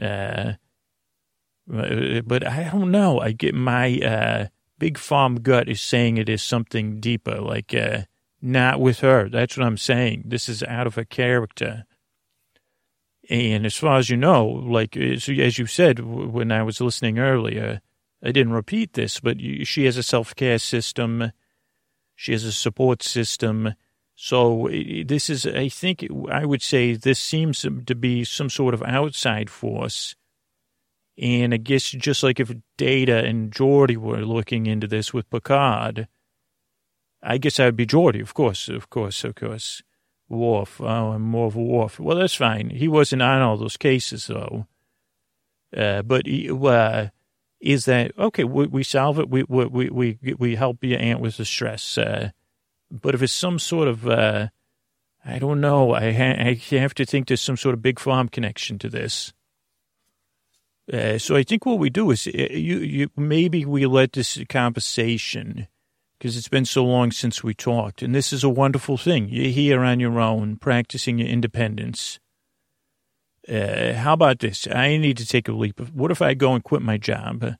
Uh, 0.00 0.54
but 1.66 2.46
I 2.46 2.70
don't 2.72 2.90
know. 2.90 3.20
I 3.20 3.32
get 3.32 3.54
my, 3.54 3.98
uh, 3.98 4.46
big 4.78 4.96
farm 4.96 5.36
gut 5.36 5.68
is 5.68 5.80
saying 5.80 6.16
it 6.16 6.30
is 6.30 6.42
something 6.42 7.00
deeper, 7.00 7.38
like, 7.38 7.74
uh, 7.74 8.02
not 8.42 8.80
with 8.80 9.00
her. 9.00 9.28
That's 9.28 9.56
what 9.56 9.66
I'm 9.66 9.78
saying. 9.78 10.24
This 10.26 10.48
is 10.48 10.62
out 10.64 10.86
of 10.86 10.98
a 10.98 11.04
character. 11.04 11.84
And 13.30 13.64
as 13.64 13.76
far 13.76 13.98
as 13.98 14.10
you 14.10 14.16
know, 14.16 14.46
like 14.46 14.96
uh, 14.96 15.00
as 15.00 15.58
you 15.58 15.66
said 15.66 16.00
when 16.00 16.50
I 16.50 16.64
was 16.64 16.80
listening 16.80 17.20
earlier, 17.20 17.80
I 18.22 18.32
didn't 18.32 18.52
repeat 18.52 18.94
this, 18.94 19.20
but 19.20 19.38
she 19.64 19.84
has 19.84 19.96
a 19.96 20.02
self 20.02 20.34
care 20.34 20.58
system. 20.58 21.32
She 22.16 22.32
has 22.32 22.44
a 22.44 22.52
support 22.52 23.02
system. 23.02 23.74
So 24.14 24.68
this 25.04 25.30
is, 25.30 25.46
I 25.46 25.68
think, 25.68 26.06
I 26.30 26.44
would 26.44 26.62
say 26.62 26.94
this 26.94 27.18
seems 27.18 27.62
to 27.62 27.94
be 27.94 28.24
some 28.24 28.50
sort 28.50 28.74
of 28.74 28.82
outside 28.82 29.50
force. 29.50 30.14
And 31.18 31.52
I 31.52 31.56
guess 31.56 31.90
just 31.90 32.22
like 32.22 32.38
if 32.38 32.52
Data 32.76 33.24
and 33.24 33.50
Geordi 33.50 33.96
were 33.96 34.24
looking 34.24 34.66
into 34.66 34.86
this 34.86 35.12
with 35.12 35.30
Picard, 35.30 36.08
I 37.22 37.38
guess 37.38 37.60
I 37.60 37.66
would 37.66 37.76
be 37.76 37.86
Geordi, 37.86 38.20
of 38.20 38.34
course, 38.34 38.68
of 38.68 38.90
course, 38.90 39.24
of 39.24 39.34
course. 39.34 39.82
Worf, 40.28 40.80
oh, 40.80 41.12
I'm 41.12 41.22
more 41.22 41.46
of 41.48 41.56
a 41.56 41.62
Worf. 41.62 42.00
Well, 42.00 42.16
that's 42.16 42.34
fine. 42.34 42.70
He 42.70 42.88
wasn't 42.88 43.20
on 43.20 43.42
all 43.42 43.58
those 43.58 43.76
cases, 43.76 44.28
though. 44.28 44.66
Uh, 45.76 46.00
but 46.02 46.26
uh, 46.26 47.08
is 47.60 47.84
that 47.84 48.12
okay? 48.18 48.44
We, 48.44 48.66
we 48.66 48.82
solve 48.82 49.18
it. 49.18 49.28
We 49.28 49.44
we 49.44 49.90
we 49.90 50.18
we 50.38 50.56
help 50.56 50.82
your 50.82 50.98
aunt 50.98 51.20
with 51.20 51.36
the 51.36 51.44
stress. 51.44 51.98
Uh, 51.98 52.30
but 52.90 53.14
if 53.14 53.22
it's 53.22 53.32
some 53.32 53.58
sort 53.58 53.88
of, 53.88 54.06
uh, 54.06 54.48
I 55.24 55.38
don't 55.38 55.60
know. 55.60 55.92
I 55.94 56.12
ha- 56.12 56.36
I 56.38 56.60
have 56.76 56.94
to 56.94 57.04
think 57.04 57.28
there's 57.28 57.40
some 57.40 57.56
sort 57.56 57.74
of 57.74 57.82
big 57.82 57.98
farm 57.98 58.28
connection 58.28 58.78
to 58.80 58.88
this. 58.88 59.32
Uh, 60.92 61.18
so 61.18 61.36
I 61.36 61.42
think 61.42 61.64
what 61.64 61.78
we 61.78 61.90
do 61.90 62.10
is 62.10 62.26
uh, 62.26 62.30
you 62.50 62.78
you 62.78 63.10
maybe 63.16 63.64
we 63.64 63.86
let 63.86 64.12
this 64.12 64.38
conversation 64.48 65.68
because 66.22 66.36
it's 66.36 66.48
been 66.48 66.64
so 66.64 66.84
long 66.84 67.10
since 67.10 67.42
we 67.42 67.52
talked. 67.52 68.00
And 68.00 68.14
this 68.14 68.32
is 68.32 68.44
a 68.44 68.48
wonderful 68.48 68.96
thing. 68.96 69.28
You're 69.28 69.50
here 69.50 69.82
on 69.82 69.98
your 69.98 70.20
own, 70.20 70.54
practicing 70.54 71.18
your 71.18 71.26
independence. 71.26 72.20
Uh, 73.48 73.94
how 73.94 74.12
about 74.12 74.38
this? 74.38 74.68
I 74.68 74.98
need 74.98 75.16
to 75.16 75.26
take 75.26 75.48
a 75.48 75.52
leap. 75.52 75.80
What 75.80 76.12
if 76.12 76.22
I 76.22 76.34
go 76.34 76.54
and 76.54 76.62
quit 76.62 76.80
my 76.80 76.96
job 76.96 77.56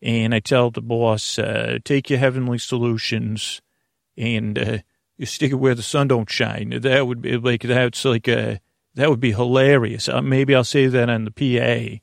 and 0.00 0.32
I 0.32 0.38
tell 0.38 0.70
the 0.70 0.80
boss, 0.80 1.40
uh, 1.40 1.78
take 1.84 2.08
your 2.08 2.20
heavenly 2.20 2.58
solutions 2.58 3.60
and 4.16 4.56
uh, 4.56 4.78
You 5.16 5.26
stick 5.26 5.50
it 5.50 5.56
where 5.56 5.74
the 5.74 5.82
sun 5.82 6.06
don't 6.06 6.30
shine. 6.30 6.70
That 6.82 7.08
would 7.08 7.20
be 7.20 7.36
like 7.36 7.62
that's 7.62 8.04
like 8.04 8.28
a 8.28 8.60
that 8.94 9.10
would 9.10 9.18
be 9.18 9.32
hilarious. 9.32 10.08
Uh, 10.08 10.22
maybe 10.22 10.54
I'll 10.54 10.62
say 10.62 10.86
that 10.86 11.10
on 11.10 11.24
the 11.24 11.32
PA. 11.32 11.98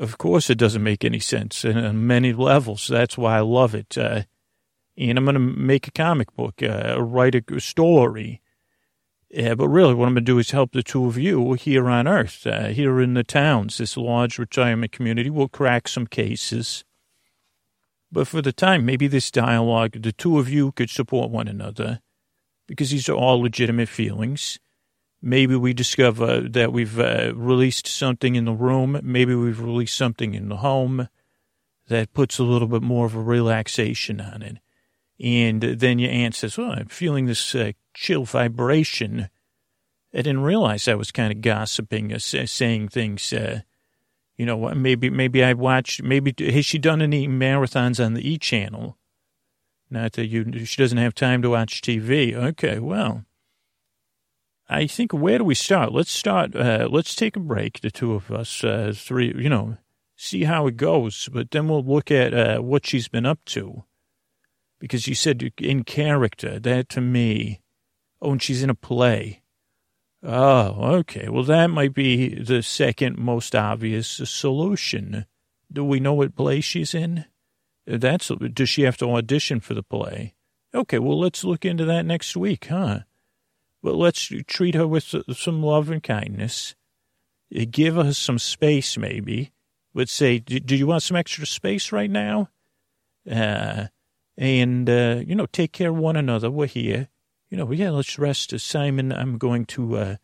Of 0.00 0.16
course, 0.16 0.48
it 0.48 0.56
doesn't 0.56 0.82
make 0.82 1.04
any 1.04 1.18
sense 1.18 1.62
on 1.62 2.06
many 2.06 2.32
levels. 2.32 2.88
That's 2.88 3.18
why 3.18 3.36
I 3.36 3.40
love 3.40 3.74
it. 3.74 3.98
Uh, 3.98 4.22
and 4.96 5.18
I'm 5.18 5.26
going 5.26 5.34
to 5.34 5.40
make 5.40 5.86
a 5.86 5.90
comic 5.90 6.34
book, 6.34 6.62
uh, 6.62 6.96
write 6.98 7.34
a 7.34 7.60
story. 7.60 8.40
Yeah, 9.28 9.54
but 9.54 9.68
really, 9.68 9.92
what 9.92 10.06
I'm 10.06 10.14
going 10.14 10.24
to 10.24 10.32
do 10.32 10.38
is 10.38 10.52
help 10.52 10.72
the 10.72 10.82
two 10.82 11.04
of 11.04 11.18
you 11.18 11.52
here 11.52 11.90
on 11.90 12.08
Earth, 12.08 12.46
uh, 12.46 12.68
here 12.68 12.98
in 12.98 13.12
the 13.12 13.22
towns, 13.22 13.76
this 13.76 13.94
large 13.98 14.38
retirement 14.38 14.90
community. 14.90 15.28
We'll 15.28 15.48
crack 15.48 15.86
some 15.86 16.06
cases. 16.06 16.82
But 18.10 18.26
for 18.26 18.40
the 18.40 18.52
time, 18.52 18.86
maybe 18.86 19.06
this 19.06 19.30
dialogue, 19.30 20.00
the 20.02 20.12
two 20.12 20.38
of 20.38 20.48
you 20.48 20.72
could 20.72 20.88
support 20.88 21.30
one 21.30 21.46
another 21.46 22.00
because 22.66 22.90
these 22.90 23.10
are 23.10 23.16
all 23.16 23.42
legitimate 23.42 23.90
feelings. 23.90 24.58
Maybe 25.22 25.54
we 25.54 25.74
discover 25.74 26.40
that 26.40 26.72
we've 26.72 26.98
uh, 26.98 27.32
released 27.34 27.86
something 27.86 28.36
in 28.36 28.46
the 28.46 28.52
room. 28.52 28.98
Maybe 29.02 29.34
we've 29.34 29.60
released 29.60 29.96
something 29.96 30.34
in 30.34 30.48
the 30.48 30.58
home 30.58 31.08
that 31.88 32.14
puts 32.14 32.38
a 32.38 32.44
little 32.44 32.68
bit 32.68 32.82
more 32.82 33.04
of 33.04 33.14
a 33.14 33.20
relaxation 33.20 34.20
on 34.20 34.42
it. 34.42 34.58
And 35.22 35.60
then 35.60 35.98
your 35.98 36.10
aunt 36.10 36.34
says, 36.34 36.56
Well, 36.56 36.70
I'm 36.70 36.86
feeling 36.86 37.26
this 37.26 37.54
uh, 37.54 37.72
chill 37.92 38.24
vibration. 38.24 39.28
I 40.14 40.18
didn't 40.18 40.42
realize 40.42 40.88
I 40.88 40.94
was 40.94 41.12
kind 41.12 41.32
of 41.32 41.42
gossiping, 41.42 42.12
uh, 42.12 42.18
saying 42.18 42.88
things. 42.88 43.30
Uh, 43.32 43.60
you 44.38 44.46
know, 44.46 44.74
maybe 44.74 45.10
maybe 45.10 45.44
I 45.44 45.52
watched. 45.52 46.02
Maybe 46.02 46.34
has 46.50 46.64
she 46.64 46.78
done 46.78 47.02
any 47.02 47.28
marathons 47.28 48.02
on 48.02 48.14
the 48.14 48.26
E 48.26 48.38
channel? 48.38 48.96
Not 49.90 50.12
that 50.12 50.28
you. 50.28 50.64
She 50.64 50.80
doesn't 50.80 50.96
have 50.96 51.14
time 51.14 51.42
to 51.42 51.50
watch 51.50 51.82
TV. 51.82 52.34
Okay, 52.34 52.78
well, 52.78 53.26
I 54.72 54.86
think 54.86 55.12
where 55.12 55.38
do 55.38 55.44
we 55.44 55.56
start? 55.56 55.92
Let's 55.92 56.12
start. 56.12 56.54
Uh, 56.54 56.88
let's 56.88 57.16
take 57.16 57.34
a 57.34 57.40
break. 57.40 57.80
The 57.80 57.90
two 57.90 58.14
of 58.14 58.30
us, 58.30 58.62
uh, 58.62 58.92
three. 58.94 59.34
You 59.36 59.48
know, 59.48 59.76
see 60.16 60.44
how 60.44 60.68
it 60.68 60.76
goes. 60.76 61.28
But 61.32 61.50
then 61.50 61.68
we'll 61.68 61.82
look 61.82 62.12
at 62.12 62.32
uh, 62.32 62.60
what 62.60 62.86
she's 62.86 63.08
been 63.08 63.26
up 63.26 63.44
to 63.46 63.82
because 64.78 65.08
you 65.08 65.16
said 65.16 65.52
in 65.58 65.82
character. 65.82 66.60
That 66.60 66.88
to 66.90 67.00
me, 67.00 67.60
oh, 68.22 68.30
and 68.30 68.42
she's 68.42 68.62
in 68.62 68.70
a 68.70 68.74
play. 68.74 69.42
Oh, 70.22 70.94
okay. 70.98 71.28
Well, 71.28 71.44
that 71.44 71.68
might 71.68 71.94
be 71.94 72.40
the 72.40 72.62
second 72.62 73.18
most 73.18 73.56
obvious 73.56 74.20
solution. 74.24 75.26
Do 75.72 75.84
we 75.84 75.98
know 75.98 76.14
what 76.14 76.36
play 76.36 76.60
she's 76.60 76.94
in? 76.94 77.24
That's 77.86 78.28
does 78.28 78.68
she 78.68 78.82
have 78.82 78.98
to 78.98 79.10
audition 79.10 79.58
for 79.58 79.74
the 79.74 79.82
play? 79.82 80.34
Okay, 80.72 81.00
well, 81.00 81.18
let's 81.18 81.42
look 81.42 81.64
into 81.64 81.84
that 81.86 82.06
next 82.06 82.36
week, 82.36 82.66
huh? 82.66 83.00
But 83.82 83.94
let's 83.94 84.30
treat 84.46 84.74
her 84.74 84.86
with 84.86 85.14
some 85.32 85.62
love 85.62 85.90
and 85.90 86.02
kindness. 86.02 86.74
Give 87.70 87.94
her 87.94 88.12
some 88.12 88.38
space, 88.38 88.96
maybe. 88.96 89.52
Let's 89.94 90.12
say, 90.12 90.38
do 90.38 90.76
you 90.76 90.86
want 90.86 91.02
some 91.02 91.16
extra 91.16 91.46
space 91.46 91.90
right 91.90 92.10
now? 92.10 92.50
Uh, 93.30 93.86
and, 94.36 94.88
uh, 94.88 95.22
you 95.26 95.34
know, 95.34 95.46
take 95.46 95.72
care 95.72 95.90
of 95.90 95.96
one 95.96 96.16
another. 96.16 96.50
We're 96.50 96.66
here. 96.66 97.08
You 97.48 97.56
know, 97.56 97.72
yeah, 97.72 97.90
let's 97.90 98.18
rest. 98.18 98.58
Simon, 98.60 99.12
I'm 99.12 99.36
going 99.36 99.64
to, 99.66 99.96
uh, 99.96 100.16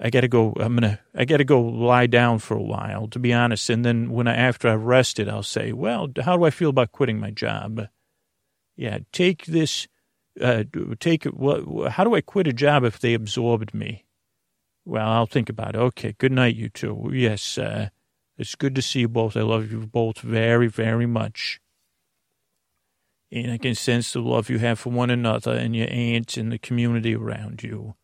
I 0.00 0.10
gotta 0.10 0.26
go, 0.26 0.52
I'm 0.58 0.74
gonna, 0.74 0.98
I 1.14 1.24
gotta 1.24 1.44
go 1.44 1.60
lie 1.60 2.08
down 2.08 2.40
for 2.40 2.56
a 2.56 2.62
while, 2.62 3.06
to 3.08 3.20
be 3.20 3.32
honest. 3.32 3.70
And 3.70 3.84
then 3.84 4.10
when 4.10 4.26
I, 4.26 4.34
after 4.34 4.68
I've 4.68 4.82
rested, 4.82 5.28
I'll 5.28 5.44
say, 5.44 5.72
well, 5.72 6.08
how 6.22 6.36
do 6.36 6.44
I 6.44 6.50
feel 6.50 6.70
about 6.70 6.90
quitting 6.90 7.20
my 7.20 7.30
job? 7.30 7.86
Yeah, 8.76 8.98
take 9.12 9.46
this, 9.46 9.86
uh, 10.40 10.64
take, 11.00 11.24
what, 11.24 11.92
how 11.92 12.04
do 12.04 12.14
I 12.14 12.20
quit 12.20 12.46
a 12.46 12.52
job 12.52 12.84
if 12.84 12.98
they 12.98 13.14
absorbed 13.14 13.74
me? 13.74 14.04
Well, 14.84 15.08
I'll 15.08 15.26
think 15.26 15.48
about 15.48 15.74
it. 15.74 15.78
Okay, 15.78 16.14
good 16.18 16.32
night, 16.32 16.56
you 16.56 16.68
two. 16.68 17.10
Yes, 17.12 17.56
uh, 17.56 17.88
it's 18.36 18.54
good 18.54 18.74
to 18.74 18.82
see 18.82 19.00
you 19.00 19.08
both. 19.08 19.36
I 19.36 19.42
love 19.42 19.70
you 19.70 19.86
both 19.86 20.18
very, 20.18 20.68
very 20.68 21.06
much 21.06 21.60
and 23.34 23.50
I 23.50 23.58
can 23.58 23.74
sense 23.74 24.12
the 24.12 24.20
love 24.20 24.48
you 24.48 24.58
have 24.58 24.78
for 24.78 24.90
one 24.90 25.10
another 25.10 25.52
and 25.52 25.74
your 25.74 25.88
aunt 25.90 26.36
and 26.36 26.52
the 26.52 26.58
community 26.58 27.16
around 27.16 27.64
you. 27.64 27.96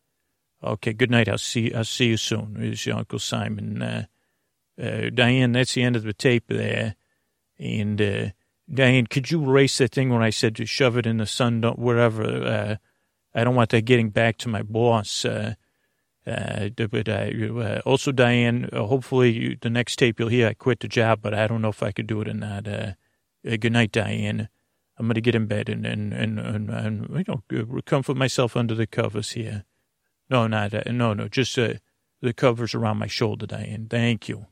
Okay, 0.63 0.93
good 0.93 1.11
night. 1.11 1.29
I'll 1.29 1.39
see. 1.39 1.73
I'll 1.73 1.85
see 1.85 2.09
you 2.09 2.17
soon. 2.17 2.57
It's 2.59 2.85
your 2.85 2.97
Uncle 2.97 3.21
Simon. 3.21 3.81
Uh, 3.81 4.05
uh, 4.81 5.11
Diane, 5.15 5.53
that's 5.53 5.75
the 5.75 5.83
end 5.83 5.95
of 5.95 6.03
the 6.03 6.13
tape 6.13 6.49
there. 6.49 6.97
And 7.59 8.03
uh, 8.03 8.27
Diane, 8.73 9.07
could 9.07 9.31
you 9.31 9.43
erase 9.43 9.79
that 9.79 9.93
thing 9.93 10.11
when 10.11 10.23
I 10.23 10.31
said 10.31 10.55
to 10.57 10.67
shove 10.67 10.97
it 10.97 11.07
in 11.07 11.17
the 11.17 11.27
sun, 11.27 11.61
don't, 11.61 11.79
wherever? 11.79 12.23
Uh, 12.25 12.77
I 13.35 13.45
don't 13.45 13.55
want 13.55 13.71
that 13.71 13.85
getting 13.85 14.11
back 14.11 14.39
to 14.39 14.49
my 14.49 14.63
boss. 14.63 15.25
Uh, 15.25 15.55
uh, 16.27 16.69
but 16.69 17.09
uh, 17.09 17.81
also, 17.85 18.13
Diane, 18.13 18.69
uh, 18.73 18.85
hopefully 18.85 19.31
you, 19.31 19.57
the 19.61 19.71
next 19.71 19.97
tape 19.97 20.21
you'll 20.21 20.29
hear 20.29 20.49
I 20.49 20.55
quit 20.55 20.81
the 20.81 20.89
job, 20.89 21.21
but 21.23 21.35
I 21.35 21.47
don't 21.47 21.63
know 21.63 21.69
if 21.71 21.83
I 21.83 21.93
could 21.93 22.07
do 22.07 22.21
it 22.21 22.29
or 22.29 22.35
not. 22.35 22.69
Uh, 22.69 22.93
uh, 23.51 23.57
good 23.57 23.73
night, 23.73 23.93
Diane. 23.93 24.49
I'm 24.99 25.07
going 25.07 25.15
to 25.15 25.21
get 25.23 25.35
in 25.35 25.47
bed 25.47 25.69
and, 25.71 25.87
and, 25.87 26.13
and, 26.13 26.39
and, 26.39 26.71
and, 26.71 27.09
you 27.11 27.25
know, 27.27 27.83
comfort 27.87 28.17
myself 28.17 28.55
under 28.55 28.75
the 28.75 28.87
covers 28.87 29.31
here. 29.31 29.65
No, 30.29 30.47
not, 30.47 30.75
uh, 30.75 30.83
no, 30.93 31.15
no, 31.15 31.27
just 31.27 31.59
uh, 31.59 31.75
the 32.21 32.35
covers 32.35 32.75
around 32.75 32.99
my 32.99 33.07
shoulder, 33.07 33.47
Diane. 33.47 33.87
Thank 33.89 34.29
you. 34.29 34.47